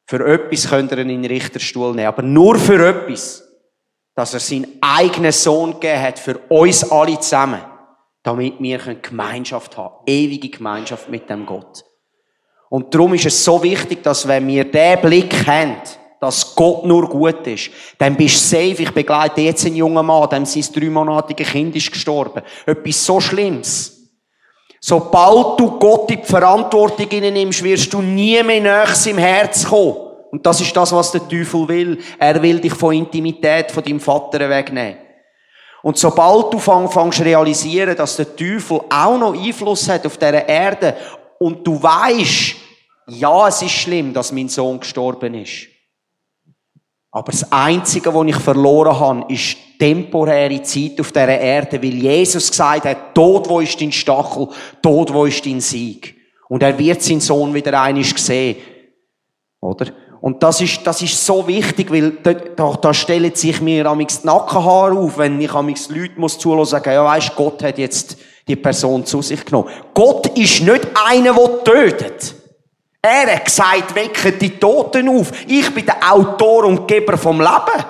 Für 0.06 0.26
etwas 0.26 0.68
könnt 0.68 0.90
ihr 0.92 0.98
ihn 0.98 1.10
in 1.10 1.22
den 1.22 1.30
Richterstuhl 1.30 1.94
nehmen, 1.94 2.08
aber 2.08 2.22
nur 2.22 2.58
für 2.58 2.86
etwas 2.86 3.51
dass 4.14 4.34
er 4.34 4.40
seinen 4.40 4.78
eigenen 4.80 5.32
Sohn 5.32 5.72
gegeben 5.72 6.02
hat 6.02 6.18
für 6.18 6.38
uns 6.48 6.90
alle 6.90 7.18
zusammen, 7.18 7.60
damit 8.22 8.54
wir 8.60 8.78
Gemeinschaft 8.78 9.76
haben, 9.76 9.94
ewige 10.06 10.48
Gemeinschaft 10.48 11.08
mit 11.08 11.28
dem 11.28 11.46
Gott. 11.46 11.84
Und 12.68 12.94
darum 12.94 13.14
ist 13.14 13.26
es 13.26 13.44
so 13.44 13.62
wichtig, 13.62 14.02
dass 14.02 14.26
wenn 14.26 14.46
wir 14.46 14.70
den 14.70 15.00
Blick 15.00 15.46
haben, 15.46 15.76
dass 16.20 16.54
Gott 16.54 16.84
nur 16.86 17.08
gut 17.08 17.46
ist, 17.46 17.70
dann 17.98 18.16
bist 18.16 18.36
du 18.36 18.56
safe. 18.56 18.82
Ich 18.82 18.92
begleite 18.92 19.40
jetzt 19.40 19.66
einen 19.66 19.76
jungen 19.76 20.06
Mann, 20.06 20.28
dem 20.30 20.46
sein 20.46 20.64
dreimonatiges 20.72 21.48
Kind 21.48 21.74
ist 21.74 21.90
gestorben. 21.90 22.42
Etwas 22.64 23.04
so 23.04 23.20
Schlimmes. 23.20 24.08
Sobald 24.80 25.58
du 25.58 25.78
Gott 25.78 26.10
in 26.12 26.20
die 26.20 26.26
Verantwortung 26.26 27.08
nimmst, 27.08 27.62
wirst 27.62 27.92
du 27.92 28.00
nie 28.00 28.42
mehr 28.42 28.84
nächst 28.84 29.06
im 29.06 29.18
Herz 29.18 29.64
kommen. 29.64 30.11
Und 30.32 30.46
das 30.46 30.62
ist 30.62 30.74
das, 30.74 30.92
was 30.92 31.12
der 31.12 31.28
Teufel 31.28 31.68
will. 31.68 31.98
Er 32.18 32.42
will 32.42 32.58
dich 32.58 32.72
von 32.72 32.94
Intimität 32.94 33.70
von 33.70 33.84
deinem 33.84 34.00
Vater 34.00 34.48
wegnehmen. 34.48 34.96
Und 35.82 35.98
sobald 35.98 36.54
du 36.54 36.58
fängst 36.58 37.18
zu 37.18 37.24
realisieren, 37.24 37.94
dass 37.94 38.16
der 38.16 38.34
Teufel 38.34 38.80
auch 38.88 39.18
noch 39.18 39.34
Einfluss 39.34 39.88
hat 39.90 40.06
auf 40.06 40.16
dieser 40.16 40.48
Erde 40.48 40.96
und 41.38 41.66
du 41.66 41.82
weißt, 41.82 42.54
ja, 43.08 43.48
es 43.48 43.60
ist 43.60 43.72
schlimm, 43.72 44.14
dass 44.14 44.32
mein 44.32 44.48
Sohn 44.48 44.80
gestorben 44.80 45.34
ist. 45.34 45.66
Aber 47.10 47.30
das 47.30 47.52
Einzige, 47.52 48.14
was 48.14 48.26
ich 48.26 48.36
verloren 48.36 48.98
habe, 48.98 49.30
ist 49.30 49.58
temporäre 49.78 50.62
Zeit 50.62 50.98
auf 50.98 51.12
dieser 51.12 51.38
Erde, 51.38 51.82
weil 51.82 51.94
Jesus 51.94 52.48
gesagt 52.48 52.86
hat, 52.86 53.14
Tod, 53.14 53.50
wo 53.50 53.60
ist 53.60 53.78
dein 53.78 53.92
Stachel, 53.92 54.48
Tod, 54.80 55.12
wo 55.12 55.26
ist 55.26 55.44
dein 55.44 55.60
Sieg. 55.60 56.14
Und 56.48 56.62
er 56.62 56.78
wird 56.78 57.02
seinen 57.02 57.20
Sohn 57.20 57.52
wieder 57.52 57.78
einig 57.82 58.16
sehen. 58.16 58.56
Oder? 59.60 59.92
Und 60.22 60.40
das 60.40 60.60
ist, 60.60 60.86
das 60.86 61.02
ist 61.02 61.26
so 61.26 61.48
wichtig, 61.48 61.90
weil 61.90 62.12
da, 62.22 62.32
da, 62.80 62.94
stellen 62.94 63.34
sich 63.34 63.60
mir 63.60 63.86
amigs 63.86 64.20
die 64.20 64.28
Nackenhaare 64.28 64.96
auf, 64.96 65.18
wenn 65.18 65.40
ich 65.40 65.52
amigs 65.52 65.88
Leute 65.88 66.12
muss 66.16 66.38
zuhören 66.38 66.64
sagen, 66.64 66.92
ja 66.92 67.04
weisst, 67.04 67.34
Gott 67.34 67.60
hat 67.64 67.76
jetzt 67.76 68.16
die 68.46 68.54
Person 68.54 69.04
zu 69.04 69.20
sich 69.20 69.44
genommen. 69.44 69.68
Gott 69.92 70.38
ist 70.38 70.62
nicht 70.62 70.86
einer, 71.08 71.34
der 71.34 71.64
tötet. 71.64 72.36
Er 73.02 73.34
hat 73.34 73.46
gesagt, 73.46 73.96
wecken 73.96 74.38
die 74.38 74.60
Toten 74.60 75.08
auf. 75.08 75.32
Ich 75.48 75.74
bin 75.74 75.86
der 75.86 76.12
Autor 76.12 76.66
und 76.66 76.86
Geber 76.86 77.18
vom 77.18 77.40
Leben. 77.40 77.84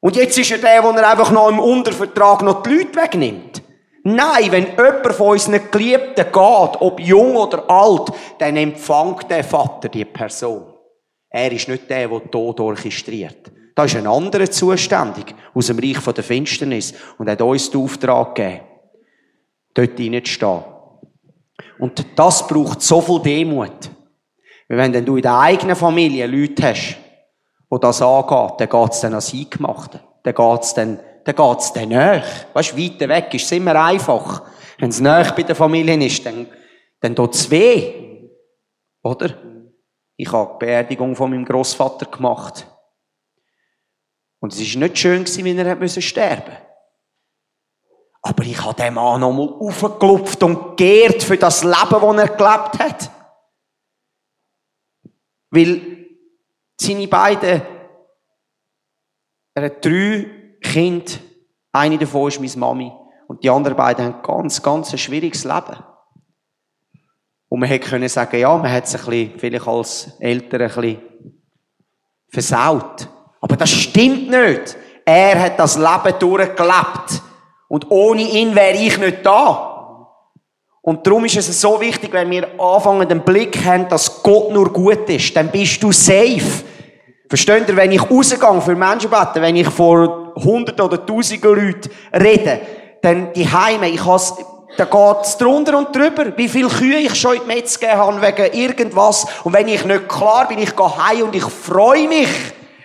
Und 0.00 0.16
jetzt 0.16 0.38
ist 0.38 0.52
er 0.52 0.58
der, 0.58 0.80
der 0.80 1.10
einfach 1.10 1.30
noch 1.30 1.50
im 1.50 1.58
Untervertrag 1.58 2.40
noch 2.40 2.62
die 2.62 2.76
Leute 2.76 2.96
wegnimmt. 2.96 3.62
Nein, 4.04 4.50
wenn 4.50 4.68
jemand 4.68 5.14
von 5.14 5.28
unseren 5.28 5.70
Geliebten 5.70 6.24
geht, 6.24 6.32
ob 6.80 6.98
jung 6.98 7.36
oder 7.36 7.68
alt, 7.68 8.10
dann 8.38 8.56
empfängt 8.56 9.30
der 9.30 9.44
Vater 9.44 9.90
die 9.90 10.06
Person. 10.06 10.71
Er 11.32 11.50
ist 11.50 11.68
nicht 11.68 11.88
der, 11.88 12.08
der 12.08 12.30
Tod 12.30 12.60
orchestriert. 12.60 13.50
Da 13.74 13.84
ist 13.84 13.96
ein 13.96 14.06
anderer 14.06 14.50
zuständig 14.50 15.34
aus 15.54 15.68
dem 15.68 15.78
Reich 15.78 16.04
der 16.04 16.22
Finsternis 16.22 16.92
und 17.16 17.30
hat 17.30 17.40
uns 17.40 17.70
den 17.70 17.80
Auftrag 17.80 18.34
gegeben, 18.34 18.60
dort 19.72 19.98
hineinzustehen. 19.98 20.64
Und 21.78 22.04
das 22.14 22.46
braucht 22.46 22.82
so 22.82 23.00
viel 23.00 23.20
Demut. 23.20 23.90
Weil 24.68 24.92
wenn 24.92 25.04
du 25.04 25.16
in 25.16 25.22
der 25.22 25.38
eigenen 25.38 25.74
Familie 25.74 26.26
Leute 26.26 26.62
hast, 26.64 26.96
wo 27.70 27.78
das 27.78 28.02
angeht, 28.02 28.52
dann 28.58 28.68
geht's 28.68 29.00
dann 29.00 29.12
ans 29.12 29.32
Eingemachte. 29.32 30.00
Dann 30.22 30.34
geht's 30.34 30.74
dann, 30.74 31.00
dann 31.24 31.34
geht's 31.34 31.72
dann 31.72 31.88
nach. 31.88 32.24
Weißt, 32.52 32.76
weiter 32.76 33.08
weg 33.08 33.32
ist 33.32 33.46
es 33.46 33.52
immer 33.52 33.82
einfach. 33.82 34.42
Wenn 34.78 34.90
es 34.90 35.00
nach 35.00 35.34
bei 35.34 35.42
der 35.42 35.54
Familie 35.54 35.96
ist, 36.04 36.24
dann, 36.26 36.46
dann 37.00 37.16
tut's 37.16 37.50
weh. 37.50 38.28
Oder? 39.02 39.51
Ich 40.22 40.30
habe 40.30 40.52
die 40.52 40.66
Beerdigung 40.66 41.16
von 41.16 41.30
meinem 41.30 41.44
Großvater 41.44 42.06
gemacht. 42.06 42.64
Und 44.38 44.52
es 44.52 44.60
ist 44.60 44.76
nicht 44.76 44.96
schön 44.96 45.24
gewesen, 45.24 45.44
wie 45.44 45.56
er 45.56 46.00
sterben 46.00 46.56
Aber 48.22 48.44
ich 48.44 48.64
habe 48.64 48.80
dem 48.80 48.94
Mann 48.94 49.20
nochmal 49.20 49.48
aufgeklopft 49.48 50.40
und 50.44 50.76
geehrt 50.76 51.24
für 51.24 51.36
das 51.36 51.64
Leben, 51.64 51.74
das 51.74 52.30
er 52.30 52.36
gelebt 52.36 52.78
hat. 52.78 53.10
Weil 55.50 56.06
seine 56.80 57.08
beiden, 57.08 57.62
er 59.54 59.64
hat 59.64 59.84
drei 59.84 60.58
Kinder, 60.62 61.14
eine 61.72 61.98
davon 61.98 62.28
ist 62.28 62.38
meine 62.38 62.56
Mami. 62.58 62.92
Und 63.26 63.42
die 63.42 63.50
anderen 63.50 63.76
beiden 63.76 64.04
haben 64.04 64.22
ganz, 64.22 64.62
ganz 64.62 64.92
ein 64.92 64.98
schwieriges 64.98 65.42
Leben. 65.42 65.82
Und 67.52 67.60
man 67.60 67.68
hätte 67.68 67.86
können 67.86 68.08
sagen, 68.08 68.38
ja, 68.38 68.56
man 68.56 68.72
hat 68.72 68.84
bisschen, 68.90 69.32
vielleicht 69.36 69.68
als 69.68 70.16
Eltern 70.20 70.62
ein 70.62 70.68
bisschen 70.68 71.02
versaut. 72.30 73.06
Aber 73.42 73.56
das 73.58 73.70
stimmt 73.70 74.30
nicht. 74.30 74.74
Er 75.04 75.38
hat 75.38 75.58
das 75.58 75.76
Leben 75.76 76.18
durchgelebt. 76.18 77.22
Und 77.68 77.90
ohne 77.90 78.22
ihn 78.22 78.54
wäre 78.54 78.78
ich 78.78 78.96
nicht 78.96 79.18
da. 79.26 80.08
Und 80.80 81.06
darum 81.06 81.26
ist 81.26 81.36
es 81.36 81.60
so 81.60 81.78
wichtig, 81.78 82.10
wenn 82.14 82.30
wir 82.30 82.58
anfangen, 82.58 83.06
den 83.06 83.20
Blick 83.20 83.62
haben, 83.66 83.86
dass 83.86 84.22
Gott 84.22 84.50
nur 84.50 84.72
gut 84.72 85.10
ist, 85.10 85.36
dann 85.36 85.50
bist 85.50 85.82
du 85.82 85.92
safe. 85.92 86.64
Versteht 87.28 87.68
ihr, 87.68 87.76
wenn 87.76 87.92
ich 87.92 88.10
rausgehe 88.10 88.62
für 88.62 88.74
Menschen 88.74 89.10
beten, 89.10 89.42
wenn 89.42 89.56
ich 89.56 89.68
vor 89.68 90.32
hunderten 90.36 90.86
oder 90.86 91.04
tausenden 91.04 91.54
Leuten 91.54 91.90
rede, 92.14 92.60
dann 93.02 93.30
die 93.34 93.46
Heime, 93.46 93.90
ich 93.90 94.02
has, 94.06 94.36
da 94.76 94.84
geht's 94.84 95.36
drunter 95.36 95.76
und 95.76 95.94
drüber, 95.94 96.36
wie 96.36 96.48
viele 96.48 96.68
Kühe 96.68 96.98
ich 96.98 97.14
schon 97.14 97.34
in 97.34 97.42
die 97.42 97.46
Metz 97.46 97.78
gegeben 97.78 97.98
habe 97.98 98.22
wegen 98.22 98.54
irgendwas. 98.54 99.26
Und 99.44 99.52
wenn 99.52 99.68
ich 99.68 99.84
nicht 99.84 100.08
klar 100.08 100.48
bin, 100.48 100.58
ich 100.58 100.74
gehe 100.74 100.96
heim 100.96 101.22
und 101.24 101.34
ich 101.34 101.44
freue 101.44 102.08
mich. 102.08 102.28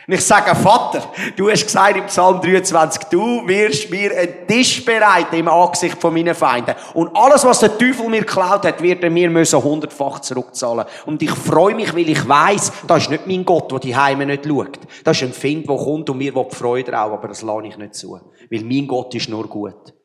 Und 0.08 0.14
ich 0.14 0.26
sage, 0.26 0.56
Vater, 0.56 1.04
du 1.36 1.52
hast 1.52 1.66
gesagt 1.66 1.98
im 1.98 2.06
Psalm 2.06 2.40
23, 2.40 3.04
du 3.10 3.46
wirst 3.46 3.90
mir 3.90 4.18
einen 4.18 4.48
Tisch 4.48 4.86
bereiten 4.86 5.36
im 5.36 5.50
Angesicht 5.50 6.00
von 6.00 6.14
meinen 6.14 6.34
Feinden. 6.34 6.76
Und 6.94 7.14
alles, 7.14 7.44
was 7.44 7.60
der 7.60 7.78
Teufel 7.78 8.08
mir 8.08 8.22
geklaut 8.22 8.66
hat, 8.66 8.82
wird 8.82 9.04
er 9.04 9.10
mir 9.10 9.30
müssen 9.30 9.62
hundertfach 9.62 10.22
zurückzahlen. 10.22 10.86
Und 11.06 11.22
ich 11.22 11.32
freue 11.32 11.76
mich, 11.76 11.94
weil 11.94 12.08
ich 12.08 12.26
weiß, 12.26 12.72
das 12.88 13.04
ist 13.04 13.10
nicht 13.10 13.28
mein 13.28 13.44
Gott, 13.44 13.70
der 13.70 13.80
die 13.80 13.98
Heime 13.98 14.26
nicht 14.26 14.46
schaut. 14.46 14.80
Das 15.04 15.18
ist 15.18 15.24
ein 15.24 15.34
Find, 15.34 15.70
der 15.70 15.76
kommt 15.76 16.10
und 16.10 16.18
mir 16.18 16.34
will 16.34 16.46
Freude 16.52 16.98
auch, 16.98 17.12
aber 17.12 17.28
das 17.28 17.42
lasse 17.42 17.68
ich 17.68 17.78
nicht 17.78 17.96
zu. 17.96 18.18
Weil 18.50 18.64
mein 18.64 18.88
Gott 18.88 19.14
ist 19.14 19.28
nur 19.28 19.46
gut. 19.50 19.97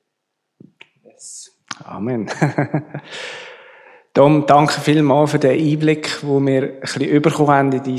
Amen. 1.85 2.29
Tom, 4.15 4.45
danke 4.47 4.79
vielmals 4.79 5.31
für 5.31 5.39
den 5.39 5.59
Einblick, 5.59 6.23
wo 6.23 6.39
wir 6.39 6.63
ein 6.63 6.81
bisschen 6.81 7.03
überkommen 7.03 7.51
haben 7.51 7.73
in 7.73 7.83
dein 7.83 7.95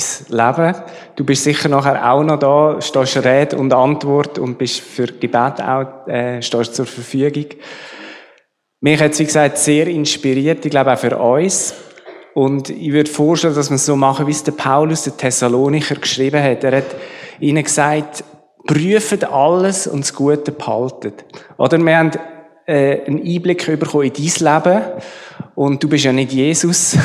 Leben. 0.57 0.75
Du 1.15 1.25
bist 1.25 1.43
sicher 1.43 1.69
nachher 1.69 2.11
auch 2.11 2.23
noch 2.23 2.37
da, 2.37 2.79
stehst 2.81 3.17
Rede 3.25 3.57
und 3.57 3.73
Antwort 3.73 4.37
und 4.37 4.59
bist 4.59 4.81
für 4.81 5.07
Gebet 5.07 5.59
auch, 5.59 6.07
äh, 6.07 6.39
stehst 6.43 6.75
zur 6.75 6.85
Verfügung. 6.85 7.45
Mich 8.79 9.01
hat 9.01 9.13
es, 9.13 9.19
wie 9.19 9.25
gesagt, 9.25 9.57
sehr 9.57 9.87
inspiriert, 9.87 10.63
ich 10.63 10.71
glaube 10.71 10.93
auch 10.93 10.99
für 10.99 11.17
uns. 11.17 11.73
Und 12.35 12.69
ich 12.69 12.91
würde 12.91 13.09
vorstellen, 13.09 13.55
dass 13.55 13.71
wir 13.71 13.75
es 13.75 13.85
so 13.85 13.95
machen, 13.95 14.27
wie 14.27 14.31
es 14.31 14.43
der 14.43 14.51
Paulus, 14.51 15.03
der 15.05 15.17
Thessalonicher, 15.17 15.95
geschrieben 15.95 16.43
hat. 16.43 16.63
Er 16.63 16.77
hat 16.77 16.95
ihnen 17.39 17.63
gesagt, 17.63 18.23
prüft 18.67 19.23
alles 19.23 19.87
und 19.87 20.01
das 20.01 20.13
Gute 20.13 20.51
behaltet. 20.51 21.25
Oder 21.57 21.79
wir 21.79 21.97
haben 21.97 22.11
äh, 22.65 23.05
einen 23.05 23.21
Einblick 23.25 23.65
bekommen 23.79 24.05
in 24.05 24.13
dein 24.13 24.63
Leben. 24.63 24.81
Und 25.55 25.83
du 25.83 25.87
bist 25.87 26.03
ja 26.03 26.11
nicht 26.11 26.31
Jesus. 26.31 26.97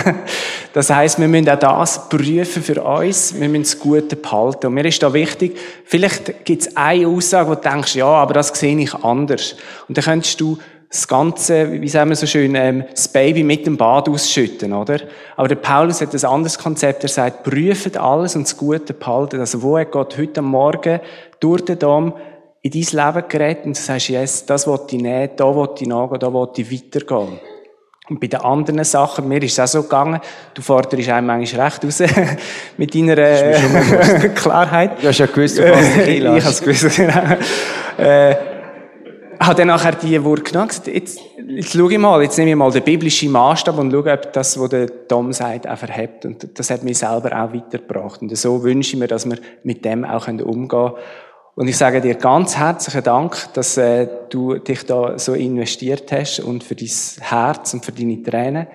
das 0.74 0.90
heißt, 0.90 1.18
wir 1.18 1.28
müssen 1.28 1.48
auch 1.48 1.58
das 1.58 2.08
prüfen 2.08 2.62
für 2.62 2.82
uns. 2.82 3.38
Wir 3.38 3.48
müssen 3.48 3.62
das 3.62 3.78
Gute 3.78 4.16
behalten. 4.16 4.66
Und 4.66 4.74
mir 4.74 4.84
ist 4.84 5.02
da 5.02 5.12
wichtig, 5.12 5.56
vielleicht 5.84 6.44
gibt 6.44 6.62
es 6.62 6.76
eine 6.76 7.08
Aussage, 7.08 7.48
wo 7.48 7.54
du 7.54 7.60
denkst, 7.60 7.94
ja, 7.94 8.06
aber 8.06 8.34
das 8.34 8.48
sehe 8.48 8.78
ich 8.78 8.94
anders. 8.94 9.56
Und 9.88 9.96
dann 9.96 10.04
könntest 10.04 10.40
du 10.40 10.58
das 10.90 11.06
Ganze, 11.06 11.80
wie 11.80 11.88
sagen 11.88 12.10
wir 12.10 12.16
so 12.16 12.26
schön, 12.26 12.54
ähm, 12.54 12.84
das 12.90 13.08
Baby 13.08 13.42
mit 13.42 13.66
dem 13.66 13.76
Bad 13.76 14.08
ausschütten, 14.08 14.72
oder? 14.72 15.00
Aber 15.36 15.48
der 15.48 15.56
Paulus 15.56 16.00
hat 16.00 16.14
ein 16.14 16.24
anderes 16.24 16.58
Konzept. 16.58 17.02
Er 17.02 17.10
sagt, 17.10 17.44
prüft 17.44 17.96
alles 17.98 18.36
und 18.36 18.44
das 18.44 18.56
Gute 18.56 18.94
behalten. 18.94 19.40
Also 19.40 19.62
wo 19.62 19.78
hat 19.78 19.92
Gott 19.92 20.16
heute 20.16 20.40
Morgen 20.40 21.00
durch 21.40 21.62
den 21.64 21.78
Dom 21.78 22.14
in 22.62 22.70
dein 22.70 23.06
Leben 23.14 23.28
gerät 23.28 23.64
und 23.64 23.76
du 23.76 23.80
sagst, 23.80 24.08
yes, 24.08 24.46
das 24.46 24.66
will 24.66 24.80
ich 24.88 25.00
nehmen, 25.00 25.30
da 25.36 25.54
will 25.54 25.68
ich 25.78 25.86
nachgehen, 25.86 26.20
da 26.20 26.32
will 26.32 26.48
ich 26.56 26.72
weitergehen. 26.72 27.40
Und 28.08 28.20
bei 28.20 28.26
den 28.26 28.40
anderen 28.40 28.84
Sachen, 28.84 29.28
mir 29.28 29.42
ist 29.42 29.52
es 29.52 29.60
auch 29.60 29.66
so 29.66 29.82
gegangen, 29.82 30.20
du 30.54 30.62
forderst 30.62 31.08
einem 31.10 31.26
manchmal 31.26 31.66
recht 31.66 31.84
raus 31.84 32.02
mit 32.78 32.94
deiner 32.94 33.18
äh, 33.18 34.28
Klarheit. 34.34 35.02
Du 35.02 35.08
hast 35.08 35.18
ja 35.18 35.26
gewusst, 35.26 35.58
was 35.58 36.04
dich 36.04 36.20
Ich 36.24 36.24
habe 36.24 36.38
es 36.38 36.60
gewusst, 36.62 36.96
genau. 36.96 37.36
Äh, 37.98 38.34
habe 39.38 39.54
dann 39.54 39.68
nachher 39.68 39.92
die 39.92 40.22
Worte 40.24 40.42
genommen 40.42 40.68
gesagt, 40.68 40.88
jetzt, 40.88 41.20
jetzt 41.46 41.72
schau 41.72 41.88
ich 41.90 41.98
mal, 41.98 42.22
jetzt 42.22 42.38
nehme 42.38 42.50
ich 42.50 42.56
mal 42.56 42.70
den 42.72 42.82
biblischen 42.82 43.30
Maßstab 43.30 43.78
und 43.78 43.92
schaue, 43.92 44.12
ob 44.12 44.32
das, 44.32 44.58
was 44.58 44.68
der 44.70 45.06
Tom 45.06 45.32
sagt, 45.32 45.68
auch 45.68 45.76
verhebt. 45.76 46.24
Und 46.24 46.58
das 46.58 46.70
hat 46.70 46.82
mich 46.82 46.98
selber 46.98 47.30
auch 47.32 47.52
weitergebracht. 47.52 48.22
Und 48.22 48.36
so 48.36 48.62
wünsche 48.62 48.94
ich 48.94 48.98
mir, 48.98 49.06
dass 49.06 49.28
wir 49.28 49.36
mit 49.62 49.84
dem 49.84 50.04
auch 50.04 50.26
umgehen 50.26 50.68
können 50.68 50.92
und 51.58 51.66
ich 51.66 51.76
sage 51.76 52.00
dir 52.00 52.14
ganz 52.14 52.56
herzlichen 52.56 53.02
Dank, 53.02 53.52
dass 53.54 53.76
äh, 53.78 54.06
du 54.30 54.58
dich 54.58 54.86
da 54.86 55.18
so 55.18 55.34
investiert 55.34 56.12
hast 56.12 56.38
und 56.38 56.62
für 56.62 56.76
dein 56.76 56.88
Herz 57.20 57.74
und 57.74 57.84
für 57.84 57.90
deine 57.90 58.22
Tränen. 58.22 58.68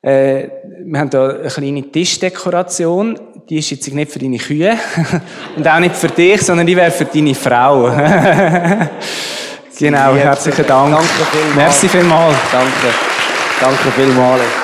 Äh, 0.00 0.48
wir 0.86 0.98
haben 0.98 1.10
da 1.10 1.28
eine 1.28 1.48
kleine 1.48 1.82
Tischdekoration. 1.82 3.20
Die 3.50 3.58
ist 3.58 3.68
jetzt 3.68 3.92
nicht 3.92 4.10
für 4.10 4.18
deine 4.18 4.38
Kühe 4.38 4.78
und 5.56 5.68
auch 5.68 5.78
nicht 5.78 5.94
für 5.94 6.08
dich, 6.08 6.40
sondern 6.40 6.66
die 6.66 6.74
wäre 6.74 6.90
für 6.90 7.04
deine 7.04 7.34
Frau. 7.34 7.82
genau, 9.78 10.14
herzlichen 10.14 10.66
Dank. 10.66 10.92
Danke 10.94 11.06
vielmals. 11.30 11.54
Merci 11.54 11.86
vielmals. 11.86 12.36
Danke. 12.50 12.94
Danke 13.60 13.90
vielmals. 13.94 14.59